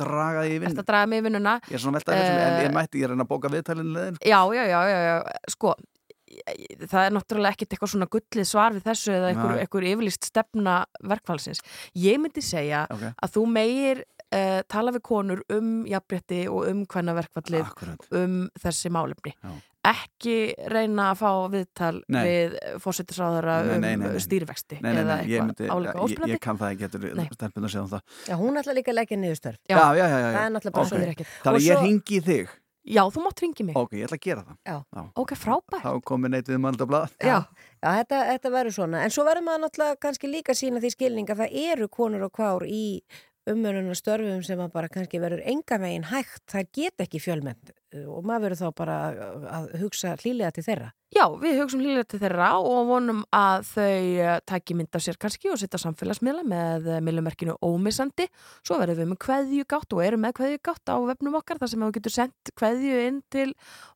draga 0.00 0.46
því 0.46 0.54
í 0.54 0.60
vinn? 0.62 0.70
Þetta 0.72 0.86
draga 0.88 1.10
mig 1.10 1.20
í 1.20 1.26
vinnuna. 1.26 1.58
Ég 1.68 1.76
er 1.76 1.82
svona 1.82 1.98
að 2.00 2.06
velta 2.06 2.16
fyrir 2.22 2.38
mér, 2.38 2.46
en 2.46 2.56
Eh, 2.62 2.64
ég 2.64 2.72
mætti, 2.78 3.02
ég 3.02 3.04
er 3.04 3.12
að 3.12 3.18
reyna 3.18 3.26
að 3.26 3.32
bóka 3.34 3.50
viðtælinu 3.52 3.92
leðin. 3.98 4.16
Já, 4.24 4.40
já, 4.56 4.64
já, 4.70 4.80
já, 4.88 4.96
já, 5.10 5.16
sko 5.52 5.74
það 6.88 7.04
er 7.08 7.14
náttúrulega 7.16 7.54
ekkert 7.56 7.74
eitthvað 7.76 7.92
svona 7.94 8.08
gullið 8.12 8.48
svar 8.50 8.74
við 8.76 8.86
þessu 8.88 9.12
eða 9.16 9.30
einhver, 9.32 9.58
einhver 9.64 9.88
yfirlist 9.92 10.30
stefna 10.30 10.78
verkfælsins. 11.02 11.62
Ég 11.94 12.18
myndi 12.22 12.42
segja 12.44 12.86
Ok. 12.90 13.04
að 13.22 13.36
þú 13.36 13.44
meir 13.52 14.02
uh, 14.34 14.62
tala 14.68 14.94
við 14.94 15.02
konur 15.06 15.44
um 15.54 15.84
jafnbretti 15.86 16.44
og 16.50 16.66
um 16.70 16.82
hvenna 16.86 17.14
verkfallið 17.20 17.66
Akkurat. 17.68 18.08
um 18.12 18.42
þessi 18.60 18.90
málefni. 18.94 19.34
Já. 19.42 19.54
Ekki 19.84 20.34
reyna 20.72 21.10
að 21.12 21.18
fá 21.20 21.30
viðtal 21.52 21.98
Nei. 22.08 22.22
við 22.24 22.54
fósittisráðara 22.80 23.56
um 23.66 23.82
nei, 23.82 23.90
nei, 24.00 24.08
nei. 24.14 24.22
stýrivexti 24.24 24.78
Nei, 24.80 24.94
nei, 24.94 25.00
eða 25.02 25.16
ég, 25.28 25.42
eitthvað 25.44 25.72
álíka 25.74 25.92
ég, 25.92 25.98
óspennandi. 26.06 26.32
ég 26.32 26.40
kann 26.40 26.56
það 26.62 26.70
ekki, 26.72 26.80
getur 26.86 27.04
Nei. 27.18 27.26
stelpun 27.36 27.66
að 27.68 27.72
segja 27.74 27.82
um 27.84 27.90
það. 27.92 28.14
Já, 28.30 28.34
hún 28.40 28.56
ætla 28.62 28.76
líka 28.78 28.92
að 28.94 28.96
leggja 29.02 29.18
niður 29.20 29.36
störf. 29.42 29.58
Já. 29.68 29.76
Já, 29.76 29.84
já, 30.00 30.06
já, 30.08 30.16
já. 30.24 30.30
Það 30.38 30.46
er 30.46 30.54
náttúrulega 30.54 30.78
bara 30.78 30.86
Ok. 30.86 30.88
svo 30.94 31.12
ekkert. 31.12 31.34
Þannig 31.44 31.66
ég 31.68 31.82
ringi 31.84 32.20
þig. 32.30 32.54
Já, 32.84 33.00
þú 33.08 33.22
mátt 33.24 33.40
ringi 33.40 33.64
mig. 33.64 33.76
Ok, 33.80 33.94
ég 33.96 34.08
ætla 34.08 34.18
að 34.18 34.26
gera 34.26 34.42
það. 34.44 34.56
Já. 34.68 35.04
Ok, 35.22 35.30
frábært. 35.40 35.84
Þá 35.84 36.08
komið 36.10 36.34
neitt 36.34 36.50
við 36.50 36.58
mannaldablað. 36.60 37.14
Já, 37.24 37.38
já 37.80 37.88
þetta, 38.00 38.18
þetta 38.30 38.52
verður 38.52 38.76
svona. 38.76 39.04
En 39.04 39.14
svo 39.14 39.24
verður 39.24 39.46
maður 39.46 39.62
náttúrulega 39.64 40.00
kannski 40.04 40.28
líka 40.28 40.56
sína 40.58 40.82
því 40.82 40.90
skilning 40.92 41.32
að 41.32 41.40
það 41.44 41.56
eru 41.62 41.88
konur 41.88 42.26
og 42.28 42.34
kvár 42.36 42.66
í 42.68 42.84
umönuna 43.48 43.96
störfum 43.96 44.44
sem 44.44 44.60
að 44.60 44.74
bara 44.76 44.92
kannski 44.92 45.20
verður 45.22 45.44
enga 45.48 45.80
megin 45.80 46.10
hægt. 46.12 46.44
Það 46.52 46.68
get 46.76 47.06
ekki 47.06 47.22
fjölmenn 47.24 47.74
og 48.08 48.24
maður 48.26 48.48
verður 48.48 48.60
þá 48.64 48.74
bara 48.80 48.98
að- 49.58 49.72
hugsa 49.80 50.16
hlýlega 50.20 50.52
til 50.56 50.64
þeirra. 50.66 50.92
Já, 51.14 51.28
við 51.38 51.60
hugsaum 51.60 51.80
hlýlega 51.84 52.06
til 52.10 52.18
þeirra 52.18 52.46
og 52.58 52.88
vonum 52.88 53.20
að 53.30 53.66
þau 53.68 53.82
eh, 54.18 54.40
taki 54.50 54.74
mynd 54.74 54.96
af 54.98 55.02
sér 55.04 55.14
kannski 55.22 55.46
og 55.52 55.60
setja 55.60 55.78
samfélagsmiðla 55.78 56.42
með 56.50 56.88
eh, 56.90 57.00
miðlumerkinu 57.06 57.54
ómissandi. 57.62 58.26
Svo 58.66 58.80
verðum 58.80 58.98
við 59.04 59.10
með 59.12 59.20
kveðjugátt 59.22 59.94
og 59.94 60.02
erum 60.02 60.24
með 60.26 60.34
kveðjugátt 60.40 60.90
á 60.90 60.96
vefnum 61.06 61.36
okkar 61.38 61.60
þar 61.62 61.70
sem 61.70 61.84
þú 61.86 61.90
getur 61.94 62.14
sendt 62.16 62.50
kveðju 62.58 62.96
inn 63.06 63.20
til 63.30 63.46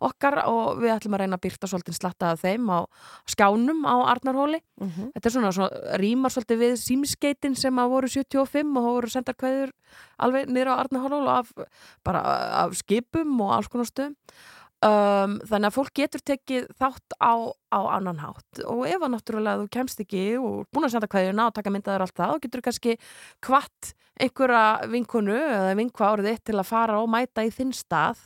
okkar 0.07 0.39
og 0.47 0.79
við 0.85 0.95
ætlum 0.95 1.19
að 1.19 1.25
reyna 1.25 1.41
að 1.41 1.45
byrta 1.49 1.71
svolítið 1.73 1.99
slatta 1.99 2.31
af 2.37 2.45
þeim 2.47 2.71
á 2.71 2.79
skjánum 3.35 3.83
á 3.83 3.95
Arnarhóli. 4.15 4.63
Mhm. 4.79 5.11
Þetta 5.17 5.27
er 5.27 5.35
svona, 5.35 5.51
svona 5.59 5.99
rýmar 5.99 6.31
svolítið 6.31 6.63
við 6.63 6.79
símskeitin 6.87 7.59
sem 7.59 7.75
að 7.83 7.91
voru 7.97 8.07
75 8.15 8.79
og 8.79 8.87
voru 8.93 9.11
sendar 9.11 9.35
kveðjur 9.35 9.75
alveg 10.23 10.47
niður 10.55 10.71
á 10.71 10.81
Arnarhól 10.85 11.25
og 11.27 11.35
af, 11.41 11.53
bara 12.07 12.23
af 12.63 12.77
skipum 12.79 13.41
og 13.43 13.57
alls 13.57 13.69
konar 13.73 13.88
stöðum. 13.91 14.17
Um, 14.79 15.41
þannig 15.43 15.73
að 15.73 15.75
fólk 15.75 15.91
getur 15.99 16.23
tekið 16.23 16.67
þátt 16.79 17.15
á, 17.19 17.51
á 17.51 17.81
annan 17.97 18.21
hátt 18.23 18.61
og 18.63 18.85
ef 18.87 19.03
að 19.03 19.11
náttúrulega 19.11 19.59
þú 19.65 19.71
kemst 19.75 20.03
ekki 20.05 20.21
og 20.39 20.69
búin 20.71 20.87
að 20.87 20.93
senda 20.93 21.09
kveðjuna 21.11 21.47
og 21.49 21.57
taka 21.57 21.73
myndaður 21.75 22.05
allt 22.05 22.15
það 22.15 22.31
þá 22.31 22.45
getur 22.45 22.63
kannski 22.69 22.95
kvart 23.43 23.89
einhverja 24.23 24.87
vinkonu 24.93 25.35
eða 25.35 25.73
vinkva 25.81 26.13
árið 26.13 26.31
þitt 26.31 26.45
til 26.47 26.57
að 26.61 26.69
fara 26.71 27.01
og 27.03 27.11
mæta 27.11 27.43
í 27.43 27.51
þinn 27.57 27.75
stað 27.75 28.23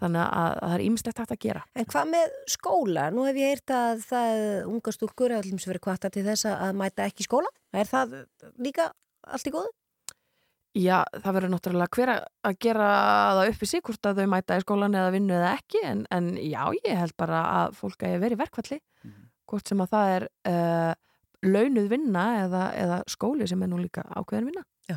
þannig 0.00 0.22
að, 0.24 0.32
að 0.40 0.56
það 0.62 0.78
er 0.78 0.86
ímislegt 0.86 1.20
hægt 1.20 1.36
að 1.36 1.42
gera 1.44 1.66
En 1.76 1.90
hvað 1.92 2.10
með 2.14 2.34
skóla? 2.56 3.06
Nú 3.12 3.28
hef 3.28 3.42
ég 3.42 3.52
heyrt 3.52 3.76
að 3.76 4.08
það 4.08 4.42
unga 4.72 4.96
stúrkur 4.96 5.36
er 5.36 5.42
allir 5.42 5.60
sem 5.60 5.74
verið 5.74 5.84
kvarta 5.90 6.14
til 6.16 6.24
þess 6.30 6.48
að 6.48 6.80
mæta 6.80 7.04
ekki 7.12 7.28
skóla. 7.28 7.52
Er 7.76 7.92
það 7.92 8.22
líka 8.56 8.88
allt 9.28 9.52
í 9.52 9.52
góðu? 9.52 9.68
Já, 10.72 11.02
það 11.20 11.34
verður 11.36 11.50
náttúrulega 11.52 11.96
hver 11.98 12.10
að- 12.14 12.56
gera 12.64 12.88
það 13.36 13.50
upp 13.52 13.62
í 13.62 13.68
sig 13.68 13.82
hvort 13.84 14.06
að 14.08 14.20
þau 14.22 14.28
mæta 14.32 14.56
í 14.56 14.62
skólan 14.64 14.94
eða 14.96 15.12
vinnu 15.12 15.34
eða 15.36 15.50
ekki 15.58 15.82
en, 15.84 16.04
en 16.10 16.30
já, 16.40 16.62
ég 16.86 16.96
held 16.96 17.16
bara 17.20 17.42
að 17.58 17.74
fólk 17.76 18.06
að 18.08 18.18
verið 18.22 18.38
í 18.38 18.42
verkvalli 18.42 18.78
hvort 19.52 19.68
sem 19.68 19.82
að 19.84 19.90
það 19.92 20.12
er 20.16 20.28
uh, 20.48 20.92
launuð 21.44 21.88
vinna 21.92 22.24
eða, 22.46 22.62
eða 22.80 23.00
skóli 23.12 23.48
sem 23.50 23.60
er 23.62 23.68
nú 23.68 23.82
líka 23.82 24.06
ákveðin 24.16 24.48
vinna 24.48 24.64
Já. 24.88 24.96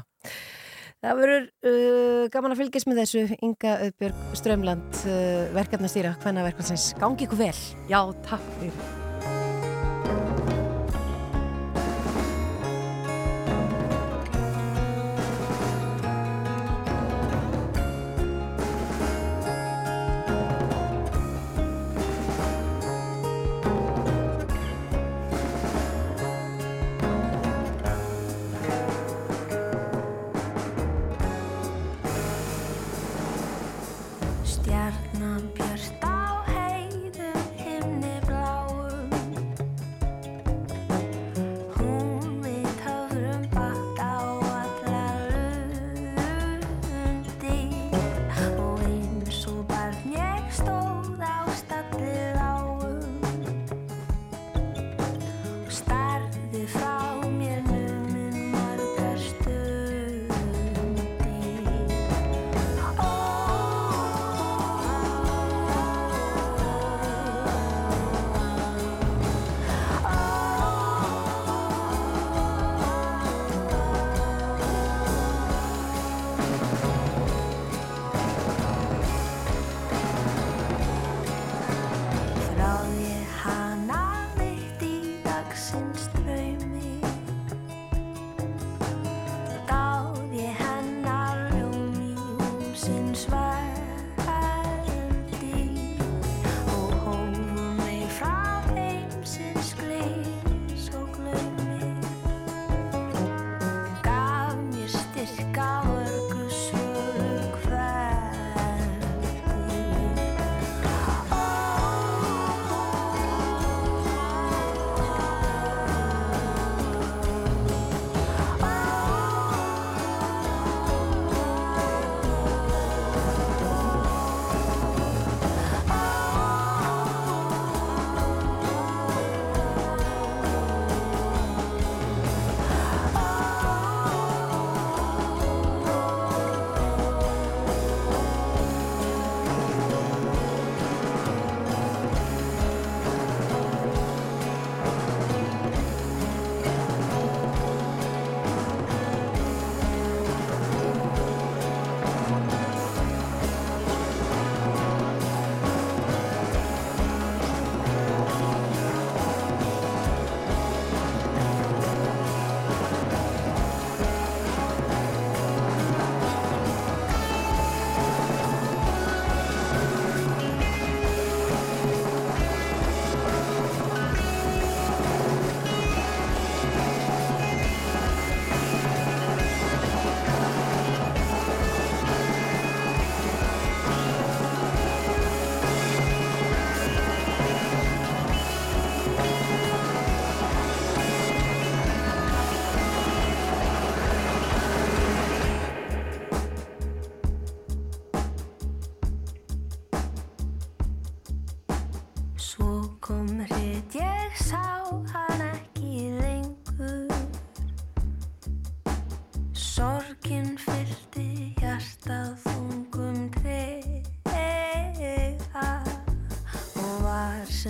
Það 1.03 1.19
verður 1.19 1.43
uh, 1.69 2.27
gaman 2.33 2.55
að 2.55 2.61
fylgjast 2.63 2.87
með 2.89 3.01
þessu 3.03 3.25
Inga 3.45 3.75
Öðbjörg 3.89 4.37
Strömland 4.39 5.01
uh, 5.03 5.51
verkefnastýra 5.59 6.15
hvenna 6.23 6.47
verkefnsins. 6.47 6.93
Gangi 6.97 7.27
ykkur 7.27 7.43
vel. 7.45 7.57
Já, 7.91 7.99
takk 8.25 8.47
fyrir. 8.61 9.04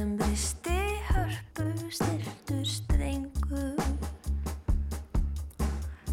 Sem 0.06 0.18
bristi 0.18 0.82
hörpu 1.08 1.90
stiltur 1.90 2.66
strengur 2.66 3.76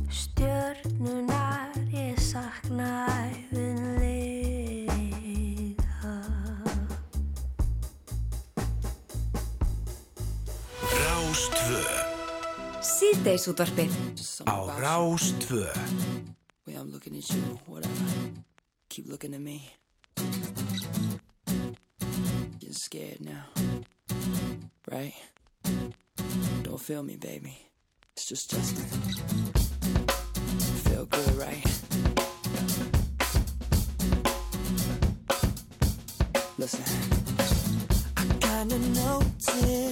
Stjörnunar 0.09 1.71
ég 1.93 2.19
sakna 2.19 3.07
æfinlega 3.29 4.95
Rástvö 10.81 11.85
Síðdeis 12.81 13.47
útvarpið 13.53 13.93
Á 14.49 14.57
Rástvö 14.81 15.69
Way 16.65 16.75
I'm 16.81 16.93
looking 16.93 17.17
at 17.17 17.29
you, 17.29 17.59
whatever. 17.67 18.07
Keep 18.89 19.09
looking 19.09 19.35
at 19.35 19.41
me. 19.41 19.73
Getting 22.61 22.73
scared 22.73 23.21
now. 23.21 23.62
Right? 24.93 25.15
Don't 26.65 26.79
feel 26.79 27.03
me, 27.03 27.17
baby. 27.17 27.57
It's 28.15 28.27
just 28.27 28.51
Justin. 28.51 28.85
Feel 30.85 31.07
good, 31.07 31.35
right? 31.37 31.65
Listen. 36.59 36.85
I 38.19 38.25
kinda 38.41 38.79
noticed 38.79 39.92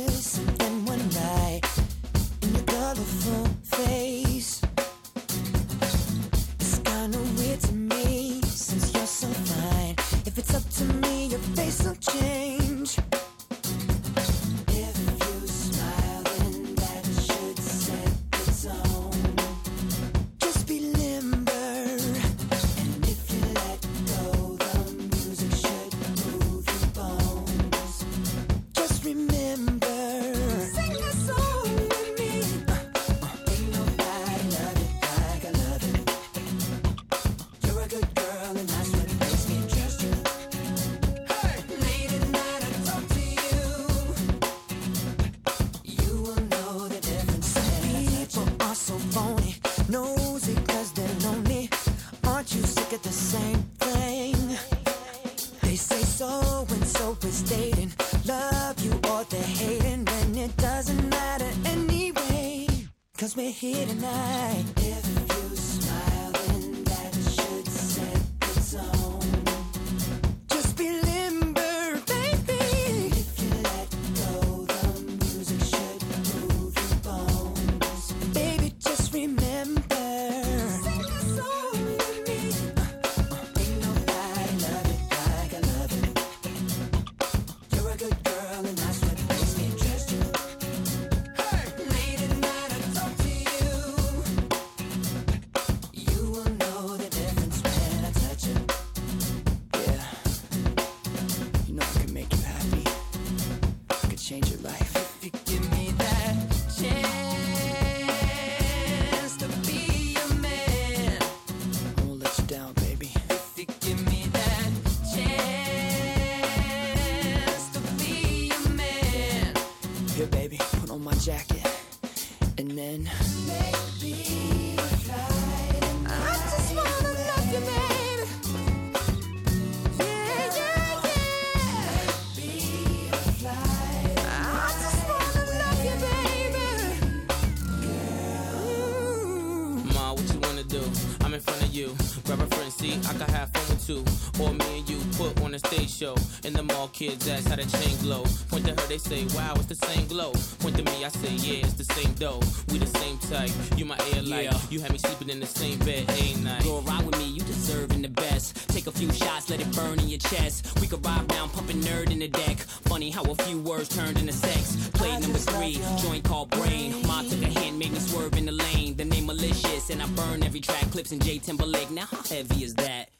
two. 143.90 144.04
Or 144.40 144.54
me 144.54 144.78
and 144.78 144.88
you 144.88 144.98
put 145.16 145.40
on 145.42 145.54
a 145.54 145.58
stage 145.58 145.90
show. 145.90 146.14
And 146.44 146.54
the 146.54 146.62
mall 146.62 146.88
kids 146.88 147.28
ask 147.28 147.48
how 147.48 147.56
the 147.56 147.66
chain 147.76 147.96
glow. 147.98 148.24
Point 148.48 148.66
to 148.66 148.72
her, 148.78 148.88
they 148.88 148.98
say, 148.98 149.24
wow, 149.36 149.54
it's 149.56 149.66
the 149.66 149.80
same 149.86 150.06
glow. 150.06 150.32
Point 150.60 150.76
to 150.76 150.84
me, 150.84 151.04
I 151.04 151.08
say, 151.08 151.34
yeah, 151.46 151.66
it's 151.66 151.74
the 151.74 151.84
same 151.84 152.12
dough. 152.14 152.40
We 152.68 152.78
the 152.78 152.86
same 152.98 153.18
type. 153.18 153.50
You 153.76 153.84
my 153.84 153.98
air 154.14 154.22
light. 154.22 154.44
Yeah. 154.44 154.58
You 154.70 154.80
had 154.80 154.92
me 154.92 154.98
sleeping 154.98 155.28
in 155.28 155.40
the 155.40 155.46
same 155.46 155.78
bed 155.80 156.04
a 156.08 156.38
night. 156.40 156.64
Go 156.64 156.80
ride 156.80 157.04
with 157.04 157.18
me, 157.18 157.26
you 157.26 157.42
deserving 157.42 158.02
the 158.02 158.08
best. 158.08 158.68
Take 158.68 158.86
a 158.86 158.92
few 158.92 159.12
shots, 159.12 159.50
let 159.50 159.60
it 159.60 159.70
burn 159.74 159.98
in 160.00 160.08
your 160.08 160.18
chest. 160.18 160.80
We 160.80 160.86
could 160.86 161.04
ride 161.04 161.30
round, 161.32 161.52
pumping 161.52 161.80
nerd 161.80 162.10
in 162.10 162.20
the 162.20 162.28
deck. 162.28 162.58
Funny 162.90 163.10
how 163.10 163.22
a 163.24 163.34
few 163.44 163.60
words 163.60 163.88
turned 163.88 164.18
into 164.18 164.32
sex. 164.32 164.88
Play 164.94 165.12
number 165.18 165.38
three, 165.38 165.80
joint 166.02 166.24
called 166.24 166.50
brain. 166.50 166.94
Ma 167.06 167.22
took 167.22 167.42
a 167.42 167.50
hint, 167.58 167.76
made 167.76 167.92
me 167.92 167.98
swerve 167.98 168.36
in 168.36 168.46
the 168.46 168.52
lane. 168.52 168.96
The 168.96 169.04
name 169.04 169.26
malicious, 169.26 169.90
and 169.90 170.02
I 170.02 170.06
burn 170.20 170.42
every 170.42 170.60
track. 170.60 170.90
Clips 170.92 171.12
in 171.12 171.20
J 171.20 171.38
Timberlake. 171.38 171.90
Now 171.90 172.06
how 172.06 172.22
heavy 172.22 172.64
is 172.64 172.74
that? 172.76 173.10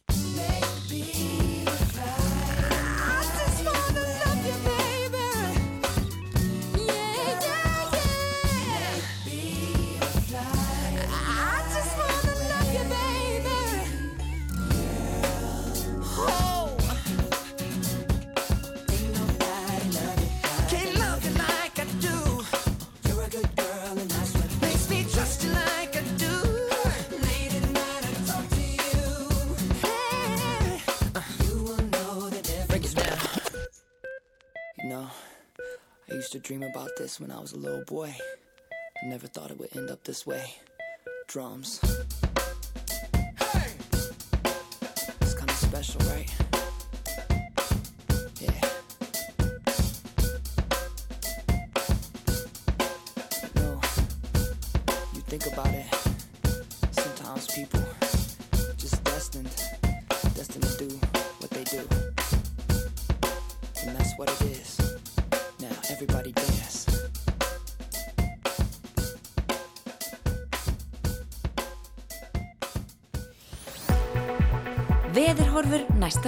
day. 0.49 0.70
Used 36.33 36.45
to 36.45 36.49
dream 36.49 36.62
about 36.62 36.91
this 36.97 37.18
when 37.18 37.33
I 37.33 37.41
was 37.41 37.53
a 37.55 37.57
little 37.57 37.85
boy. 37.87 38.14
I 39.03 39.07
never 39.07 39.26
thought 39.26 39.51
it 39.51 39.59
would 39.59 39.76
end 39.76 39.91
up 39.91 40.05
this 40.05 40.24
way. 40.24 40.55
Drums. 41.26 41.81
Hey! 43.37 43.72
It's 45.22 45.35
kind 45.35 45.51
of 45.51 45.57
special, 45.57 46.01
right? 46.03 46.39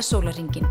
Næsta 0.02 0.18
sólaringin. 0.18 0.64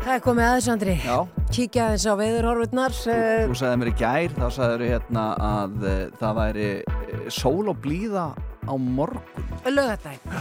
Það 0.00 0.12
er 0.14 0.20
komið 0.24 0.46
aðeins, 0.46 0.68
Andri. 0.72 0.94
Já. 1.04 1.16
Kíkja 1.52 1.82
aðeins 1.90 2.06
á 2.08 2.12
veðurhorfurnar. 2.16 2.94
eh, 3.12 3.44
Þú 3.50 3.56
sagði 3.60 3.80
mér 3.82 3.90
í 3.90 3.94
gær, 3.98 4.32
þá 4.38 4.46
sagði 4.56 4.88
hérna 4.94 5.24
að 5.36 5.76
uh, 5.84 5.98
það 6.16 6.38
væri 6.40 6.68
uh, 6.80 7.28
sól 7.28 7.68
og 7.68 7.76
blíða 7.84 8.24
á 8.64 8.72
morgun. 8.80 9.44
Lögadaginn. 9.68 10.40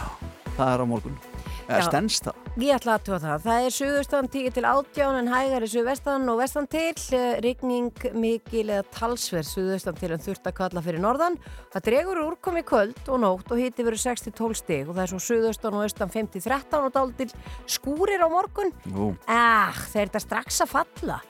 Það 0.56 0.72
er 0.72 0.80
á 0.80 0.86
morgun. 0.88 1.20
Já. 1.68 1.82
stendst 1.90 2.30
það. 2.30 2.47
Ég 2.58 2.74
ætla 2.74 2.96
að 2.98 3.04
tuga 3.06 3.18
það. 3.22 3.42
Það 3.44 3.64
er 3.68 3.74
suðustan 3.76 4.28
10 4.34 4.54
til 4.56 4.66
18 4.66 5.18
en 5.20 5.28
hægari 5.30 5.68
suðvestan 5.70 6.24
og 6.32 6.40
vestan 6.40 6.66
til. 6.68 6.96
eh, 7.14 7.36
Rigning 7.46 7.92
mikil 8.18 8.72
eða 8.74 8.86
talsverð 8.96 9.46
suðustan 9.46 10.00
til 10.00 10.10
en 10.16 10.24
þurft 10.24 10.50
að 10.50 10.56
kalla 10.58 10.82
fyrir 10.82 11.00
norðan. 11.04 11.38
Það 11.72 11.86
dregur 11.86 12.18
úr 12.24 12.32
úrkomi 12.32 12.64
kvöld 12.66 12.98
og 13.14 13.20
nótt 13.22 13.52
og 13.54 13.62
hiti 13.62 13.86
verið 13.86 14.02
6-12 14.02 14.58
stig 14.58 14.90
og 14.90 14.96
það 14.96 15.04
er 15.04 15.12
svo 15.14 15.22
suðustan 15.22 15.78
og 15.78 15.86
austan 15.86 16.10
5-13 16.10 16.82
og 16.82 16.92
dálítil 16.98 17.30
skúrir 17.70 18.26
á 18.26 18.28
morgun. 18.28 18.74
Ú, 18.90 19.14
Ah, 19.28 19.70
það 19.94 20.02
er 20.02 20.08
þetta 20.10 20.26
strax 20.26 20.62
að 20.66 20.74
falla. 20.74 21.22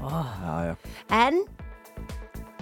Oh. 0.00 0.30
já, 0.40 0.54
já. 0.70 0.76
En 1.10 1.42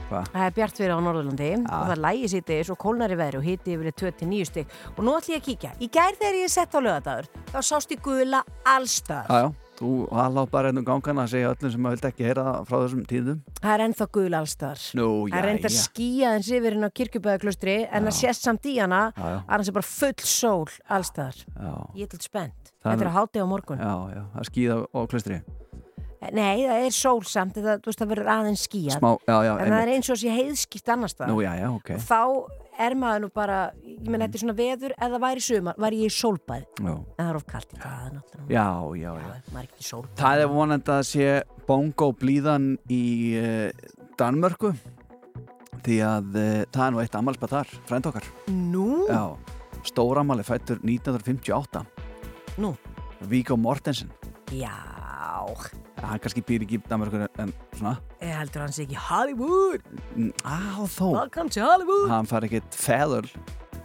Hvað? 0.08 0.28
það 0.32 0.46
er 0.48 0.54
bjart 0.56 0.78
fyrir 0.80 0.94
á 0.96 0.98
Norðurlandi 1.04 1.50
og 1.68 1.86
það 1.92 2.02
lægi 2.06 2.28
sýti 2.32 2.58
og 2.72 2.78
kólnari 2.80 3.16
veðri 3.20 3.38
og 3.42 3.44
hiti 3.44 3.74
yfir 3.76 3.92
29 3.92 4.44
stig. 4.48 4.66
Og 4.96 5.04
nú 5.04 5.14
ætlum 5.18 5.34
ég 5.36 5.42
að 5.42 5.48
kíkja. 5.50 5.72
Í 5.84 5.88
gær 5.92 6.16
þegar 6.16 6.38
ég 6.42 6.52
sett 6.52 6.72
á 6.72 6.80
lögadagur, 6.80 7.28
þá 7.52 7.58
sást 7.60 7.92
ég 7.92 8.00
gula 8.02 8.42
allstað. 8.64 9.28
Já, 9.28 9.40
já. 9.44 9.50
Þú 9.78 10.08
halá 10.10 10.42
bara 10.50 10.72
ennum 10.72 10.82
gangana 10.82 11.22
að 11.22 11.36
segja 11.36 11.52
öllum 11.54 11.70
sem 11.70 11.84
að 11.86 11.92
vildi 11.94 12.08
ekki 12.08 12.24
heyra 12.26 12.44
frá 12.66 12.76
þessum 12.82 13.04
tíðum. 13.06 13.36
Það 13.62 13.74
er 13.76 13.82
ennþá 13.84 14.06
gul 14.16 14.32
allstaðar. 14.34 14.80
Nú, 14.98 15.06
Það 15.30 15.38
er 15.38 15.48
enda 15.52 15.70
jæja. 15.70 15.82
skíaðins 15.84 16.48
yfir 16.58 16.74
inn 16.74 16.88
á 16.88 16.90
kirkjubæðaklustri 16.98 17.76
en 17.86 18.08
það 18.08 18.16
sést 18.18 18.42
samt 18.48 18.66
í 18.66 18.74
hana 18.80 19.12
að 19.14 19.44
það 19.46 19.64
sé 19.68 19.74
bara 19.78 19.86
full 19.92 20.18
sól 20.26 20.66
allstaðar. 20.90 21.38
Já, 21.54 21.74
Ég 21.94 22.02
er 22.02 22.10
til 22.16 22.18
spennt. 22.26 22.72
Þetta 22.82 22.96
er- 22.96 23.06
er 23.06 23.10
að 23.12 23.16
háti 23.20 23.38
á 23.38 23.46
morgun. 23.46 23.78
já, 23.78 23.94
já. 24.18 24.22
Það 24.34 24.42
er 24.42 24.50
skýða 24.50 24.76
á 24.90 25.00
klustri. 25.06 25.38
Nei, 26.18 26.64
það 26.66 26.84
er 26.88 26.94
sól 26.94 27.20
samt, 27.28 27.58
það, 27.62 27.84
veist, 27.86 28.00
það 28.00 28.10
verður 28.12 28.30
aðeins 28.34 28.64
já, 29.46 29.52
en 29.54 29.58
það 29.60 29.66
er 29.68 29.74
einmitt. 29.76 29.92
eins 29.94 30.08
og 30.10 30.18
sé 30.18 30.32
heiðskipt 30.34 30.90
annars 30.94 31.14
staðar. 31.14 31.30
Nú, 31.30 31.42
já, 31.44 31.52
já, 31.60 31.68
ok. 31.70 31.92
Þá 32.08 32.22
er 32.78 32.96
maður 32.98 33.22
nú 33.24 33.28
bara, 33.34 33.58
ég 33.86 34.08
menn, 34.10 34.24
þetta 34.24 34.38
er 34.38 34.42
svona 34.42 34.56
veður, 34.58 34.94
það 34.98 35.16
væri 35.24 35.44
sumar, 35.46 35.78
væri 35.84 36.00
ég 36.02 36.10
í 36.10 36.16
sólbæð. 36.16 36.66
Já, 36.78 36.90
En 36.90 37.22
það 37.22 37.30
er 37.30 37.38
of 37.38 37.46
kallt 37.52 37.70
í 37.74 37.80
það, 37.82 38.10
náttúrulega. 38.16 38.50
já, 38.54 38.66
já. 38.98 39.12
já. 39.22 39.62
Er. 39.62 40.10
Það 40.22 40.42
er 40.42 40.52
vonandi 40.52 40.94
að 40.96 41.02
sé 41.12 41.28
bongo 41.68 42.10
blíðan 42.18 42.68
í 42.90 43.04
uh, 43.38 43.94
Danmörku 44.18 44.74
því 45.86 46.00
að 46.02 46.34
uh, 46.34 46.50
það 46.74 46.84
er 46.84 46.94
nú 46.94 47.02
eitt 47.04 47.18
ammálspað 47.22 47.56
þar, 47.56 47.74
frænd 47.90 48.10
okkar. 48.10 48.28
Nú? 48.50 48.90
Já, 49.06 49.22
stóramali 49.86 50.46
fættur 50.46 50.82
1958. 50.82 51.86
Nú? 52.58 52.74
Viggo 53.30 53.58
Mortensen. 53.58 54.10
Já. 54.54 54.87
Hann 55.98 56.20
kannski 56.22 56.42
býr 56.46 56.62
ekki 56.66 56.78
í 56.78 56.82
Danmörku 56.88 57.18
en 57.42 57.52
svona. 57.74 57.96
Ég 58.22 58.34
heldur 58.38 58.62
hann 58.64 58.74
sé 58.74 58.84
ekki 58.86 58.98
Hollywood. 59.08 59.82
Mm, 60.14 60.30
Á, 60.46 60.56
þó. 60.94 61.06
Welcome 61.16 61.50
to 61.56 61.64
Hollywood. 61.64 62.08
Hann 62.12 62.28
fær 62.30 62.46
ekkert 62.46 62.78
feður 62.78 63.28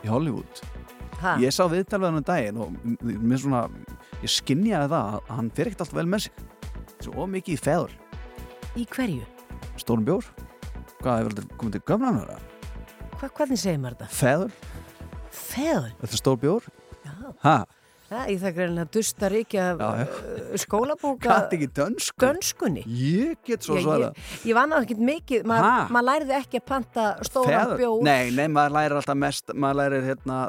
í 0.03 0.11
Hollywood. 0.11 0.61
Ha? 1.23 1.35
Ég 1.39 1.53
sá 1.55 1.63
viðtal 1.71 2.01
við 2.03 2.09
hann 2.09 2.19
um 2.19 2.25
daginn 2.27 2.57
og 2.59 2.73
mér 3.03 3.39
svona, 3.39 3.61
ég 4.21 4.31
skinjaði 4.33 4.89
það 4.91 5.13
að 5.13 5.29
hann 5.37 5.51
fer 5.55 5.69
ekkert 5.71 5.85
alltaf 5.85 5.99
vel 6.01 6.09
með 6.11 6.25
sig. 6.25 6.47
Svo 7.05 7.27
mikið 7.31 7.55
í 7.55 7.61
feður. 7.63 7.93
Í 8.79 8.85
hverju? 8.91 9.23
Stórum 9.79 10.05
bjór. 10.07 10.27
Hvað, 11.03 11.19
hefur 11.21 11.35
þetta 11.37 11.57
komið 11.61 11.77
til 11.77 11.83
gömlanar? 11.89 12.43
Hva, 13.19 13.29
hvernig 13.39 13.59
segir 13.61 13.79
maður 13.83 14.01
þetta? 14.03 14.15
Feður. 14.19 14.53
Feður? 15.33 15.89
Þetta 16.01 16.13
er 16.17 16.21
stór 16.21 16.37
bjór. 16.43 16.67
Já. 17.03 17.13
Ha? 17.43 17.55
Það, 18.13 18.27
ég 18.29 18.41
það 18.43 18.51
greinlega 18.57 18.89
dustar 18.93 19.33
ekki 19.39 19.57
já. 19.57 19.67
uh, 19.73 20.57
skólabóka 20.61 21.29
Gat 21.31 21.53
ekki 21.57 21.67
dönsku? 21.73 22.19
dönskunni. 22.21 22.83
Ég 22.85 23.37
get 23.47 23.65
svo 23.65 23.79
svara. 23.81 24.11
ég, 24.13 24.49
ég 24.51 24.57
vann 24.57 24.73
á 24.73 24.77
ekkert 24.83 25.01
mikið, 25.01 25.45
maður 25.49 26.05
læriði 26.09 26.35
ekki 26.37 26.61
að 26.61 26.65
panta 26.69 27.05
stóran 27.25 27.73
bjór. 27.79 28.03
Nei, 28.05 28.29
nei, 28.37 28.45
maður 28.53 28.75
lærir 28.77 28.97
alltaf 28.99 29.17
mest, 29.17 29.53
maður 29.57 29.79
lærir 29.81 30.07
hérna 30.11 30.39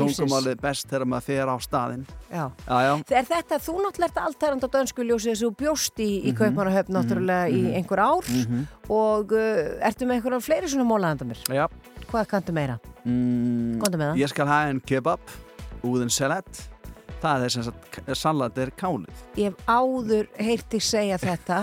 tungumálið 0.00 0.60
best 0.64 0.88
þegar 0.88 1.06
maður 1.12 1.28
fer 1.28 1.52
á 1.52 1.56
staðinn. 1.60 2.04
Já. 2.32 2.44
Já, 2.64 2.76
já. 2.88 2.92
Er 3.20 3.28
þetta, 3.30 3.60
þú 3.62 3.76
náttúrulega 3.84 4.10
ert 4.10 4.22
alltærand 4.24 4.64
á 4.64 4.68
dönsku 4.78 5.04
ljósið 5.06 5.30
þess 5.34 5.42
að 5.44 5.48
þú 5.50 5.54
bjóst 5.60 6.00
í, 6.00 6.10
í 6.24 6.30
Mhm, 6.32 6.38
Kaupmannahöfn 6.40 6.92
náttúrulega 6.96 7.48
í 7.52 7.60
mhm. 7.60 7.74
einhver 7.78 8.00
ár 8.00 8.24
Mhm. 8.32 8.66
og 8.88 9.32
uh, 9.32 9.78
ertu 9.84 10.06
með 10.08 10.18
einhverjum 10.18 10.42
fleiri 10.44 10.68
svona 10.72 10.88
mólaðanda 10.88 11.24
mér? 11.28 11.40
Já. 11.52 11.68
Hvað 12.10 12.26
kanntu 12.30 12.52
meira? 12.52 12.78
Mm. 13.04 13.80
Ég 14.16 14.28
skal 14.28 14.46
hafa 14.46 14.70
en 14.70 14.80
kebab, 14.80 15.20
úðin 15.82 16.10
salat. 16.10 16.73
Það 17.24 17.44
er 17.46 17.52
sem 17.54 17.64
sagt, 17.64 17.98
salat 18.20 18.58
er 18.60 18.70
kálið. 18.76 19.24
Ég 19.40 19.48
hef 19.48 19.68
áður 19.70 20.26
heyrt 20.44 20.66
þig 20.74 20.82
segja 20.84 21.16
þetta 21.22 21.58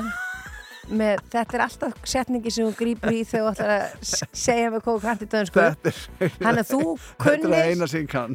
með, 0.91 1.19
þetta 1.31 1.57
er 1.57 1.63
alltaf 1.67 1.99
setningi 2.09 2.51
sem 2.51 2.65
þú 2.65 2.71
grípur 2.79 3.13
í 3.13 3.21
þegar 3.29 3.43
þú 3.45 3.51
ætlar 3.51 3.73
að 3.75 4.13
segja 4.41 4.71
með 4.73 4.85
þú 4.87 4.95
kanti 5.05 5.27
dönsku 5.31 5.61
er, 5.61 5.99
Þannig 6.39 6.63
að 6.63 6.71
þú 6.71 6.79
kunnir-. 7.21 7.75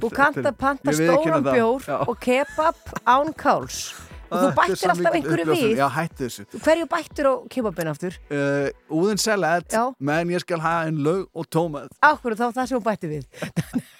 Þú 0.06 0.10
er- 0.12 0.46
að 0.52 0.58
panta 0.60 0.94
stóran 1.00 1.48
bjór 1.50 1.88
og 2.06 2.20
kebab 2.22 2.94
án 3.04 3.32
káls 3.34 3.80
og 4.30 4.38
þú 4.40 4.52
bættir 4.60 4.90
alltaf 4.94 5.18
einhverju 5.18 5.44
við 5.50 5.82
Já. 5.82 5.88
Hverju 6.62 6.86
bættir 6.94 7.26
á 7.30 7.34
kebabin 7.50 7.90
aftur? 7.92 8.16
Uh, 8.30 8.70
úðin 8.90 9.20
salat, 9.22 9.76
menn 9.98 10.30
ég 10.34 10.42
skal 10.46 10.62
hafa 10.62 10.88
en 10.90 11.02
lög 11.02 11.26
og 11.34 11.46
tómað. 11.50 11.90
Akkur 12.02 12.38
þá 12.38 12.48
það 12.54 12.64
sem 12.70 12.78
þú 12.78 12.82
bættir 12.86 13.14
við 13.18 13.92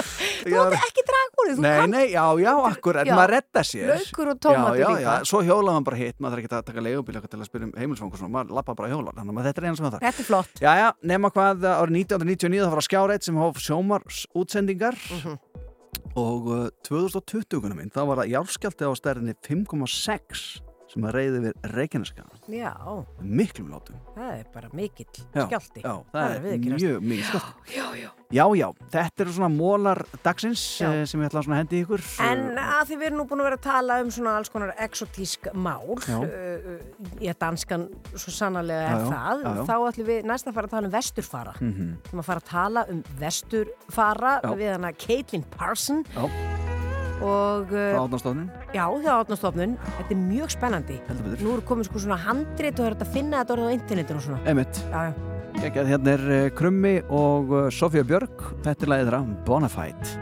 Þú 0.50 0.56
átt 0.60 0.76
ekki 0.78 1.04
draga 1.10 1.42
úr 1.44 1.50
því, 1.50 1.56
Nei, 1.64 1.86
nei, 1.92 2.04
já, 2.14 2.24
já, 2.40 2.52
akkur, 2.70 2.98
en 3.02 3.10
maður 3.14 3.32
redda 3.36 3.62
sér. 3.66 3.90
Laukur 3.92 4.30
og 4.32 4.38
tómatur 4.44 4.78
já, 4.80 4.84
já, 4.84 4.88
líka. 4.94 5.02
Já, 5.20 5.28
svo 5.30 5.40
hjóla 5.46 5.74
maður 5.76 5.86
bara 5.90 6.00
hitt, 6.00 6.16
maður 6.20 6.32
þarf 6.36 6.44
ekki 6.44 6.56
að 6.60 6.64
taka 6.70 6.84
leigubíl 6.86 7.20
til 7.20 7.40
að 7.40 7.48
spyrja 7.50 7.68
um 7.68 7.74
heimilsfang 7.80 8.12
og 8.14 8.20
svona, 8.22 8.32
maður 8.38 8.56
lappa 8.60 8.76
bara 8.80 8.90
hjóla, 8.94 9.14
þannig 9.18 9.40
að 9.42 9.48
þetta 9.50 9.60
er 9.62 9.68
eina 9.68 9.76
sem 9.80 9.86
það 9.86 9.94
þarf. 9.96 10.06
Þetta 10.08 10.24
er 10.24 10.28
flott 10.30 10.64
Já, 10.64 10.72
já, 10.80 10.88
nema 11.12 11.32
hvað 11.34 11.66
árið 11.70 11.98
1999 12.00 12.64
það 12.64 12.72
var 12.74 12.82
að 12.82 12.88
skjáreit 12.90 13.28
sem 13.28 13.40
hóf 13.44 13.60
sjómars 13.64 14.22
útsendingar 14.40 14.96
Mhm. 15.10 15.38
og 16.20 16.48
uh, 16.50 16.64
2020 16.88 17.74
minn, 17.76 17.90
þá 17.94 18.00
var 18.08 18.20
það 18.22 18.32
járskjálti 18.34 18.88
á 18.88 18.92
stærðinni 18.98 19.34
5,6 19.46 20.60
sem 20.90 21.04
að 21.06 21.14
reyði 21.14 21.40
við 21.44 21.68
Reykjaneska 21.74 22.24
Já, 22.50 22.72
miklum 23.22 23.68
látum. 23.70 23.98
Það 24.16 24.32
er 24.34 24.46
bara 24.54 24.70
mikill 24.74 25.06
já, 25.06 25.44
skjálti 25.46 25.84
já, 25.84 25.92
það, 26.10 26.32
er 26.34 26.40
viðurkennast. 26.46 26.82
mjög 26.84 27.04
mikið 27.12 27.28
skjálti 27.30 27.76
Já, 27.76 27.86
já. 28.00 28.08
Já, 28.30 28.44
já, 28.54 28.66
þetta 28.92 29.24
eru 29.24 29.32
svona 29.34 29.50
mólar 29.50 30.00
dagsins 30.22 30.62
eh, 30.86 31.00
sem 31.10 31.18
ég 31.22 31.26
ætla 31.30 31.40
að 31.42 31.56
hendi 31.56 31.80
ykkur. 31.82 32.04
En 32.22 32.44
að 32.62 32.84
því 32.90 32.98
við 33.00 33.06
erum 33.08 33.18
nú 33.18 33.24
búin 33.26 33.42
að 33.42 33.48
vera 33.48 33.58
að 33.58 33.64
tala 33.64 33.96
um 34.04 34.12
svona 34.14 34.34
alls 34.38 34.52
konar 34.54 34.70
exotísk 34.86 35.48
mál 35.58 35.96
Já. 36.06 36.20
uh, 36.20 36.78
Ég 37.18 37.38
danskan 37.42 37.88
svo 38.14 38.30
sannarlega 38.34 38.94
er 38.94 39.04
það. 39.10 39.44
Þá 39.66 39.74
ætlum 39.90 40.10
við 40.12 40.30
næst 40.30 40.46
að 40.46 40.58
fara 40.60 40.70
að 40.70 40.76
tala 40.76 40.90
um 40.90 40.94
vesturfara. 40.94 41.56
Mhm. 41.58 41.90
Við 41.90 42.06
ætlum 42.06 42.22
að 42.22 42.30
fara 42.30 42.44
að 42.44 42.50
tala 42.54 42.86
um 42.94 43.02
vesturfara 43.18 44.32
við 44.54 44.72
hana 44.76 44.94
Caitlin 44.94 45.46
Parson 45.58 46.04
Já. 46.14 46.59
Og 47.20 47.72
frá 47.72 48.00
átnastofnun 48.02 48.48
Já, 48.74 48.84
hjá 49.04 49.12
átnastofnun 49.16 49.76
Þetta 49.84 50.14
er 50.14 50.20
mjög 50.20 50.54
spennandi. 50.54 51.00
Heldur 51.08 51.26
betur. 51.28 51.44
Nú 51.44 51.56
eru 51.56 51.66
komið 51.68 51.90
sko 51.90 52.04
svona 52.04 52.20
handrit 52.24 52.80
og 52.80 52.86
er 52.88 52.96
þetta 52.96 53.08
að 53.08 53.18
finna 53.18 53.42
þetta 53.42 53.56
orðið 53.56 53.70
á 53.70 53.76
internetinu 53.76 54.20
og 54.22 54.26
svona. 54.28 54.40
Emitt 54.50 54.82
Já, 54.90 55.00
já. 55.10 55.12
Ekki, 55.60 55.82
hérna 55.90 56.12
er 56.14 56.22
uh, 56.30 56.48
Krummi 56.56 56.94
og 57.10 57.50
uh, 57.52 57.62
Sofía 57.74 58.04
Björk. 58.06 58.44
Þetta 58.64 58.86
er 58.86 58.92
lagið 58.94 59.10
þeirra 59.10 59.22
Bonafide 59.44 60.18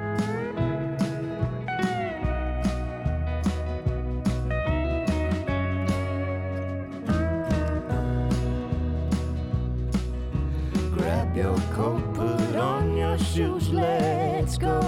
Grab 10.97 11.37
your 11.37 11.59
coat, 11.77 12.03
put 12.15 12.57
on 12.57 12.97
your 12.97 13.19
shoes, 13.19 13.69
let's 13.71 14.59
go. 14.59 14.88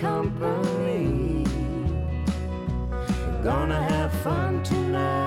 Company. 0.00 1.44
We're 2.90 3.42
gonna 3.42 3.82
have 3.82 4.12
fun 4.22 4.62
tonight, 4.62 5.17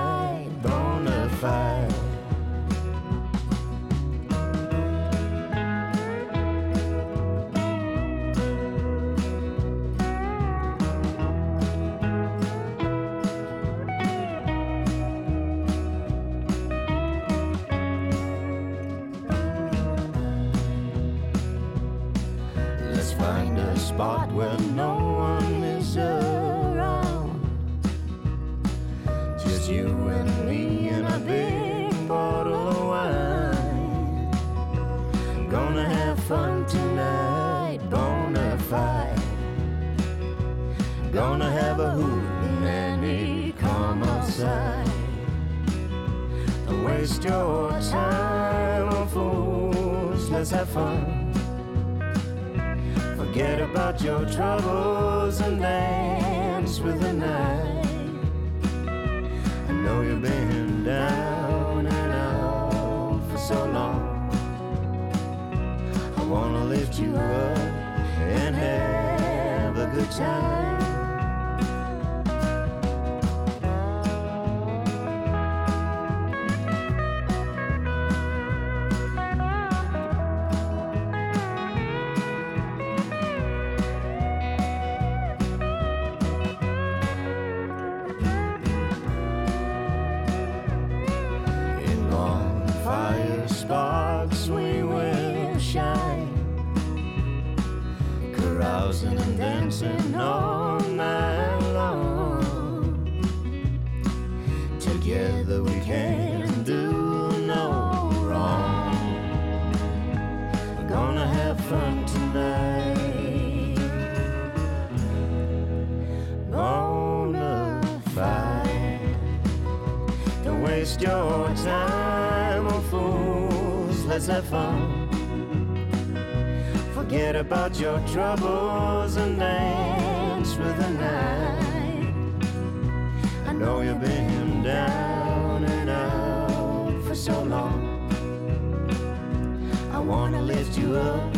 Wanna 140.42 140.54
lift 140.54 140.76
you 140.76 140.96
up 140.96 141.36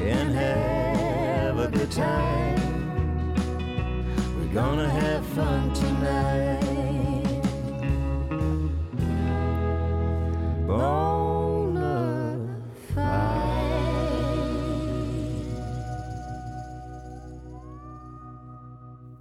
and 0.00 0.34
have 0.34 1.58
a 1.58 1.68
good 1.68 1.90
time. 1.92 2.56
We're 4.38 4.54
gonna 4.54 4.88
have 4.88 5.26
fun 5.26 5.74
tonight. 5.74 6.56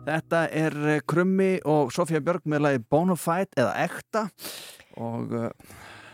Þetta 0.09 0.47
er 0.49 0.73
eh, 0.87 1.01
Krummi 1.05 1.59
og 1.67 1.91
Sofía 1.93 2.23
Björg 2.23 2.47
með 2.49 2.63
lagi 2.63 2.79
Bonafide 2.89 3.59
eða 3.59 3.75
Ekta 3.83 4.23
og 4.97 5.35
uh, 5.35 5.51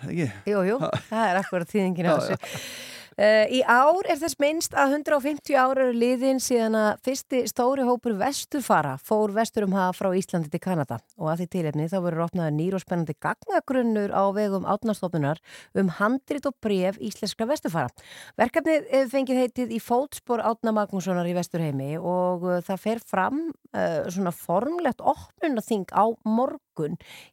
ekki 0.03 0.27
Jú, 0.51 0.65
jú, 0.67 0.81
það 1.07 1.29
er 1.29 1.39
akkurat 1.39 1.71
þýðingin 1.71 2.09
Já, 2.09 2.17
þessu. 2.17 2.94
Uh, 3.15 3.45
í 3.47 3.61
ár 3.63 4.03
er 4.11 4.17
þess 4.19 4.35
minnst 4.43 4.73
að 4.75 4.97
150 4.97 5.55
ára 5.55 5.85
eru 5.85 5.93
liðin 5.95 6.41
síðan 6.43 6.73
að 6.75 6.97
fyrsti 7.07 7.45
stóri 7.47 7.85
hópur 7.87 8.17
vesturfara 8.19 8.97
fór 8.99 9.31
vestur 9.31 9.63
um 9.69 9.75
hafa 9.77 9.93
frá 9.95 10.09
Íslandi 10.19 10.51
til 10.51 10.59
Kanada 10.59 10.97
og 11.15 11.29
að 11.31 11.45
því 11.45 11.47
tilefni 11.53 11.85
þá 11.93 11.95
verður 12.03 12.25
opnaður 12.25 12.57
nýr 12.57 12.75
og 12.75 12.83
spennandi 12.83 13.15
gagnagrunnur 13.23 14.11
á 14.11 14.23
vegum 14.35 14.67
átnastofnunar 14.67 15.39
um 15.79 15.93
handrit 15.95 16.49
og 16.49 16.57
bref 16.59 16.99
íslenska 16.99 17.47
vesturfara. 17.47 17.87
Verkefnið 18.35 18.91
er 18.99 19.07
fengið 19.13 19.41
heitið 19.45 19.71
í 19.77 19.79
fótspor 19.79 20.43
Átna 20.43 20.75
Magnússonar 20.75 21.31
í 21.31 21.37
vesturheimi 21.39 21.93
og 21.95 22.43
uh, 22.43 22.59
það 22.67 22.83
fer 22.83 23.05
fram 23.15 23.45
uh, 23.47 24.11
svona 24.11 24.35
formlegt 24.35 24.99
opnunathing 24.99 25.87
á 25.95 26.03
morgun 26.27 26.64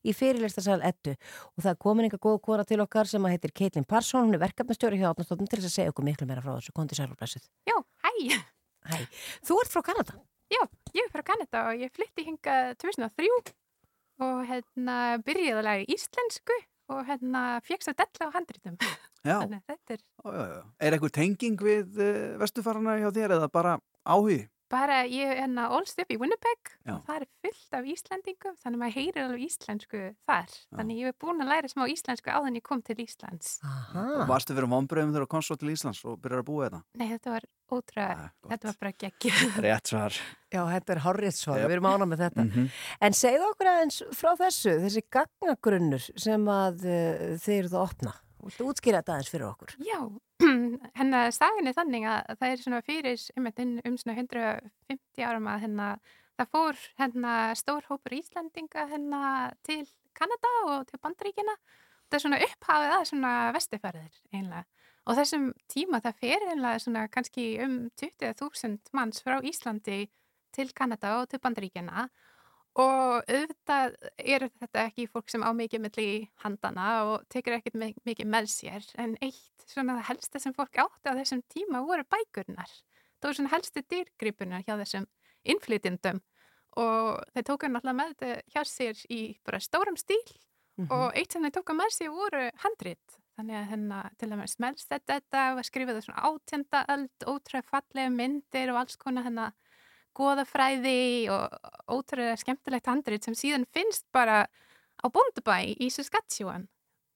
í 0.06 0.14
fyrirleistasal 0.16 0.80
ettu 0.86 1.14
og 1.14 1.62
það 1.64 1.70
er 1.72 1.78
komin 1.82 2.08
einhver 2.08 2.22
góð 2.22 2.40
kona 2.46 2.66
til 2.68 2.80
okkar 2.84 3.10
sem 3.10 3.26
að 3.26 3.36
heitir 3.36 3.54
Caitlin 3.58 3.88
Parsson, 3.88 4.26
hún 4.26 4.38
er 4.38 4.42
verkefnastjóri 4.42 5.00
hjá 5.00 5.10
Átnastofnun 5.10 5.50
til 5.50 5.60
þess 5.60 5.70
að 5.70 5.76
segja 5.78 5.94
okkur 5.94 6.06
miklu 6.06 6.28
meira 6.28 6.44
frá 6.44 6.54
þessu, 6.56 6.74
kondi 6.76 6.98
sæl 6.98 7.10
og 7.10 7.18
blessuð. 7.20 7.48
Já, 7.68 7.76
hæ. 8.06 8.12
Hæ. 8.82 8.98
Þú 9.46 9.58
ert 9.62 9.72
frá 9.74 9.82
Kanada? 9.86 10.18
Já, 10.52 10.62
ég 10.96 11.06
er 11.06 11.12
frá 11.12 11.22
Kanada 11.26 11.66
og 11.70 11.80
ég 11.80 11.92
flytti 11.94 12.26
hingað 12.26 12.74
2003 12.82 13.54
og 14.22 14.42
hérna 14.48 14.98
byrjaði 15.24 15.58
að 15.58 15.66
læra 15.68 15.90
íslensku 15.90 16.56
og 16.92 17.06
hérna 17.08 17.42
fjökst 17.64 17.92
að 17.92 18.02
della 18.02 18.28
á 18.28 18.34
handritum. 18.36 18.76
Já. 19.22 19.36
Þannig 19.38 19.62
er 19.70 20.00
Já, 20.02 20.30
já, 20.34 20.44
já. 20.50 20.62
Er 20.82 20.96
eitthvað 20.96 21.14
tenging 21.14 21.60
við 21.62 22.00
uh, 22.02 22.38
vestufarana 22.42 22.98
hjá 22.98 23.08
þér 23.14 23.36
eða 23.38 23.48
bara 23.54 23.76
áhugi? 24.02 24.42
Bara, 24.72 25.02
ég 25.04 25.28
er 25.34 25.40
hérna 25.42 25.68
ólst 25.76 26.00
upp 26.02 26.10
í 26.12 26.16
Winnipeg 26.20 26.72
Já. 26.88 26.94
og 26.96 27.02
það 27.06 27.18
er 27.20 27.26
fullt 27.44 27.76
af 27.78 27.88
íslendingum 27.92 28.56
þannig 28.62 28.78
að 28.78 28.82
maður 28.82 28.96
heyrir 28.98 29.22
alveg 29.26 29.44
íslensku 29.46 30.02
þar. 30.28 30.54
Þannig 30.72 31.00
ég 31.02 31.10
hef 31.12 31.18
búin 31.22 31.44
að 31.44 31.50
læra 31.52 31.70
smá 31.72 31.84
íslensku 31.92 32.32
áður 32.32 32.50
en 32.52 32.58
ég 32.60 32.64
kom 32.66 32.82
til 32.86 32.96
Íslands. 33.04 33.58
Aha. 33.68 34.06
Varstu 34.30 34.56
fyrir 34.56 34.70
vonbröðum 34.72 35.12
þegar 35.12 35.26
þú 35.28 35.32
komst 35.36 35.52
svo 35.52 35.58
til 35.60 35.72
Íslands 35.74 36.00
og 36.08 36.16
byrjar 36.24 36.42
að 36.44 36.48
búa 36.48 36.68
þetta? 36.70 36.82
Nei, 37.02 37.08
þetta 37.12 37.34
var 37.36 37.46
ótrúa, 37.72 38.08
þetta 38.50 38.68
var 38.72 38.78
bara 38.80 38.92
svar. 39.92 40.18
Já, 40.52 40.60
þetta 40.68 40.92
er 40.96 41.00
horrið 41.06 41.36
svo, 41.38 41.54
Jep. 41.56 41.68
við 41.70 41.76
erum 41.78 41.88
ána 41.92 42.08
með 42.10 42.24
þetta. 42.26 42.44
Mhm. 42.48 42.66
En 43.08 43.16
segðu 43.16 43.46
okkur 43.52 43.70
aðeins 43.72 44.02
frá 44.18 44.32
þessu, 44.40 44.74
þessi 44.82 45.04
gagnagrunnur 45.16 46.08
sem 46.20 46.48
að 46.52 46.84
uh, 46.84 47.22
þeir 47.40 47.58
eru 47.62 47.72
það 47.72 47.80
að 47.80 47.86
opna. 47.88 48.12
Viltu 48.42 48.66
útskýra 48.70 49.00
þetta 49.02 49.14
aðeins 49.16 49.30
fyrir 49.30 49.46
okkur? 49.48 49.74
Já, 49.86 49.98
hennar 50.98 51.30
staðin 51.34 51.70
er 51.70 51.76
þannig 51.76 52.08
að 52.10 52.32
það 52.40 52.48
er 52.48 52.64
svona 52.64 52.82
fyrir 52.86 53.26
um 53.38 53.98
svona 54.00 54.16
150 54.18 55.26
árum 55.28 55.48
að 55.52 55.64
hennar 55.66 56.00
það 56.40 56.50
fór 56.56 56.82
hennar 56.98 57.56
stór 57.58 57.86
hópur 57.90 58.16
Íslandinga 58.16 58.86
hennar 58.90 59.54
til 59.66 59.84
Kanada 60.16 60.52
og 60.68 60.88
til 60.88 61.00
Bandaríkina. 61.02 61.54
Það 62.08 62.18
er 62.18 62.24
svona 62.24 62.40
upphafið 62.46 62.94
að 62.96 63.04
svona 63.08 63.34
vestifærðir 63.56 64.18
einlega. 64.34 64.64
Og 65.02 65.18
þessum 65.18 65.48
tíma 65.72 66.02
það 66.02 66.18
fer 66.20 66.44
einlega 66.52 66.82
svona 66.82 67.06
kannski 67.10 67.46
um 67.64 67.78
20.000 67.98 68.92
manns 68.94 69.22
frá 69.24 69.40
Íslandi 69.42 70.04
til 70.54 70.68
Kanada 70.76 71.16
og 71.20 71.30
til 71.30 71.40
Bandaríkina 71.42 72.04
og 72.04 72.20
auðvitað 72.80 73.96
er 74.16 74.46
þetta 74.48 74.84
ekki 74.86 75.04
fólk 75.12 75.28
sem 75.32 75.42
á 75.44 75.50
mikið 75.52 75.82
milli 75.84 76.06
handana 76.44 76.86
og 77.04 77.26
tekur 77.32 77.58
ekkert 77.58 77.74
mi- 77.76 77.96
mikið 78.06 78.28
með 78.32 78.48
sér 78.48 78.86
en 79.02 79.16
eitt 79.20 79.66
svona 79.68 79.98
helsta 80.08 80.40
sem 80.40 80.54
fólk 80.56 80.78
átti 80.80 81.12
á 81.12 81.18
þessum 81.18 81.42
tíma 81.52 81.82
voru 81.84 82.04
bækurnar. 82.08 82.70
Það 83.20 83.28
voru 83.28 83.34
svona 83.38 83.52
helstu 83.52 83.82
dýrgripunar 83.92 84.64
hjá 84.64 84.76
þessum 84.80 85.06
innflytjendum 85.44 86.22
og 86.80 87.20
þeir 87.34 87.44
tóku 87.44 87.68
náttúrulega 87.68 87.98
með 87.98 88.14
þetta 88.14 88.42
hjá 88.54 88.62
sér 88.64 89.04
í 89.12 89.20
bara 89.44 89.60
stórum 89.60 89.96
stíl 90.00 90.22
og 90.90 91.12
eitt 91.14 91.32
sem 91.32 91.42
þeir 91.44 91.52
tóku 91.58 91.74
með 91.76 91.90
sér 91.92 92.08
voru 92.10 92.50
handrit. 92.64 93.18
Þannig 93.36 93.56
að 93.56 93.68
hennar 93.70 94.10
til 94.18 94.28
dæmis 94.32 94.54
smelst 94.56 94.88
þetta 94.88 95.14
þetta 95.20 95.54
var 95.56 95.62
skrifið 95.68 96.00
á 96.00 96.02
svona 96.04 96.24
átjönda 96.28 96.80
öld 96.88 97.26
ótrúlega 97.28 97.68
fallega 97.68 98.10
myndir 98.10 98.72
og 98.72 98.76
alls 98.80 98.96
konar 98.96 99.24
hennar 99.24 99.52
goðafræði 100.16 101.30
og 101.32 101.56
ótrúlega 101.90 102.36
skemmtilegt 102.40 102.90
handrit 102.90 103.24
sem 103.24 103.36
síðan 103.38 103.66
finnst 103.72 104.06
bara 104.14 104.44
á 105.00 105.06
Bóndubæ 105.08 105.58
í 105.76 105.88
Saskatchewan. 105.90 106.68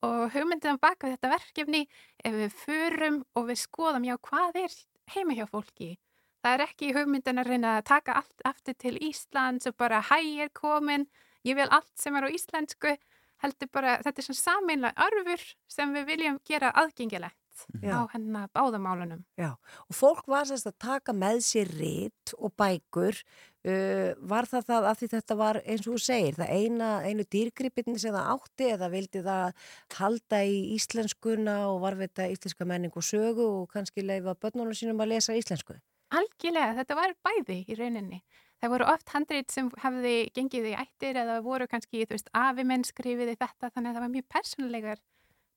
Og 0.06 0.30
hugmyndin 0.34 0.80
baka 0.80 1.10
þetta 1.12 1.32
verkefni 1.32 1.86
ef 2.24 2.34
við 2.36 2.58
förum 2.62 3.22
og 3.34 3.48
við 3.50 3.62
skoðum 3.62 4.06
já 4.06 4.16
hvað 4.28 4.60
er 4.66 4.76
heima 5.14 5.36
hjá 5.38 5.46
fólki? 5.50 5.96
Það 6.44 6.54
er 6.54 6.64
ekki 6.66 6.92
hugmyndin 6.94 7.42
að 7.42 7.50
reyna 7.50 7.76
að 7.78 7.86
taka 7.90 8.18
allt 8.20 8.44
aftur 8.46 8.76
til 8.78 8.94
Íslands 9.02 9.66
og 9.66 9.76
bara 9.80 10.02
hæ 10.04 10.20
er 10.44 10.52
komin, 10.54 11.08
ég 11.42 11.56
vil 11.58 11.68
allt 11.70 11.94
sem 11.98 12.14
er 12.14 12.28
á 12.28 12.30
íslensku 12.30 12.94
heldur 13.42 13.70
bara, 13.72 13.98
þetta 14.04 14.22
er 14.22 14.26
svona 14.28 14.42
sameinlega 14.42 15.08
arfur 15.08 15.42
sem 15.70 15.92
við 15.96 16.06
viljum 16.12 16.38
gera 16.46 16.72
aðgengilegt 16.76 17.45
Já. 17.82 17.92
á 17.96 18.00
hennar 18.12 18.48
báðamálunum. 18.54 19.24
Já, 19.38 19.54
og 19.56 19.96
fólk 19.96 20.28
var 20.30 20.48
sérst 20.48 20.68
að 20.70 20.78
taka 20.82 21.14
með 21.16 21.42
sér 21.46 21.72
rít 21.78 22.34
og 22.36 22.54
bækur 22.58 23.18
uh, 23.22 24.12
var 24.20 24.48
það 24.50 24.68
það 24.70 24.88
að 24.90 25.00
því 25.00 25.10
þetta 25.14 25.38
var 25.40 25.60
eins 25.64 25.86
og 25.86 25.96
þú 25.96 26.04
segir, 26.06 26.38
það 26.38 26.54
eina, 26.60 26.92
einu 27.06 27.26
dýrgripin 27.34 27.98
sem 27.98 28.14
það 28.14 28.30
átti 28.36 28.70
eða 28.76 28.92
vildi 28.92 29.24
það 29.26 29.68
halda 29.98 30.44
í 30.44 30.56
íslenskuna 30.76 31.58
og 31.72 31.82
varvita 31.84 32.30
íslenska 32.30 32.68
menning 32.68 32.94
og 32.96 33.06
sögu 33.06 33.50
og 33.62 33.68
kannski 33.72 34.04
leifa 34.04 34.36
börnunum 34.38 34.76
sínum 34.76 35.00
að 35.02 35.16
lesa 35.16 35.36
íslensku 35.36 35.78
Algjörlega, 36.14 36.76
þetta 36.78 36.96
var 36.96 37.14
bæði 37.26 37.62
í 37.66 37.76
rauninni. 37.78 38.20
Það 38.62 38.72
voru 38.72 38.86
oft 38.92 39.10
handrið 39.12 39.48
sem 39.52 39.68
hefði 39.82 40.14
gengið 40.36 40.68
í 40.70 40.74
ættir 40.78 41.18
eða 41.18 41.40
voru 41.44 41.66
kannski, 41.68 42.06
þú 42.06 42.14
veist, 42.14 42.30
afi 42.32 42.64
menn 42.64 42.86
skrifiði 42.86 43.34
þetta 43.34 43.72
þannig 43.72 43.90
að 43.90 43.96
það 43.96 44.04
var 44.04 44.12
mjög 44.14 44.28
persónulegar 44.32 45.02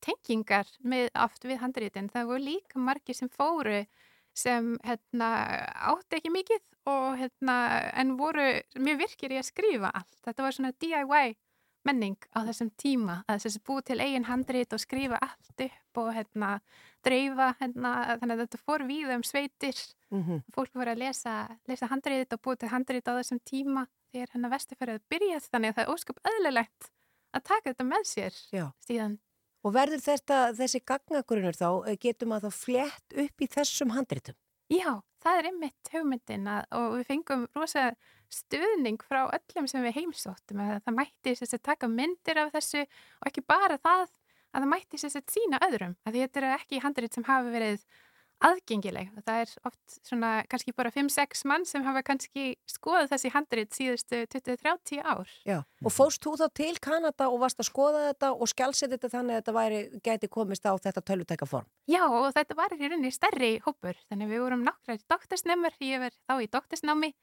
tengingar 0.06 0.68
með, 0.84 1.10
oft 1.16 1.44
við 1.44 1.60
handriðin. 1.64 2.10
Það 2.14 2.30
voru 2.32 2.44
líka 2.46 2.80
margir 2.80 3.16
sem 3.18 3.30
fóru 3.30 3.86
sem 4.40 4.78
hérna, 4.86 5.30
átti 5.92 6.20
ekki 6.20 6.32
mikið 6.32 6.62
og, 6.88 7.18
hérna, 7.20 7.56
en 8.00 8.16
voru 8.18 8.46
mjög 8.80 9.02
virkir 9.04 9.34
í 9.36 9.40
að 9.42 9.50
skrifa 9.50 9.92
allt. 9.94 10.18
Þetta 10.26 10.46
var 10.46 10.56
svona 10.56 10.72
DIY 10.80 11.36
menning 11.88 12.18
á 12.36 12.44
þessum 12.44 12.70
tíma 12.76 13.22
að 13.32 13.46
þessi 13.46 13.60
búið 13.66 13.86
til 13.88 14.00
eigin 14.04 14.26
handrit 14.28 14.74
og 14.76 14.82
skrifa 14.84 15.20
allt 15.24 15.62
upp 15.64 16.00
og 16.02 16.10
hérna, 16.14 16.50
dreifa 17.08 17.54
hérna, 17.62 17.94
þannig 18.20 18.36
að 18.36 18.42
þetta 18.44 18.60
fór 18.66 18.84
við 18.90 19.14
um 19.16 19.24
sveitir 19.24 19.80
Mhm. 20.12 20.42
fólk 20.56 20.74
voru 20.74 20.92
að 20.92 20.98
lesa, 21.06 21.34
lesa 21.68 21.88
handrit 21.88 22.34
og 22.34 22.42
búið 22.42 22.60
til 22.60 22.70
handrit 22.70 23.08
á 23.08 23.14
þessum 23.14 23.40
tíma 23.46 23.88
þegar 24.12 24.32
hennar 24.34 24.52
vesturferðið 24.52 25.02
byrjað 25.10 25.50
þannig 25.54 25.70
að 25.70 25.76
það 25.76 25.84
er 25.86 25.94
ósköp 25.94 26.20
öðlulegt 26.32 26.90
að 27.34 27.44
taka 27.44 27.70
þetta 27.74 27.86
með 27.86 28.04
sér 28.10 28.34
Já. 28.52 28.66
síðan 28.88 29.20
Og 29.68 29.74
verður 29.76 30.00
þetta, 30.04 30.38
þessi 30.56 30.80
gagnagrunur 30.88 31.58
þá, 31.58 31.70
eh, 31.90 31.98
getur 32.00 32.30
maður 32.32 32.50
þá 32.50 32.60
flett 32.64 33.18
upp 33.26 33.44
í 33.44 33.48
þessum 33.48 33.92
handritum? 33.96 34.38
Já, 34.70 35.02
það 35.24 35.40
er 35.40 35.50
einmitt 35.50 35.92
hugmyndin 35.92 36.48
að, 36.48 36.66
og 36.78 36.96
við 37.00 37.06
fengum 37.10 37.48
rosa 37.58 37.90
stuðning 38.30 39.02
frá 39.02 39.24
öllum 39.34 39.68
sem 39.68 39.84
við 39.84 39.98
heimsóttum 39.98 40.62
að 40.62 40.76
það 40.86 40.98
mætti 41.00 41.34
þess 41.40 41.58
að 41.58 41.66
taka 41.66 41.90
myndir 41.90 42.38
af 42.38 42.52
þessu 42.54 42.84
og 42.86 43.32
ekki 43.32 43.44
bara 43.50 43.80
það 43.82 44.06
að 44.06 44.62
það 44.62 44.70
mætti 44.70 45.02
þess 45.02 45.18
að 45.18 45.34
sína 45.34 45.62
öðrum 45.66 45.96
að 46.06 46.20
þetta 46.20 46.42
eru 46.42 46.52
ekki 46.56 46.82
handrit 46.84 47.18
sem 47.18 47.26
hafi 47.26 47.54
verið 47.54 47.84
aðgengileg. 48.46 49.12
Það 49.26 49.42
er 49.44 49.54
oft 49.68 49.96
svona 50.08 50.32
kannski 50.52 50.74
bara 50.78 50.92
5-6 50.94 51.46
mann 51.50 51.66
sem 51.68 51.86
hafa 51.86 52.04
kannski 52.08 52.54
skoðað 52.70 53.14
þessi 53.14 53.32
handrit 53.34 53.76
síðustu 53.76 54.22
20-30 54.36 55.02
ár. 55.04 55.34
Já, 55.48 55.58
og 55.84 55.96
fóst 55.96 56.24
þú 56.24 56.36
þá 56.40 56.46
til 56.62 56.74
Kanada 56.84 57.30
og 57.30 57.42
varst 57.44 57.60
að 57.62 57.70
skoða 57.72 58.06
þetta 58.10 58.32
og 58.36 58.52
skjálsið 58.54 58.96
þetta 58.96 59.14
þannig 59.16 59.36
að 59.36 59.42
þetta 59.42 59.58
væri, 59.60 59.82
gæti 60.06 60.32
komist 60.32 60.70
á 60.70 60.74
þetta 60.80 61.06
tölvutækaform? 61.12 61.68
Já, 61.90 62.04
og 62.08 62.30
þetta 62.38 62.60
var 62.60 62.76
í 62.76 62.82
rauninni 62.84 63.12
stærri 63.16 63.52
hópur, 63.66 64.00
þannig 64.08 64.32
við 64.32 64.46
vorum 64.46 64.64
nokkrar 64.68 65.04
doktorsnemur, 65.10 65.76
ég 65.84 66.06
var 66.06 66.16
þá 66.30 66.40
í 66.40 66.50
doktorsnámi 66.52 67.14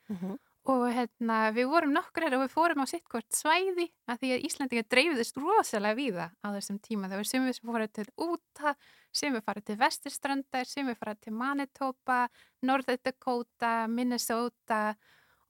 og 0.67 0.87
hérna, 0.91 1.37
við 1.55 1.69
vorum 1.71 1.93
nokkrar 1.95 2.35
og 2.35 2.43
við 2.43 2.55
fórum 2.55 2.83
á 2.83 2.87
sittkort 2.91 3.29
svæði 3.35 3.87
að 4.11 4.23
því 4.23 4.31
að 4.35 4.47
Íslandingar 4.49 4.89
dreifiðist 4.91 5.39
rosalega 5.39 5.99
víða 5.99 6.27
á 6.43 6.49
þessum 6.57 6.81
tíma. 6.83 7.11
Það 7.11 7.21
var 7.21 7.29
sem 7.31 7.47
við 7.47 7.57
sem 7.59 7.71
fórum 7.71 7.93
til 7.95 8.07
Úta, 8.27 8.73
sem 9.17 9.35
við 9.35 9.45
farið 9.47 9.67
til 9.71 9.79
Vesturstrandar, 9.81 10.69
sem 10.69 10.89
við 10.89 10.99
farið 11.01 11.27
til 11.27 11.35
Manitoba, 11.37 12.21
North 12.69 12.97
Dakota, 13.05 13.75
Minnesota 13.89 14.81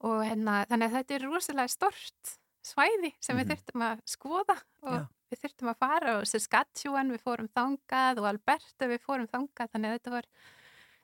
og 0.07 0.21
hérna, 0.23 0.61
þannig 0.69 0.89
að 0.89 0.99
þetta 0.99 1.17
er 1.17 1.25
rosalega 1.27 1.73
stort 1.73 2.35
svæði 2.67 3.13
sem 3.23 3.37
við 3.39 3.53
þurftum 3.53 3.85
að 3.87 4.03
skoða 4.09 4.57
og 4.83 4.97
Já. 4.97 5.05
við 5.31 5.41
þurftum 5.43 5.71
að 5.71 5.79
fara 5.85 6.17
og 6.19 6.27
Saskatchewan 6.29 7.13
við 7.13 7.23
fórum 7.23 7.49
þangað 7.55 8.21
og 8.21 8.29
Alberta 8.33 8.89
við 8.91 9.03
fórum 9.05 9.29
þangað 9.31 9.73
þannig 9.73 9.89
að 9.89 9.97
þetta 9.97 10.13
var, 10.17 10.29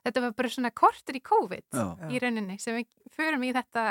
þetta 0.06 0.24
var 0.26 0.36
bara 0.40 0.52
svona 0.56 0.74
kortur 0.82 1.18
í 1.18 1.24
COVID 1.24 1.66
Já. 1.80 1.86
í 2.10 2.22
rauninni 2.22 2.58
sem 2.62 2.78
við 2.80 3.12
förum 3.16 3.46
í 3.48 3.52
þetta 3.56 3.84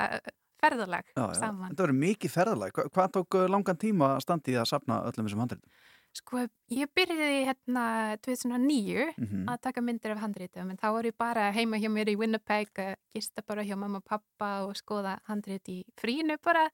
ferðalag 0.63 1.09
Já, 1.11 1.23
já. 1.23 1.39
saman. 1.39 1.71
Þetta 1.71 1.85
verður 1.85 1.99
mikið 2.03 2.33
ferðalag. 2.33 2.77
Hva, 2.77 2.85
hvað 2.95 3.09
tók 3.17 3.37
uh, 3.39 3.47
langan 3.51 3.79
tíma 3.79 4.13
að 4.15 4.23
standi 4.25 4.53
í 4.53 4.59
að 4.59 4.69
sapna 4.71 5.01
öllum 5.09 5.27
þessum 5.27 5.43
handritum? 5.43 5.81
Sko, 6.13 6.43
ég 6.69 6.89
byrjaði 6.93 7.39
hérna 7.47 7.83
2009 8.21 9.13
Mhm. 9.17 9.47
að 9.49 9.61
taka 9.61 9.81
myndir 9.81 10.11
af 10.11 10.19
handritum 10.21 10.69
en 10.69 10.77
þá 10.77 10.91
var 10.93 11.03
ég 11.03 11.17
bara 11.17 11.51
heima 11.51 11.77
hjá 11.81 11.89
mér 11.89 12.09
í 12.13 12.17
Winnipeg 12.17 12.69
að 12.75 12.95
gista 13.15 13.41
bara 13.41 13.63
hjá 13.63 13.75
mamma 13.75 13.97
og 13.97 14.05
pappa 14.05 14.63
og 14.67 14.75
skoða 14.75 15.19
handrit 15.27 15.65
í 15.69 15.83
frínu 15.97 16.37
bara 16.41 16.69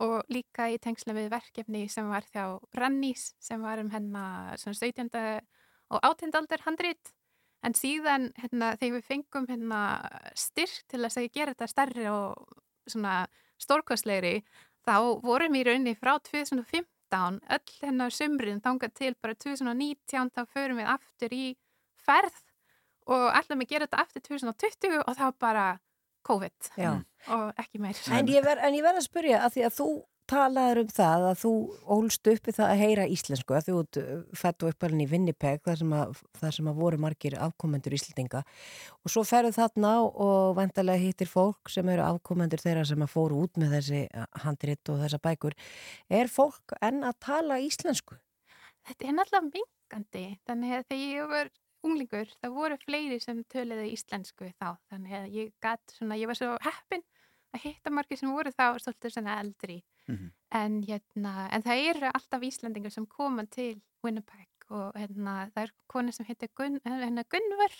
og 0.00 0.24
líka 0.28 0.66
í 0.72 0.78
tengsla 0.80 1.14
við 1.14 1.30
verkefni 1.30 1.88
sem 1.88 2.08
var 2.08 2.22
þjá 2.22 2.58
Rannís 2.74 3.34
sem 3.38 3.60
var 3.62 3.78
um 3.78 3.90
hennar 3.90 4.56
svona 4.58 4.74
17. 4.74 5.40
og 5.90 6.00
18. 6.02 6.34
aldar 6.34 6.60
handrit 6.66 7.12
en 7.62 7.72
síðan 7.74 8.32
hérna, 8.34 8.76
þegar 8.76 9.00
við 9.00 9.04
fengum 9.04 9.46
hérna, 9.46 9.80
styrk 10.34 10.82
til 10.88 11.04
að 11.04 11.32
gera 11.32 11.54
þetta 11.54 11.68
stærri 11.68 12.06
og 12.10 12.48
svona 12.88 13.26
stórkostlegri 13.60 14.42
þá 14.86 15.20
vorum 15.22 15.54
í 15.54 15.62
rauninni 15.64 15.94
frá 15.94 16.18
2015 16.18 16.86
öll 17.56 17.74
hennar 17.82 18.14
sumrin 18.14 18.62
þangað 18.64 18.94
til 19.00 19.12
bara 19.22 19.34
2019 19.34 20.30
þá 20.36 20.42
förum 20.46 20.80
við 20.80 20.90
aftur 20.94 21.34
í 21.34 21.44
ferð 22.00 22.40
og 23.10 23.26
ætlum 23.34 23.64
að 23.64 23.72
gera 23.72 23.88
þetta 23.88 24.02
aftur 24.04 24.26
2020 24.28 25.00
og 25.04 25.16
þá 25.18 25.26
bara 25.40 25.66
COVID 26.28 26.70
Já. 26.76 26.92
og 27.32 27.60
ekki 27.60 27.80
meir. 27.80 27.98
En 28.12 28.28
ég 28.28 28.44
verð 28.44 28.64
verð 28.84 29.00
að 29.00 29.06
spyrja 29.06 29.40
að 29.46 29.54
því 29.56 29.64
að 29.66 29.76
þú 29.78 29.88
talaður 30.30 30.80
um 30.84 30.90
það 30.94 31.24
að 31.30 31.38
þú 31.40 31.52
ólst 31.96 32.28
uppi 32.30 32.54
það 32.54 32.72
að 32.72 32.80
heyra 32.84 33.06
íslensku 33.10 33.56
að 33.56 33.66
þú 33.66 33.74
ert 33.82 33.98
fættu 34.38 34.70
uppalinn 34.70 35.02
í 35.04 35.08
Winnipeg 35.10 35.62
þar 35.66 35.80
sem, 35.80 35.94
að, 35.96 36.20
þar 36.38 36.56
sem 36.56 36.70
að 36.70 36.80
voru 36.80 37.00
margir 37.02 37.36
afkomendur 37.42 37.96
íslendinga. 37.96 38.42
Og 39.04 39.14
svo 39.14 39.24
ferðu 39.26 39.52
þarna 39.58 39.92
og 40.06 40.54
vantarlega 40.58 41.02
hittir 41.02 41.30
fólk 41.30 41.72
sem 41.72 41.88
eru 41.92 42.06
afkomendur 42.06 42.62
þeirra 42.62 42.86
sem 42.88 43.04
að 43.04 43.12
fóru 43.14 43.42
út 43.44 43.60
með 43.60 43.76
þessi 43.78 44.02
handrit 44.44 44.92
og 44.92 45.02
þessa 45.02 45.22
bækur. 45.26 45.56
Er 46.20 46.30
fólk 46.30 46.76
enn 46.80 47.02
að 47.06 47.18
tala 47.26 47.60
íslensku? 47.64 48.18
Þetta 48.88 49.08
er 49.08 49.16
náttúrulega 49.18 49.50
mingandi 49.50 50.26
þannig 50.48 50.76
að 50.76 50.86
þegar 50.92 51.06
ég 51.10 51.32
var 51.34 51.54
unglingur 51.86 52.34
það 52.36 52.56
voru 52.56 52.76
fleiri 52.84 53.20
sem 53.22 53.44
töluðu 53.50 53.86
íslensku 53.94 54.50
þá. 54.56 54.76
Þannig 54.92 55.16
að 55.16 55.30
ég 55.38 55.54
gatt 55.64 55.96
svona, 55.96 56.18
ég 56.20 56.30
var 56.30 56.38
svo 56.38 56.54
heppin 56.64 57.04
að 57.54 57.64
hitta 57.66 57.92
margir 57.92 58.20
sem 58.20 58.30
voru 58.30 58.52
þá 58.54 58.78
svolítið 58.78 59.16
svona 59.16 59.38
eldri 59.42 59.80
en, 60.50 60.82
hérna, 60.82 61.48
en 61.54 61.62
það 61.62 61.84
eru 61.92 62.10
alltaf 62.10 62.42
Íslandingar 62.42 62.94
sem 62.94 63.06
koma 63.06 63.44
til 63.46 63.80
Winnipeg 64.04 64.48
og 64.70 64.94
hérna, 64.94 65.50
það 65.54 65.64
er 65.64 65.72
kona 65.90 66.12
sem 66.12 66.26
heitir 66.26 66.50
Gun, 66.54 66.80
hérna, 66.84 67.24
Gunnvar 67.30 67.74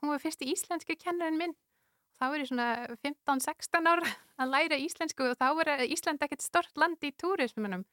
hún 0.00 0.12
var 0.14 0.22
fyrst 0.22 0.42
í 0.44 0.52
íslensku 0.52 0.96
kennarinn 0.98 1.38
minn. 1.40 1.54
Þá 2.18 2.24
var 2.32 2.42
ég 2.42 2.50
svona 2.50 2.68
15-16 3.04 3.90
ára 3.90 4.10
að 4.42 4.52
læra 4.54 4.80
íslensku 4.82 5.30
og 5.30 5.38
þá 5.38 5.48
var 5.60 5.72
Ísland 5.86 6.24
ekkert 6.24 6.44
stort 6.44 6.80
land 6.80 7.02
í 7.06 7.12
túrismunum. 7.18 7.86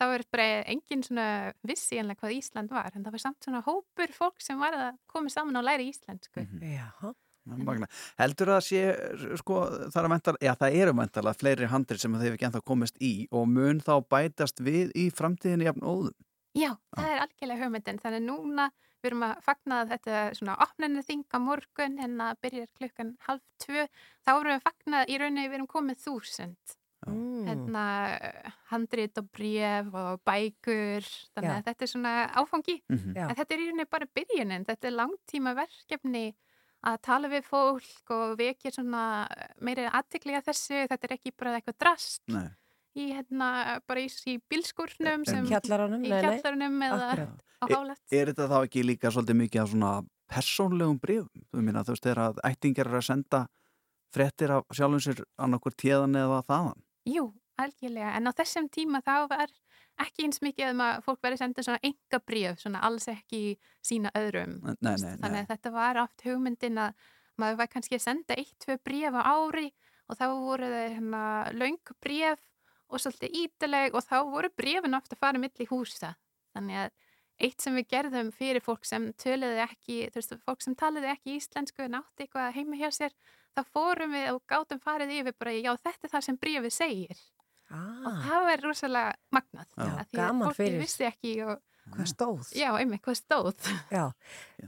Þá 0.00 0.06
var 0.10 0.24
bara 0.34 0.46
engin 0.70 1.02
svona 1.06 1.26
vissi 1.66 1.98
enlega 2.00 2.22
hvað 2.22 2.38
Ísland 2.38 2.72
var 2.74 2.94
en 2.94 3.04
það 3.04 3.16
var 3.16 3.22
samt 3.22 3.44
svona 3.44 3.62
hópur 3.66 4.14
fólk 4.14 4.40
sem 4.42 4.58
var 4.58 4.74
að 4.74 4.88
koma 5.10 5.30
saman 5.30 5.60
og 5.60 5.66
læra 5.66 5.84
íslensku. 5.86 6.46
Já 6.62 6.88
Magna. 7.44 7.88
Heldur 8.20 8.52
að 8.54 8.60
sé, 8.68 8.82
sko, 9.40 9.62
það, 9.90 9.96
er 10.04 10.08
mental, 10.12 10.36
já, 10.40 10.52
það 10.60 10.76
eru 10.82 10.92
mæntalega 10.94 11.38
fleiri 11.40 11.66
handrir 11.72 11.98
sem 11.98 12.14
þeir 12.20 12.36
ekki 12.36 12.46
ennþá 12.48 12.62
komist 12.64 13.00
í 13.02 13.26
og 13.34 13.48
mun 13.50 13.80
þá 13.82 13.94
bætast 14.14 14.62
við 14.62 14.92
í 14.94 15.08
framtíðinni 15.10 15.66
jafn 15.66 15.82
óðum? 15.82 16.14
Já, 16.54 16.76
það 16.94 17.08
er 17.14 17.22
algjörlega 17.24 17.64
hugmyndin 17.64 17.98
þannig 18.02 18.22
núna 18.28 18.68
við 19.02 19.08
erum 19.10 19.22
að 19.26 19.38
fagna 19.42 19.80
að 19.82 19.94
þetta 19.96 20.18
svona 20.38 20.54
opninu 20.62 21.02
þing 21.02 21.24
á 21.34 21.38
morgun 21.42 21.98
en 21.98 22.20
að 22.22 22.36
byrja 22.44 22.66
klukkan 22.78 23.16
halv 23.26 23.40
tvö 23.64 23.86
þá 24.22 24.30
erum 24.36 24.50
við 24.52 24.58
að 24.60 24.66
fagna 24.68 25.00
í 25.08 25.18
rauninni 25.18 25.48
við 25.48 25.58
erum 25.58 25.66
komið 25.74 26.00
þúsund 26.06 26.78
Mm. 27.02 27.48
hérna 27.48 27.80
handrit 28.70 29.16
og 29.18 29.26
bref 29.34 29.88
og 29.90 30.20
bækur 30.22 31.02
þannig 31.34 31.48
Já. 31.50 31.56
að 31.56 31.64
þetta 31.66 31.82
er 31.82 31.90
svona 31.90 32.12
áfangi 32.30 32.76
Mhm. 32.88 33.14
Já. 33.16 33.24
en 33.28 33.34
þetta 33.36 33.50
er 33.54 33.58
í 33.58 33.66
rauninni 33.66 33.86
bara 33.90 34.06
byrjunin 34.14 34.64
þetta 34.68 34.86
er 34.86 34.94
langtíma 35.00 35.54
verkefni 35.58 36.34
að 36.82 36.96
tala 37.06 37.30
við 37.30 37.44
fólk 37.46 38.10
og 38.14 38.34
vekja 38.40 38.72
svona 38.74 39.02
meiri 39.62 39.86
aðtiklega 39.86 40.42
þessu 40.48 40.82
þetta 40.90 41.08
er 41.08 41.14
ekki 41.16 41.32
bara 41.38 41.54
eitthvað 41.58 41.78
drast 41.84 42.22
Nei. 42.32 42.48
í 42.98 43.08
hérna 43.12 43.50
bara 43.86 44.02
í, 44.02 44.08
í 44.32 44.38
bilskurnum 44.50 45.26
sem, 45.28 45.46
Kjallaranum, 45.50 46.02
í 46.02 46.10
nei, 46.10 46.16
nei. 46.18 46.22
kjallaranum 46.26 46.82
eða 46.88 47.10
Akkurat. 47.12 47.44
á 47.62 47.64
hálett 47.70 48.02
Er, 48.10 48.18
er 48.22 48.32
þetta 48.32 48.48
þá 48.50 48.58
ekki 48.66 48.84
líka 48.86 49.12
svolítið 49.14 49.40
mikið 49.44 49.62
af 49.62 49.70
svona 49.74 49.92
persónlegum 50.32 50.98
brefum? 51.02 51.44
Þú 51.52 51.62
meina, 51.66 51.84
þú 51.86 51.94
veist, 51.94 52.06
þegar 52.08 52.22
að 52.26 52.40
ættingar 52.50 52.88
eru 52.90 52.98
að 53.02 53.06
senda 53.10 53.42
fréttir 54.12 54.52
af 54.58 54.66
sjálfum 54.76 55.02
sér 55.06 55.22
annarkur 55.40 55.76
tíðan 55.78 56.18
eða 56.18 56.42
þaðan? 56.48 56.82
Jú, 57.08 57.24
algjörlega, 57.62 58.12
en 58.18 58.28
á 58.28 58.32
þessum 58.42 58.68
tíma 58.72 59.00
þá 59.06 59.14
var 59.30 59.52
ekki 60.00 60.26
eins 60.26 60.40
mikið 60.44 60.72
um 60.72 60.82
að 60.84 61.00
fólk 61.06 61.20
verið 61.24 61.42
senda 61.42 61.64
svona 61.66 61.82
enga 61.84 62.20
bríf, 62.26 62.60
svona 62.62 62.82
alls 62.86 63.08
ekki 63.12 63.42
sína 63.84 64.12
öðrum. 64.18 64.58
Nei, 64.62 64.76
nei, 64.80 64.96
nei. 65.02 65.18
Þannig 65.20 65.42
að 65.42 65.50
þetta 65.52 65.74
var 65.74 66.00
oft 66.02 66.24
hugmyndin 66.26 66.80
að 66.82 67.10
maður 67.40 67.60
var 67.62 67.70
kannski 67.72 67.98
að 67.98 68.06
senda 68.06 68.38
eitt, 68.38 68.56
tvö 68.62 68.78
bríf 68.84 69.16
á 69.18 69.22
ári 69.22 69.68
og 70.08 70.18
þá 70.18 70.26
voru 70.32 70.68
það 70.72 70.88
hérna 70.96 71.22
löng 71.56 71.94
bríf 72.02 72.42
og 72.92 73.00
svolítið 73.00 73.38
ítaleg 73.44 73.96
og 73.96 74.04
þá 74.04 74.18
voru 74.28 74.50
brífin 74.56 74.98
ofta 74.98 75.16
að 75.16 75.24
fara 75.24 75.40
milli 75.40 75.68
húsa. 75.70 76.12
Þannig 76.52 76.82
að 76.82 76.90
eitt 77.42 77.64
sem 77.64 77.76
við 77.76 77.88
gerðum 77.90 78.32
fyrir 78.36 78.62
fólk 78.64 78.84
sem 78.86 79.08
töluði 79.20 79.62
ekki, 79.64 79.98
þú 80.12 80.20
veist, 80.20 80.34
fólk 80.46 80.64
sem 80.64 80.76
taliði 80.78 81.10
ekki 81.14 81.38
íslensku 81.38 81.86
en 81.86 81.98
átti 81.98 82.26
eitthvað 82.26 82.58
heima 82.58 82.78
hjá 82.78 82.90
sér, 82.94 83.14
þá 83.56 83.62
fórum 83.72 84.12
við 84.14 84.28
og 84.34 84.42
gátum 84.50 84.82
farið 84.82 85.14
yfir 85.20 85.38
bara, 85.40 85.54
já 85.56 85.72
þetta 85.72 86.08
er 86.08 86.12
það 86.12 86.26
sem 86.28 86.38
brífið 86.44 86.76
segir. 86.76 87.24
Ah. 87.72 88.06
Og 88.06 88.16
það 88.28 88.46
var 88.48 88.62
rosalega 88.68 89.12
magnað. 89.32 89.68
Já, 89.76 89.84
því 90.12 90.18
að 90.22 90.32
fólki 90.52 90.58
fyrir. 90.62 90.80
vissi 90.84 91.06
ekki 91.08 91.34
og... 91.48 91.60
Hvað 91.92 92.06
stóð? 92.12 92.50
Já, 92.54 92.68
einmitt, 92.78 93.00
hvað 93.02 93.16
stóð. 93.18 93.68
Já, 93.90 94.02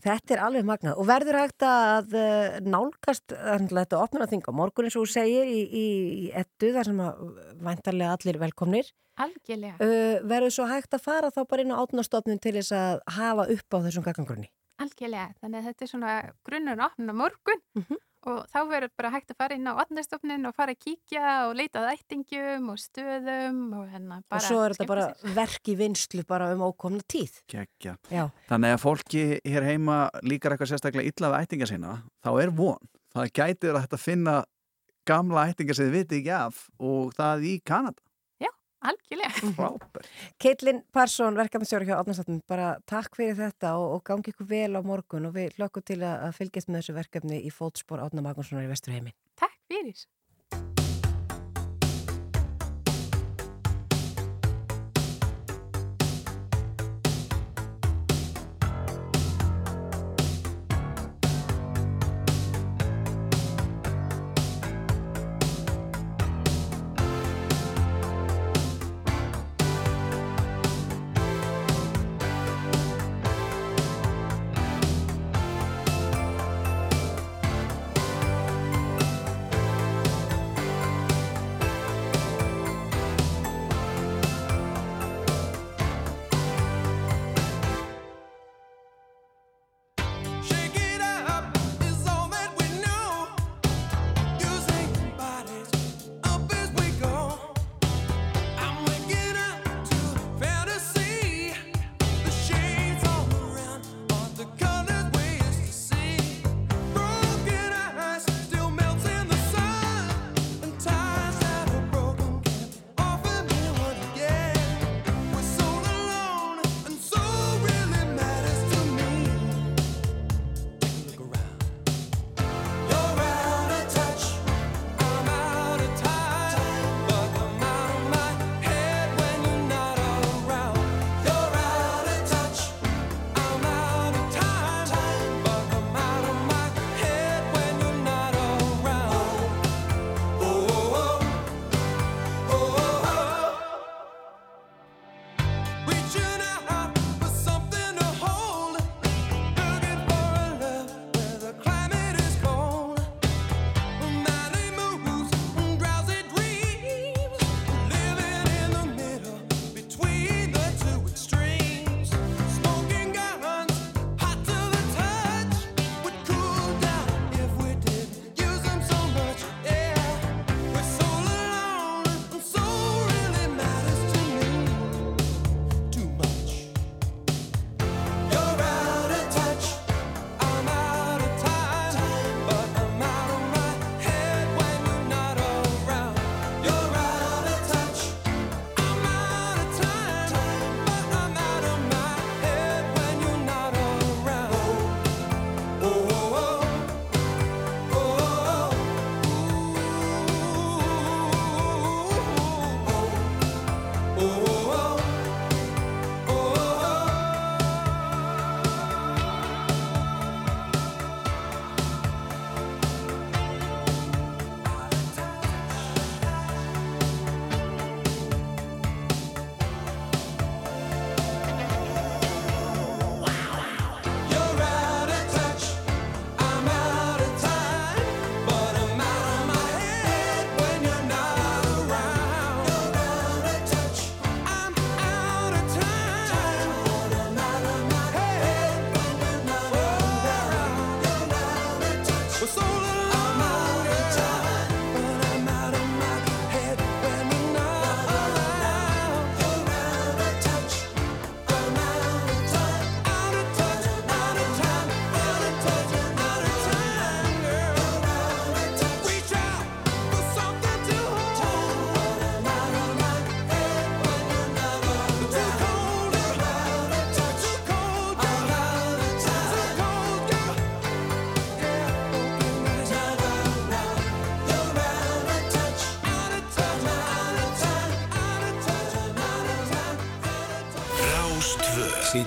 þetta 0.03 0.35
er 0.35 0.41
alveg 0.49 0.65
magnað 0.67 0.99
og 0.99 1.07
verður 1.07 1.37
hægt 1.39 1.63
að 1.69 2.17
uh, 2.19 2.57
nálgast 2.67 3.31
þetta 3.37 4.01
þinga 4.33 4.51
á 4.51 4.59
morgun 4.59 4.89
eins 4.89 4.97
og 4.99 5.07
þú 5.07 5.13
segir 5.15 5.47
í, 5.47 5.61
í, 5.63 5.85
í 6.25 6.27
ettu 6.35 6.73
þar 6.75 6.89
sem 6.91 7.03
að 7.05 7.23
væntarlega 7.69 8.17
allir 8.19 8.41
velkomnir 8.43 8.91
Algjörlega. 9.23 9.79
uh, 9.79 10.27
verður 10.27 10.57
svo 10.57 10.67
hægt 10.73 10.99
að 10.99 11.05
fara 11.07 11.31
þá 11.31 11.41
bara 11.53 11.63
inn 11.63 11.71
á 11.71 11.79
átnastofnun 11.85 12.43
til 12.43 12.57
þess 12.59 12.75
að 12.81 12.99
hafa 13.21 13.47
upp 13.55 13.79
á 13.79 13.85
þessum 13.87 14.07
gaggangrunni 14.11 14.51
Algjörlega, 14.83 15.31
þannig 15.39 15.61
að 15.63 15.69
þetta 15.71 15.87
er 15.87 15.93
svona 15.95 16.17
grunnur 16.51 16.83
opnun 16.89 17.15
á 17.15 17.21
morgun 17.23 17.63
Mhm. 17.79 18.03
Og 18.31 18.41
þá 18.53 18.59
verður 18.71 18.93
bara 18.99 19.11
hægt 19.15 19.33
að 19.33 19.39
fara 19.43 19.59
inn 19.59 19.69
á 19.69 19.75
otnastofnin 19.83 20.49
og 20.49 20.57
fara 20.57 20.75
að 20.75 20.81
kíkja 20.87 21.35
og 21.49 21.55
leita 21.59 21.83
að 21.83 21.91
ættingum 21.95 22.71
og 22.73 22.81
stöðum 22.81 23.61
og 23.81 23.85
hérna 23.93 24.21
bara 24.23 24.41
og 24.41 24.47
svo 24.47 24.63
er 24.65 24.75
þetta 24.75 24.89
bara 24.91 25.07
sér. 25.11 25.35
verk 25.41 25.73
í 25.73 25.77
vinslu 25.79 26.25
bara 26.29 26.51
um 26.55 26.65
ókomna 26.69 27.05
tíð 27.11 27.41
Kekja. 27.51 27.97
Já. 28.13 28.25
Þannig 28.49 28.77
að 28.77 28.83
fólki 28.85 29.25
hér 29.45 29.69
heima 29.69 29.99
líkar 30.25 30.55
eitthvað 30.55 30.75
sérstaklega 30.75 31.13
illa 31.13 31.33
við 31.35 31.47
ættinga 31.47 31.71
sína, 31.71 31.99
þá 32.25 32.31
er 32.43 32.55
von. 32.57 32.93
Það 33.15 33.33
gætir 33.39 33.75
að 33.75 33.85
þetta 33.85 34.01
finna 34.03 34.39
gamla 35.09 35.49
ættinga 35.51 35.77
sem 35.77 35.91
þið 35.91 35.99
viti 35.99 36.21
ekki 36.23 36.35
af 36.37 36.65
og 36.81 37.13
það 37.17 37.49
í 37.51 37.55
Kanada. 37.67 38.04
Algjörlega. 38.85 39.53
Frábært. 39.57 40.09
Keitlin 40.43 40.83
Parsson, 40.93 41.39
verkefnastjóri 41.39 41.89
hjá 41.89 41.97
átnastofnun 41.99 42.43
bara 42.51 42.75
takk 42.91 43.17
fyrir 43.17 43.39
þetta 43.39 43.75
og, 43.81 43.97
og 43.97 44.05
gangi 44.09 44.35
ykkur 44.35 44.51
vel 44.51 44.77
á 44.77 44.81
morgun 44.85 45.31
og 45.31 45.37
við 45.39 45.57
hlökkum 45.59 45.87
til 45.89 46.01
að, 46.05 46.29
fylgjast 46.37 46.69
með 46.69 46.83
þessu 46.83 46.99
verkefni 46.99 47.41
í 47.41 47.53
fótspor 47.55 48.03
Átna 48.05 48.25
Magnússonar 48.25 48.67
í 48.67 48.71
Vesturheimi 48.73 49.15
Takk 49.41 49.57
fyrir. 49.73 50.05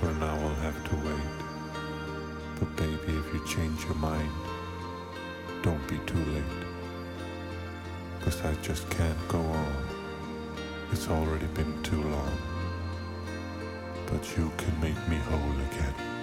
For 0.00 0.12
now, 0.14 0.38
I'll 0.38 0.54
have 0.56 0.84
to 0.90 0.96
wait. 0.96 1.38
But 2.58 2.76
baby, 2.76 3.18
if 3.18 3.34
you 3.34 3.44
change 3.46 3.84
your 3.84 3.96
mind, 3.96 4.30
don't 5.62 5.84
be 5.88 5.98
too 6.06 6.24
late. 6.34 6.44
Cause 8.20 8.44
I 8.44 8.54
just 8.62 8.88
can't 8.90 9.28
go 9.28 9.40
on. 9.40 9.88
It's 10.92 11.08
already 11.08 11.46
been 11.46 11.82
too 11.82 12.02
long. 12.02 12.38
But 14.06 14.36
you 14.36 14.52
can 14.56 14.80
make 14.80 15.08
me 15.08 15.16
whole 15.16 15.60
again. 15.72 16.17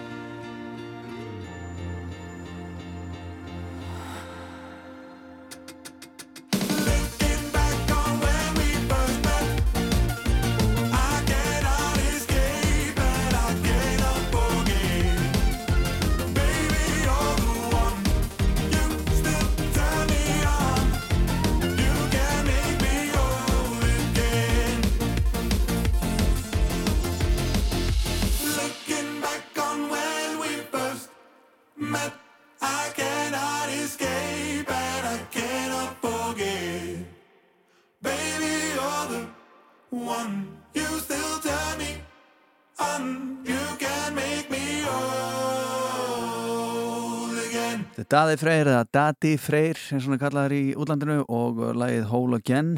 Daði 48.16 48.36
Freyr 48.40 48.70
eða 48.72 48.84
Dati 48.96 49.34
Freyr 49.36 49.80
og 49.92 50.04
hann 50.06 50.14
er 50.16 50.20
kallaður 50.22 50.54
í 50.56 50.60
útlandinu 50.80 51.18
og 51.36 51.58
lagið 51.76 52.06
Whole 52.08 52.38
Again 52.40 52.78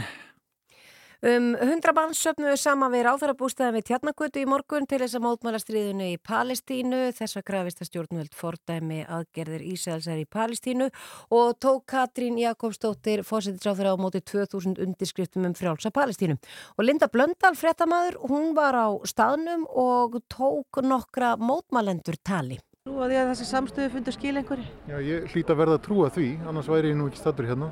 Um 1.25 1.51
100 1.57 1.93
mann 1.97 2.15
söfnuðu 2.17 2.55
saman 2.61 2.91
við 2.93 3.03
ráðarabústæðan 3.05 3.75
við 3.75 3.85
Tjarnakutu 3.87 4.41
í 4.41 4.47
morgun 4.49 4.85
til 4.89 4.99
þess 5.03 5.17
að 5.17 5.23
mótmæla 5.27 5.61
stríðinu 5.61 6.09
í 6.13 6.17
Palestínu. 6.21 6.99
Þess 7.17 7.37
að 7.37 7.45
krafist 7.51 7.81
að 7.81 7.89
stjórnvöld 7.91 8.37
fordæmi 8.37 8.99
aðgerðir 9.05 9.65
Ísælsar 9.75 10.21
í 10.21 10.27
Palestínu 10.29 10.91
og 11.33 11.57
tók 11.61 11.87
Katrín 11.89 12.37
Jakobsdóttir 12.41 13.25
fósittisráður 13.25 13.93
á 13.93 14.01
móti 14.01 14.21
2000 14.25 14.81
undirskriftum 14.85 15.49
um 15.49 15.57
frjálsa 15.57 15.93
Palestínu. 15.93 16.37
Og 16.77 16.85
Linda 16.85 17.09
Blöndal, 17.09 17.53
fréttamaður, 17.57 18.21
hún 18.29 18.53
var 18.57 18.77
á 18.77 18.89
staðnum 19.05 19.65
og 19.69 20.17
tók 20.33 20.81
nokkra 20.85 21.35
mótmælendur 21.37 22.17
tali. 22.25 22.61
Nú 22.87 23.01
að 23.03 23.11
því 23.11 23.17
að 23.19 23.29
þessi 23.33 23.45
samstöðu 23.49 23.91
fundur 23.91 24.15
skil 24.15 24.31
einhverju. 24.39 24.65
Já, 24.87 24.97
ég 25.03 25.25
hlýt 25.33 25.49
að 25.51 25.57
verða 25.59 25.75
að 25.75 25.81
trúa 25.83 26.09
því, 26.15 26.27
annars 26.47 26.69
væri 26.71 26.91
ég 26.93 26.95
nú 26.95 27.07
ekki 27.09 27.19
stattur 27.19 27.47
hérna. 27.49 27.67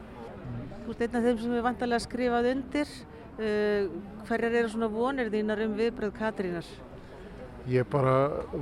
Þú 0.83 0.91
ert 0.91 1.03
einn 1.05 1.15
af 1.15 1.23
þeim 1.25 1.37
sem 1.39 1.53
er 1.55 1.63
vantarlega 1.63 2.03
skrifað 2.03 2.49
undir. 2.51 2.91
Uh, 3.35 3.93
hverjar 4.27 4.57
eru 4.59 4.71
svona 4.73 4.89
vonir 4.91 5.31
þínar 5.31 5.61
um 5.65 5.77
viðbröð 5.79 6.11
Katrínar? 6.17 6.67
Ég 7.71 7.87
bara 7.91 8.15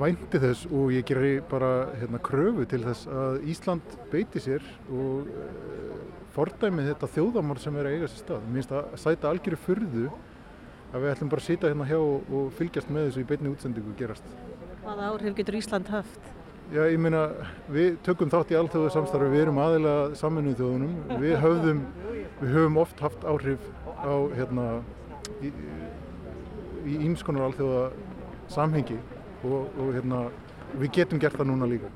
vænti 0.03 0.39
þess 0.39 0.67
og 0.69 0.93
ég 0.93 1.07
geri 1.09 1.31
bara 1.49 1.71
hérna, 1.99 2.21
kröfu 2.23 2.67
til 2.69 2.83
þess 2.85 3.09
að 3.09 3.49
Ísland 3.51 3.97
beiti 4.13 4.43
sér 4.45 4.69
og 4.93 5.33
uh, 5.33 5.97
fordæmi 6.37 6.85
þetta 6.91 7.09
þjóðamál 7.17 7.57
sem 7.65 7.81
er 7.81 7.89
að 7.89 7.97
eiga 7.97 8.11
sér 8.11 8.23
stað. 8.27 8.45
Mér 8.45 8.61
finnst 8.61 8.77
að 8.77 8.93
sæta 9.07 9.33
algjöru 9.33 9.61
furðu 9.65 10.05
að 10.93 11.01
við 11.01 11.15
ætlum 11.15 11.33
bara 11.33 11.43
að 11.43 11.49
sita 11.49 11.73
hérna 11.73 11.89
hjá 11.89 11.99
og 11.99 12.53
fylgjast 12.61 12.93
með 12.93 13.09
þessu 13.09 13.25
í 13.25 13.27
beinni 13.33 13.53
útsendingu 13.55 13.97
gerast. 13.97 14.31
Hvaða 14.85 15.11
áhrif 15.11 15.37
getur 15.41 15.57
Ísland 15.57 15.89
haft? 15.89 16.33
Já, 16.71 16.85
ég 16.87 16.97
meina, 17.01 17.25
við 17.69 17.97
tökum 18.05 18.31
þátt 18.31 18.53
í 18.53 18.57
allþjóðu 18.57 18.91
samstarfi, 18.93 19.29
við 19.33 19.43
erum 19.43 19.59
aðila 19.61 19.95
saminuð 20.17 20.55
þjóðunum, 20.61 20.93
við 21.21 21.35
höfðum, 21.43 21.81
við 22.39 22.55
höfum 22.55 22.79
oft 22.81 23.03
haft 23.03 23.27
áhrif 23.27 23.67
á, 23.99 24.13
hérna, 24.37 24.67
í, 25.43 25.51
í 26.87 26.97
ímskonar 27.09 27.49
allþjóða 27.49 27.83
samhengi 28.53 28.97
og, 29.43 29.69
og 29.75 29.91
hérna, 29.93 30.25
við 30.79 30.95
getum 30.97 31.21
gert 31.21 31.37
það 31.37 31.51
núna 31.51 31.69
líka. 31.69 31.91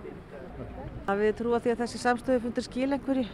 Að 1.07 1.23
við 1.23 1.35
trúa 1.39 1.61
því 1.63 1.73
að 1.73 1.83
þessi 1.85 2.03
samstöðu 2.03 2.43
fundur 2.43 2.67
skil 2.67 2.89
einhverju? 2.91 3.27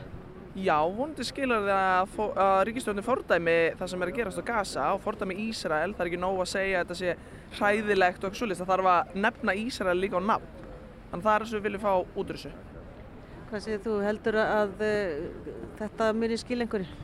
Já, 0.53 0.75
vonandi 0.85 1.25
skilur 1.25 1.63
það 1.65 1.71
að, 1.73 2.17
að 2.37 2.59
ríkistjórnin 2.69 3.05
fordæmi 3.07 3.55
það 3.79 3.87
sem 3.89 4.03
er 4.05 4.11
að 4.11 4.17
gerast 4.19 4.41
á 4.45 4.45
Gaza 4.45 4.89
og 4.93 4.99
fordæmi 5.01 5.37
Ísrael. 5.47 5.95
Það 5.95 6.03
er 6.03 6.11
ekki 6.11 6.19
nóg 6.21 6.43
að 6.43 6.51
segja 6.51 6.83
að 6.83 6.91
þetta 6.91 6.97
sé 6.99 7.15
hræðilegt 7.57 8.19
og 8.19 8.27
eitthvað 8.27 8.37
svolítið. 8.37 8.61
Það 8.61 8.69
þarf 8.75 8.89
að 8.91 9.17
nefna 9.25 9.55
Ísrael 9.63 9.95
líka 9.97 10.21
á 10.21 10.29
nafn. 10.29 10.62
Þannig 11.13 11.27
það 11.27 11.35
er 11.35 11.45
þess 11.45 11.53
að 11.53 11.59
við 11.59 11.65
viljum 11.67 11.83
fá 11.83 11.93
út 11.93 12.17
úr 12.33 12.39
þessu. 12.39 12.51
Hvað 13.51 13.63
segir 13.67 13.81
þú, 13.85 13.93
heldur 14.01 14.39
að 14.41 14.83
uh, 14.89 15.47
þetta 15.77 16.09
muni 16.17 16.39
skil 16.41 16.59
einhverju? 16.65 16.99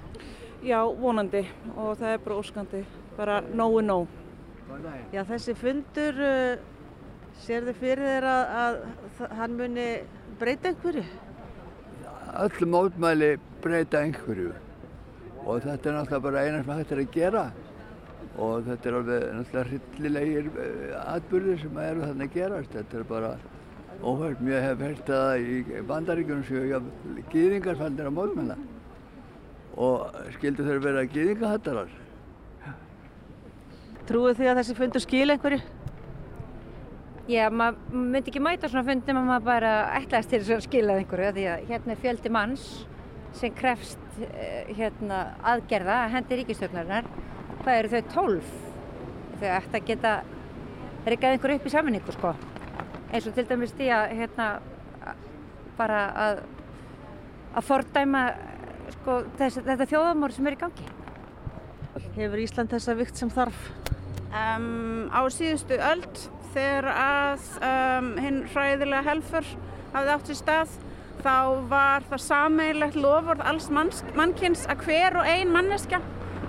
Já, 0.65 0.80
vonandi 0.99 1.45
og 1.77 1.94
það 2.02 2.15
er 2.15 2.26
bara 2.26 2.41
óskandi, 2.41 2.84
bara 3.15 3.40
nógu 3.53 3.86
nóg. 3.86 4.18
Já, 5.14 5.22
þessi 5.30 5.56
fundur, 5.61 6.19
uh, 6.26 7.31
sér 7.45 7.69
þið 7.69 7.81
fyrir 7.86 8.11
þér 8.15 8.30
að, 8.34 8.53
að 8.65 9.36
hann 9.40 9.57
muni 9.61 9.90
breyta 10.41 10.73
einhverju? 10.73 11.06
öll 12.38 12.65
mótmæli 12.69 13.38
breyta 13.64 14.03
einhverju 14.03 14.52
og 15.45 15.64
þetta 15.64 15.90
er 15.90 15.95
náttúrulega 15.95 16.23
bara 16.26 16.44
eina 16.45 16.60
sem 16.64 16.73
hægt 16.77 16.91
er 16.94 17.02
að 17.02 17.14
gera 17.15 17.45
og 18.38 18.68
þetta 18.68 18.90
er 18.90 18.98
alveg 18.99 19.23
náttúrulega 19.38 19.69
hryllilegir 19.69 20.49
uh, 20.52 21.15
atbyrðir 21.15 21.64
sem 21.64 21.80
eru 21.86 22.03
þannig 22.06 22.27
að 22.30 22.36
gerast 22.36 22.76
þetta 22.76 22.99
er 22.99 23.07
bara 23.10 23.31
óhært 24.04 24.42
mér 24.44 24.62
hef 24.64 24.84
hert 24.84 25.10
að 25.12 25.42
í 25.44 25.82
bandaríkjunum 25.88 26.46
séu 26.48 26.82
gýðingar 27.32 27.80
fannir 27.80 28.08
að 28.08 28.16
mótmenna 28.16 28.56
og 29.80 30.22
skildu 30.36 30.66
þeir 30.68 30.80
vera 30.84 31.04
gýðingahattarar. 31.08 31.92
Trúið 34.10 34.40
þið 34.40 34.52
að 34.52 34.60
þessi 34.62 34.78
fundur 34.78 35.04
skil 35.04 35.28
einhverju? 35.30 35.60
Já, 37.30 37.44
maður 37.54 38.00
myndi 38.10 38.32
ekki 38.32 38.42
mæta 38.42 38.70
svona 38.72 38.88
fundum 38.88 39.20
að 39.20 39.28
maður 39.28 39.48
bara 39.52 39.74
ætlaðist 40.00 40.32
til 40.34 40.40
þess 40.42 40.56
að 40.56 40.64
skila 40.66 40.96
einhverju 40.98 41.34
því 41.36 41.44
að 41.52 41.68
hérna 41.70 41.94
er 41.94 42.02
fjöldi 42.02 42.32
manns 42.34 42.64
sem 43.38 43.54
krefst 43.54 44.22
eh, 44.26 44.72
hérna, 44.74 45.20
aðgerða 45.52 46.00
að 46.08 46.16
hendi 46.16 46.40
ríkistjórnarinnar. 46.40 47.12
Hvað 47.62 47.82
eru 47.84 47.92
þau 47.94 48.14
tólf? 48.16 48.54
Þau 49.38 49.50
ætti 49.60 49.78
að 49.78 49.90
geta 49.92 50.16
reykað 51.06 51.36
einhverju 51.36 51.60
upp 51.62 51.70
í 51.70 51.76
saminningu 51.76 52.18
sko. 52.18 52.34
Eins 53.10 53.26
og 53.26 53.34
til 53.34 53.45
dæmis 53.49 53.73
því 53.77 53.90
að 53.95 54.15
hérna, 54.19 54.48
bara 55.80 56.02
að, 56.26 56.41
að 57.57 57.65
fordæma 57.65 58.23
sko, 58.99 59.22
þess, 59.40 59.61
þetta 59.65 59.88
þjóðamór 59.90 60.36
sem 60.36 60.49
er 60.49 60.57
í 60.57 60.60
gangi. 60.64 60.90
Hefur 62.19 62.44
Ísland 62.44 62.73
þessa 62.73 62.95
vikt 62.99 63.18
sem 63.18 63.31
þarf? 63.34 63.64
Um, 64.30 65.10
á 65.10 65.26
síðustu 65.34 65.80
öld 65.81 66.22
þegar 66.53 66.90
að 66.94 67.48
um, 67.65 68.11
hinn 68.22 68.44
hræðilega 68.53 69.02
helfur 69.07 69.48
hafði 69.95 70.14
átt 70.14 70.30
sér 70.30 70.38
stað 70.38 70.76
þá 71.23 71.36
var 71.72 72.06
það 72.11 72.23
sameigilegt 72.23 72.98
lofvörð 72.99 73.44
alls 73.49 73.68
manns, 73.73 74.03
mannkins 74.18 74.68
að 74.69 74.86
hver 74.86 75.18
og 75.19 75.27
ein 75.27 75.52
manneskja 75.53 75.99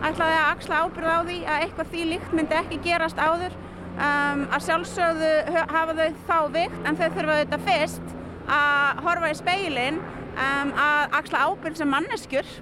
ætlaði 0.00 0.36
að 0.36 0.50
axla 0.52 0.82
ábyrð 0.84 1.10
á 1.10 1.20
því 1.24 1.38
að 1.40 1.64
eitthvað 1.64 1.90
því 1.94 2.04
líkt 2.12 2.36
myndi 2.36 2.56
ekki 2.60 2.80
gerast 2.84 3.20
áður 3.20 3.56
um, 4.01 4.47
að 4.48 4.64
sjálfsögðu 4.66 5.31
hafa 5.70 5.97
þau 5.98 6.09
þá 6.28 6.39
vikt 6.56 6.89
en 6.89 6.98
þau 6.98 7.06
þurfa 7.16 7.39
þetta 7.43 7.60
fyrst 7.68 8.16
að 8.51 9.05
horfa 9.06 9.31
í 9.31 9.39
speilin 9.39 10.01
um, 10.01 10.74
að 10.74 11.16
axla 11.20 11.47
ábyrð 11.47 11.81
sem 11.81 11.93
manneskjur 11.94 12.52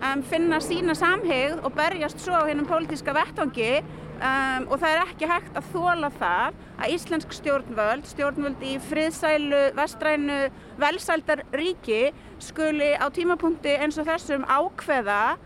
um, 0.00 0.24
finna 0.30 0.60
sína 0.64 0.96
samhigð 0.98 1.62
og 1.62 1.74
berjast 1.78 2.22
svo 2.22 2.38
á 2.38 2.48
hennum 2.48 2.68
pólitíska 2.68 3.16
vettvangi. 3.16 3.72
Og 4.18 4.72
það 4.82 4.88
er 4.90 5.00
ekki 5.04 5.26
hægt 5.30 5.54
að 5.54 5.66
þóla 5.70 6.08
það 6.18 6.56
að 6.82 6.94
íslensk 6.96 7.34
stjórnvöld, 7.36 8.08
stjórnvöld 8.10 8.64
í 8.66 8.72
friðsælu, 8.88 9.60
vestrænu, 9.78 10.38
velsældar 10.82 11.44
ríki 11.54 12.08
skuli 12.42 12.96
á 12.98 13.06
tímapunkti 13.14 13.76
eins 13.78 13.94
og 14.02 14.08
þessum 14.10 14.42
ákveða 14.42 15.36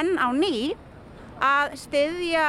enn 0.00 0.16
á 0.16 0.32
ný 0.32 0.72
að 1.44 1.76
styðja 1.82 2.48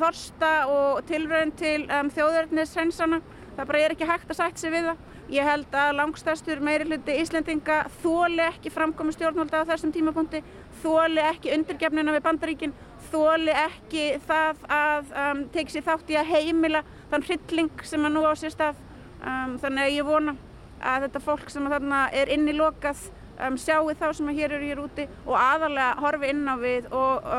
blóðþorsta 0.00 0.50
og 0.72 1.04
tilraun 1.08 1.52
til 1.52 1.84
um, 1.92 2.08
þjóðverðnishreinsana. 2.14 3.20
Það 3.56 3.66
bara 3.68 3.80
er 3.84 3.92
ekki 3.92 4.08
hægt 4.08 4.30
að 4.32 4.38
sætt 4.38 4.60
sig 4.60 4.72
við 4.72 4.88
það. 4.88 5.02
Ég 5.30 5.46
held 5.46 5.74
að 5.76 5.96
langstærstur 5.98 6.62
meiri 6.64 6.86
hluti 6.88 7.18
Íslendinga 7.20 7.82
þóli 8.00 8.42
ekki 8.48 8.72
framkomi 8.72 9.12
stjórnvalda 9.14 9.62
á 9.62 9.68
þessum 9.68 9.92
tímapunkti, 9.94 10.40
þóli 10.82 11.22
ekki 11.22 11.52
undirgefnina 11.54 12.16
við 12.16 12.24
bandaríkin, 12.24 12.74
þóli 13.12 13.52
ekki 13.52 14.06
það 14.26 14.64
að 14.74 15.14
um, 15.26 15.44
teki 15.54 15.76
sér 15.76 15.86
þátt 15.86 16.10
í 16.10 16.18
að 16.18 16.32
heimila 16.32 16.82
þann 17.12 17.28
hrylling 17.28 17.86
sem 17.86 18.08
að 18.08 18.16
nú 18.16 18.24
á 18.26 18.32
sér 18.40 18.56
stað. 18.56 18.82
Um, 19.20 19.58
þannig 19.60 19.84
að 19.84 19.96
ég 19.98 20.08
vona 20.08 20.36
að 20.80 21.06
þetta 21.06 21.26
fólk 21.28 21.50
sem 21.52 21.68
þarna 21.68 22.04
er 22.16 22.32
inn 22.32 22.48
í 22.48 22.56
lokað 22.56 23.10
um, 23.44 23.60
sjáu 23.60 23.92
þá 23.92 24.08
sem 24.16 24.32
að 24.32 24.40
hér 24.40 24.56
eru 24.56 24.70
hér 24.72 24.86
úti 24.88 25.10
og 25.26 25.34
aðalega 25.36 25.98
horfi 26.00 26.32
inn 26.32 26.46
á 26.48 26.56
við 26.58 26.88
og 26.90 27.34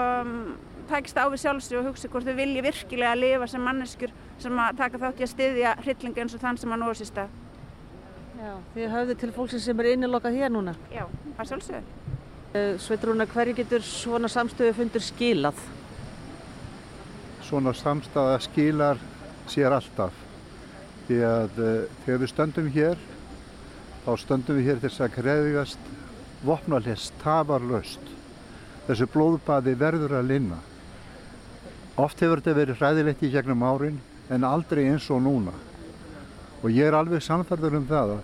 takist 0.92 1.18
á 1.18 1.26
við 1.32 1.44
sjálfsig 1.44 1.80
og 1.80 1.88
hugsi 1.90 2.10
hvort 2.12 2.28
þau 2.28 2.36
vilji 2.38 2.66
virkilega 2.66 3.16
lifa 3.18 3.48
sem 3.50 3.64
manneskjur 3.66 4.14
sem 4.42 4.60
að 4.64 4.78
taka 4.82 5.02
þátt 5.02 5.22
í 5.22 5.26
að 5.26 5.32
styðja 5.34 5.74
hryllinga 5.82 6.24
eins 6.24 6.36
og 6.36 6.44
þann 6.44 6.60
sem 6.62 6.76
að 6.76 6.82
nú 6.82 6.92
á 6.92 6.94
sér 7.00 7.10
stað. 7.10 7.36
Já, 8.42 8.54
þið 8.74 8.94
höfðu 8.96 9.16
til 9.22 9.32
fólksins 9.36 9.68
sem 9.70 9.82
er 9.84 9.92
innilokað 9.92 10.38
hér 10.40 10.52
núna. 10.54 10.74
Já, 10.90 11.04
að 11.38 11.52
sjálfsögðu. 11.52 12.00
Sveitrúna, 12.84 13.28
hverju 13.32 13.54
getur 13.62 13.84
svona 13.86 14.28
samstöðu 14.32 14.74
fundur 14.76 15.04
skilað? 15.06 15.60
Svona 17.48 17.72
samstaða 17.78 18.40
skilar 18.44 19.00
sér 19.52 19.76
alltaf. 19.78 20.18
Því 21.08 21.20
að 21.28 21.62
uh, 21.62 21.70
þegar 22.04 22.20
við 22.24 22.32
stöndum 22.34 22.68
hér, 22.74 23.06
þá 24.04 24.12
stöndum 24.20 24.60
við 24.60 24.68
hér 24.68 24.82
til 24.82 24.90
þess 24.90 25.06
að 25.06 25.16
krefjast 25.20 25.88
vopnalist, 26.44 27.16
tafarlaust. 27.22 28.12
Þessu 28.90 29.08
blóðbaði 29.14 29.78
verður 29.80 30.18
að 30.20 30.30
linna. 30.34 30.60
Oft 32.02 32.22
hefur 32.23 32.40
þetta 32.40 32.57
verið 32.57 32.80
hræðilegt 32.80 33.23
í 33.28 33.30
gegnum 33.30 33.64
árin, 33.68 33.99
en 34.32 34.45
aldrei 34.48 34.88
eins 34.90 35.06
og 35.14 35.22
núna. 35.22 35.53
Og 36.64 36.72
ég 36.73 36.88
er 36.88 36.98
alveg 36.98 37.22
samfærður 37.22 37.78
um 37.78 37.88
það 37.90 38.14
að, 38.15 38.22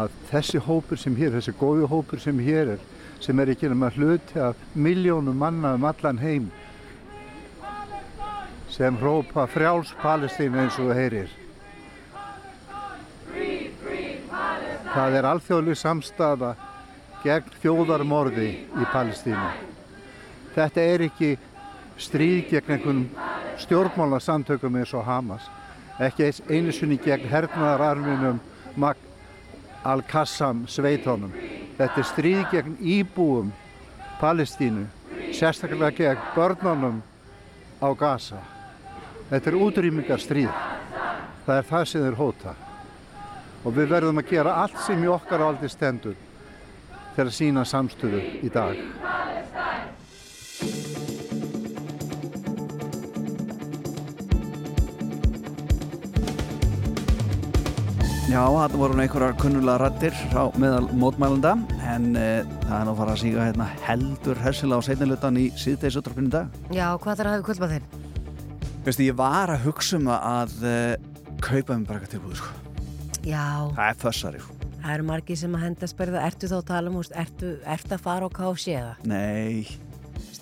að 0.00 0.16
þessi 0.28 0.60
hópur 0.66 1.00
sem 1.00 1.16
hér, 1.16 1.32
þessi 1.38 1.54
góði 1.56 1.88
hópur 1.88 2.20
sem 2.20 2.40
hér 2.44 2.74
er, 2.74 2.86
sem 3.24 3.40
er 3.40 3.54
ekki 3.54 3.70
nema 3.70 3.88
hluti 3.94 4.40
af 4.42 4.60
miljónum 4.74 5.40
manna 5.40 5.72
um 5.78 5.88
allan 5.88 6.20
heim, 6.20 6.50
sem 8.68 8.96
hrópa 9.00 9.46
frjáls 9.48 9.94
Palestínu 10.02 10.60
eins 10.60 10.76
og 10.78 10.90
það 10.90 11.00
heyrir. 11.00 11.36
Það 14.88 15.16
er 15.18 15.28
alþjóðleg 15.32 15.78
samstafa 15.78 16.54
gegn 17.24 17.56
þjóðarmorði 17.62 18.50
í 18.68 18.88
Palestínu. 18.92 19.52
Þetta 20.54 20.84
er 20.92 21.04
ekki 21.08 21.36
stríð 21.98 22.48
gegn 22.50 22.72
einhvern 22.72 23.04
stjórnmálasamtökum 23.58 24.76
eins 24.78 24.94
og 24.94 25.04
Hamas. 25.04 25.48
Ekki 26.00 26.30
einu 26.48 26.72
sinni 26.72 26.98
gegn 27.02 27.26
hernaðararminum 27.28 28.38
Mag 28.76 28.96
Al-Qassam 29.84 30.66
sveitónum. 30.70 31.32
Þetta 31.78 31.98
er 32.00 32.06
stríð 32.06 32.44
gegn 32.52 32.78
íbúum 32.78 33.50
Palestínu, 34.20 34.86
sérstaklega 35.32 35.90
gegn 35.96 36.30
börnunum 36.34 37.02
á 37.82 37.88
Gaza. 37.98 38.40
Þetta 39.30 39.50
er 39.50 39.58
útrýmingarstríð. 39.58 40.54
Það 41.46 41.58
er 41.58 41.68
það 41.68 41.84
sem 41.88 42.06
þeir 42.06 42.18
hóta. 42.18 42.54
Og 43.64 43.74
við 43.74 43.90
verðum 43.90 44.20
að 44.22 44.30
gera 44.30 44.56
allt 44.62 44.78
sem 44.86 45.02
í 45.02 45.10
okkar 45.10 45.42
aldi 45.42 45.68
stendur 45.68 46.16
til 47.16 47.26
að 47.26 47.34
sína 47.34 47.64
samstöðu 47.66 48.20
í 48.46 48.50
dag. 48.54 48.78
Já, 58.28 58.42
þetta 58.44 58.76
voru 58.76 58.98
einhverjar 59.00 59.36
kunnulega 59.40 59.78
rattir 59.80 60.16
á 60.36 60.52
meðal 60.60 60.84
mótmælenda 61.00 61.54
en 61.88 62.10
uh, 62.12 62.42
það 62.66 62.74
er 62.76 62.82
nú 62.84 62.92
að 62.92 62.98
fara 63.00 63.14
að 63.14 63.22
síga 63.22 63.46
hérna, 63.46 63.68
heldur 63.86 64.40
hersilega 64.44 64.84
á 64.84 64.86
seinnilutan 64.86 65.38
í 65.40 65.46
síðdeis 65.56 65.96
útráfinu 65.96 66.32
dag. 66.34 66.52
Já, 66.68 66.90
hvað 67.00 67.22
þarf 67.22 67.30
að 67.30 67.32
hafa 67.32 67.46
kvöldbað 67.48 67.72
þeim? 67.74 67.88
Veistu, 68.84 69.06
ég 69.08 69.16
var 69.16 69.54
að 69.54 69.64
hugsa 69.64 69.96
um 69.96 70.10
það 70.10 70.28
að 70.34 70.54
uh, 70.68 71.08
kaupa 71.48 71.78
mér 71.78 71.88
bara 71.88 72.02
eitthvað 72.02 72.14
tilbúið, 72.18 72.42
sko. 72.42 72.52
Já, 73.24 73.46
Það 73.78 73.82
er 73.88 73.98
fössari, 74.04 74.44
sko. 74.44 74.58
það 74.76 74.92
eru 74.98 75.08
margir 75.08 75.40
sem 75.40 75.56
að 75.58 75.64
henda 75.64 75.90
spyrða, 75.94 76.26
ertu 76.28 76.52
þá 76.52 76.56
að 76.60 76.68
tala 76.74 76.92
um, 76.92 77.00
ertu, 77.24 77.56
ertu 77.64 77.96
að 77.96 78.04
fara 78.10 78.28
á 78.28 78.30
KFC 78.42 78.76
eða? 78.76 78.94
Nei, 79.08 79.64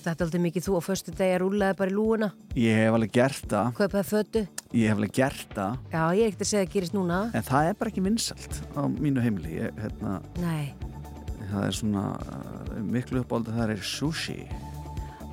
Þetta 0.06 0.22
er 0.22 0.26
aldrei 0.28 0.42
mikið 0.44 0.66
þú 0.68 0.76
á 0.78 0.82
föstu 0.86 1.14
degi 1.18 1.34
að 1.34 1.40
rúlaði 1.42 1.78
bara 1.80 1.90
í 1.90 1.94
lúuna, 1.96 2.28
ég 2.58 2.76
hef 2.78 2.94
alveg 2.98 3.14
gert 3.14 3.48
það. 3.50 3.72
kaupaði 3.78 4.06
fötu. 4.10 4.42
Ég 4.74 4.88
hef 4.90 4.97
alveg 4.98 5.12
gert 5.14 5.52
það. 5.55 5.76
Já, 5.93 6.01
ég 6.16 6.22
er 6.26 6.30
ekkert 6.32 6.43
að 6.43 6.48
segja 6.51 6.62
að 6.62 6.66
það 6.66 6.72
gerist 6.74 6.94
núna. 6.97 7.18
En 7.38 7.44
það 7.47 7.68
er 7.70 7.76
bara 7.80 7.93
ekki 7.93 8.02
vinsalt 8.05 8.56
á 8.74 8.82
mínu 8.90 9.22
heimili. 9.22 9.52
Ég, 9.60 9.78
hérna, 9.80 10.16
það 11.47 11.66
er 11.68 11.76
svona 11.78 12.02
uh, 12.18 12.80
miklu 12.82 13.22
uppáld 13.22 13.48
að 13.52 13.60
það 13.60 13.72
er 13.76 13.84
sushi. 13.86 14.38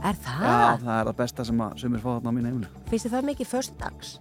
er 0.03 0.19
það? 0.22 0.45
Já, 0.45 0.77
það 0.84 0.93
er 0.99 1.10
það 1.10 1.18
besta 1.23 1.45
sem 1.49 1.64
að 1.65 1.76
sumir 1.81 2.03
fá 2.03 2.10
þarna 2.14 2.30
á 2.30 2.35
mínu 2.38 2.51
heimili. 2.51 2.69
Finnst 2.91 3.07
þið 3.07 3.15
það 3.18 3.27
mikið 3.31 3.51
föstu 3.55 3.77
dags? 3.81 4.14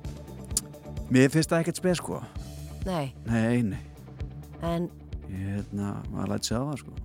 Mér 1.12 1.28
finnst 1.34 1.52
það 1.52 1.64
ekkert 1.66 1.82
spes, 1.82 2.00
sko. 2.00 2.22
Nei, 2.88 3.12
Nei, 3.28 3.62
nei. 3.62 3.82
en 4.64 4.88
Ég, 5.28 5.44
hérna, 5.46 5.92
maður 6.12 6.32
læti 6.34 6.48
sig 6.50 6.56
á 6.56 6.62
það, 6.64 6.80
sko. 6.82 6.96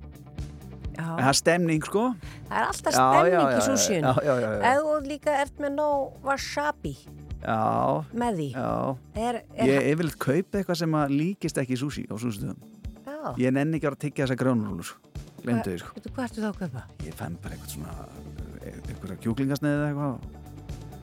já, 0.97 1.03
En 1.03 1.21
það 1.21 1.29
er 1.33 1.37
stemning, 1.41 1.83
sko. 1.85 2.05
það 2.47 2.57
er 2.57 2.65
alltaf 2.71 2.95
stemning 2.97 3.35
já, 3.35 4.33
já, 4.41 4.49
í. 4.49 4.57
Ef 4.71 4.81
þú 4.87 4.95
líka 5.11 5.35
ert 5.43 5.61
með 5.61 5.75
nóg 5.77 6.25
wasabi 6.25 6.95
Já. 7.41 8.05
með 8.17 8.39
því. 8.39 8.47
Er, 9.17 9.41
er, 9.55 9.69
Ég 9.71 9.89
yfirleitt 9.93 10.17
kaupa 10.21 10.59
eitthvað 10.61 10.79
sem 10.81 10.97
að 10.99 11.13
líkist 11.17 11.61
ekki 11.61 11.77
sushi 11.79 12.05
á 12.09 12.15
súsistöðum. 12.17 12.57
Já. 13.07 13.19
Ég 13.43 13.53
nenni 13.55 13.77
ekki 13.79 13.89
að 13.91 13.99
tyggja 14.05 14.25
þessa 14.25 14.39
gránurúlur, 14.41 14.87
sko. 14.89 15.13
Glemdu 15.43 15.69
því, 15.69 15.77
sko. 15.83 16.03
Hvað 16.07 16.25
ertu 16.25 16.43
þá 16.43 16.49
að 16.49 16.59
kaupa? 16.63 16.83
Ég 17.05 17.15
fenn 17.17 17.37
bara 17.43 17.55
eitthvað 17.55 17.75
svona, 17.77 17.93
e- 18.61 18.73
eitthvað 18.87 19.19
kjúklingasneið 19.23 19.77
eða 19.77 19.87
eitthvað. 19.93 20.35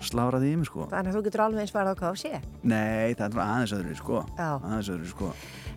sláraði 0.05 0.51
í 0.53 0.57
mig 0.61 0.67
sko 0.69 0.85
Þannig 0.91 1.15
að 1.15 1.15
þú 1.17 1.21
getur 1.25 1.41
alveg 1.41 1.61
eins 1.63 1.71
farið 1.73 1.95
á 1.97 2.01
KFC. 2.03 2.41
Nei, 2.69 3.15
það 3.17 3.25
er 3.25 3.39
aðeins 3.41 3.73
öðru 3.73 3.95
sko 3.97 4.19
aðeins 4.37 4.91
öðru 4.93 5.07
sko 5.09 5.31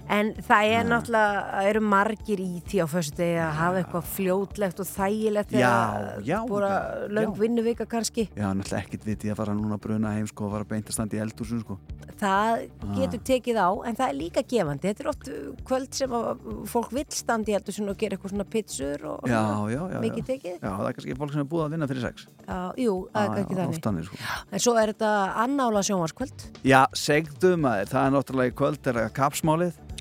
En 0.09 0.29
það 0.39 0.63
er 0.71 0.85
náttúrulega, 0.87 1.63
eru 1.67 1.79
margir 1.83 2.39
í 2.39 2.61
því 2.63 2.77
á 2.79 2.87
föstu 2.87 3.17
degi 3.19 3.39
að 3.43 3.51
hafa 3.57 3.77
eitthvað 3.81 4.05
fljótlegt 4.15 4.79
og 4.79 4.87
þægilegt 4.87 5.51
já, 5.51 6.39
bara 6.47 6.69
já, 6.71 7.07
löng 7.11 7.33
vinnuvika 7.37 7.85
kannski. 7.85 8.29
Já, 8.35 8.47
náttúrulega 8.55 8.83
ekkert 8.85 9.03
viti 9.05 9.27
að 9.31 9.35
fara 9.41 9.53
núna 9.53 9.75
að 9.75 9.81
bruna 9.83 10.13
heim 10.15 10.27
sko 10.27 10.45
og 10.47 10.51
fara 10.55 10.63
beint 10.63 10.87
að 10.87 10.93
standa 10.95 11.17
í 11.17 11.19
eldhúsum 11.25 11.59
sko 11.63 11.77
Það 12.17 12.69
Ah. 12.81 12.95
getur 12.97 13.19
tekið 13.21 13.57
á, 13.61 13.69
en 13.85 13.95
það 13.95 14.09
er 14.09 14.13
líka 14.17 14.41
gefandi. 14.41 14.87
Þetta 14.87 15.01
er 15.03 15.07
oft 15.07 15.29
kvöld 15.67 15.93
sem 15.93 16.09
að 16.09 16.37
fólk 16.65 16.91
vill 16.91 17.05
standa 17.09 17.51
í 17.51 17.53
eldur 17.53 17.89
og 17.89 17.97
gera 17.97 18.15
eitthvað 18.17 18.31
svona 18.33 18.49
pizzur 18.49 19.05
og 19.05 19.19
Já, 19.29 19.43
já, 19.69 19.81
já 19.93 19.99
mikið 20.01 20.25
tekið. 20.25 20.59
Já, 20.61 20.71
það 20.71 20.87
er 20.87 20.93
kannski 20.93 21.15
fólk 21.17 21.31
sem 21.31 21.41
er 21.41 21.45
búið 21.45 21.65
að 21.67 21.71
vinna 21.75 21.87
fyrir 21.87 22.01
sex 22.01 22.25
Já, 22.47 22.73
jú, 22.77 23.07
það 23.13 23.37
er 23.37 23.43
ekki 23.43 23.53
já, 23.53 23.57
þannig. 23.83 24.05
sko. 24.05 24.15
En 24.51 24.59
svo 24.59 24.73
er. 24.77 24.93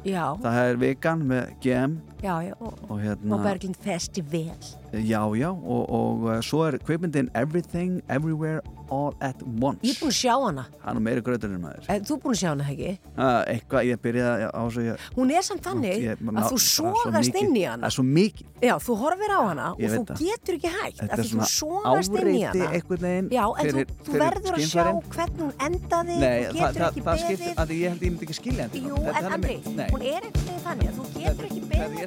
Já, 0.06 0.26
það 0.42 0.58
er 0.62 0.76
vikan 0.78 1.22
með 1.26 1.48
GM 1.64 1.96
já, 2.22 2.34
já. 2.46 2.54
Og, 2.60 2.74
og 2.88 3.00
hérna 3.02 3.34
og 3.34 3.42
Berglind 3.46 3.78
Festival. 3.82 4.68
Já, 5.04 5.20
já, 5.36 5.50
og, 5.50 5.82
og 5.90 6.24
uh, 6.24 6.40
svo 6.40 6.64
er 6.68 6.78
kveipmyndin 6.78 7.28
Everything, 7.34 8.00
Everywhere, 8.08 8.60
All 8.88 9.12
at 9.20 9.34
Once. 9.42 9.80
Ég 9.82 9.96
er 9.96 9.98
búin 9.98 10.12
að 10.12 10.14
sjá 10.14 10.34
hana. 10.38 10.62
Það 10.78 10.88
er 10.92 10.94
nú 10.94 11.00
meiri 11.02 11.22
gröturinn 11.26 11.58
maður. 11.60 11.82
Eh, 11.90 11.98
Þú 12.06 12.14
er 12.14 12.20
búin 12.22 12.34
að 12.36 12.38
sjá 12.38 12.48
hana, 12.52 12.64
ekki? 12.70 12.90
uh, 13.18 13.42
Eitthvað, 13.50 13.82
ég 13.88 13.96
byrjaði 14.04 14.46
á 14.46 14.60
þessu 14.62 14.84
ég, 14.86 14.96
Hún 15.16 15.32
er 15.34 15.42
samt 15.42 15.62
þannig 15.66 15.96
ég- 16.04 16.20
að 16.22 16.30
ná- 16.36 16.46
þú 16.46 16.58
það 16.62 17.18
mikið- 17.18 17.40
inn 17.42 17.56
í 17.56 17.64
Það 17.66 17.70
hana. 17.72 17.86
er 17.86 17.90
svo 17.96 18.04
mikið. 18.06 18.46
Já, 18.62 18.74
þú 18.86 18.92
horfir 19.02 19.30
á 19.36 19.40
hana 19.42 19.66
og 19.72 19.78
þú 19.82 20.02
það. 20.06 20.16
getur 20.22 20.54
ekki 20.56 20.70
hægt 20.76 20.96
Þetta 21.02 21.18
er 21.18 21.26
svona 21.26 21.44
áreiti 21.84 22.62
einhvern 22.66 23.02
veginn 23.06 23.28
Já, 23.36 23.44
en 23.58 23.66
fyrir- 23.66 23.90
þú, 23.90 23.92
þú 24.06 24.12
verður 24.22 24.54
að 24.56 24.62
sjá 24.70 24.84
hvernig 25.12 25.42
hún 25.42 25.52
endaði 25.66 26.14
Nei, 26.16 26.40
það, 26.56 26.70
það, 26.78 26.90
það 27.04 27.16
skiptir 27.26 27.52
að 27.56 27.68
ég 27.76 27.88
held 27.90 28.00
ég 28.00 28.10
myndi 28.14 28.24
ekki 28.26 28.36
skilja 28.38 28.64
þetta. 28.70 28.78
Jú, 28.86 28.94
en 28.96 29.24
Andri, 29.36 29.56
hún 29.66 30.02
er 30.06 30.22
veginn 30.30 30.62
þannig 30.64 30.86
að 30.86 30.94
þú 30.96 31.04
getur 31.20 31.44
ekki 31.50 31.60
beðið 31.66 31.98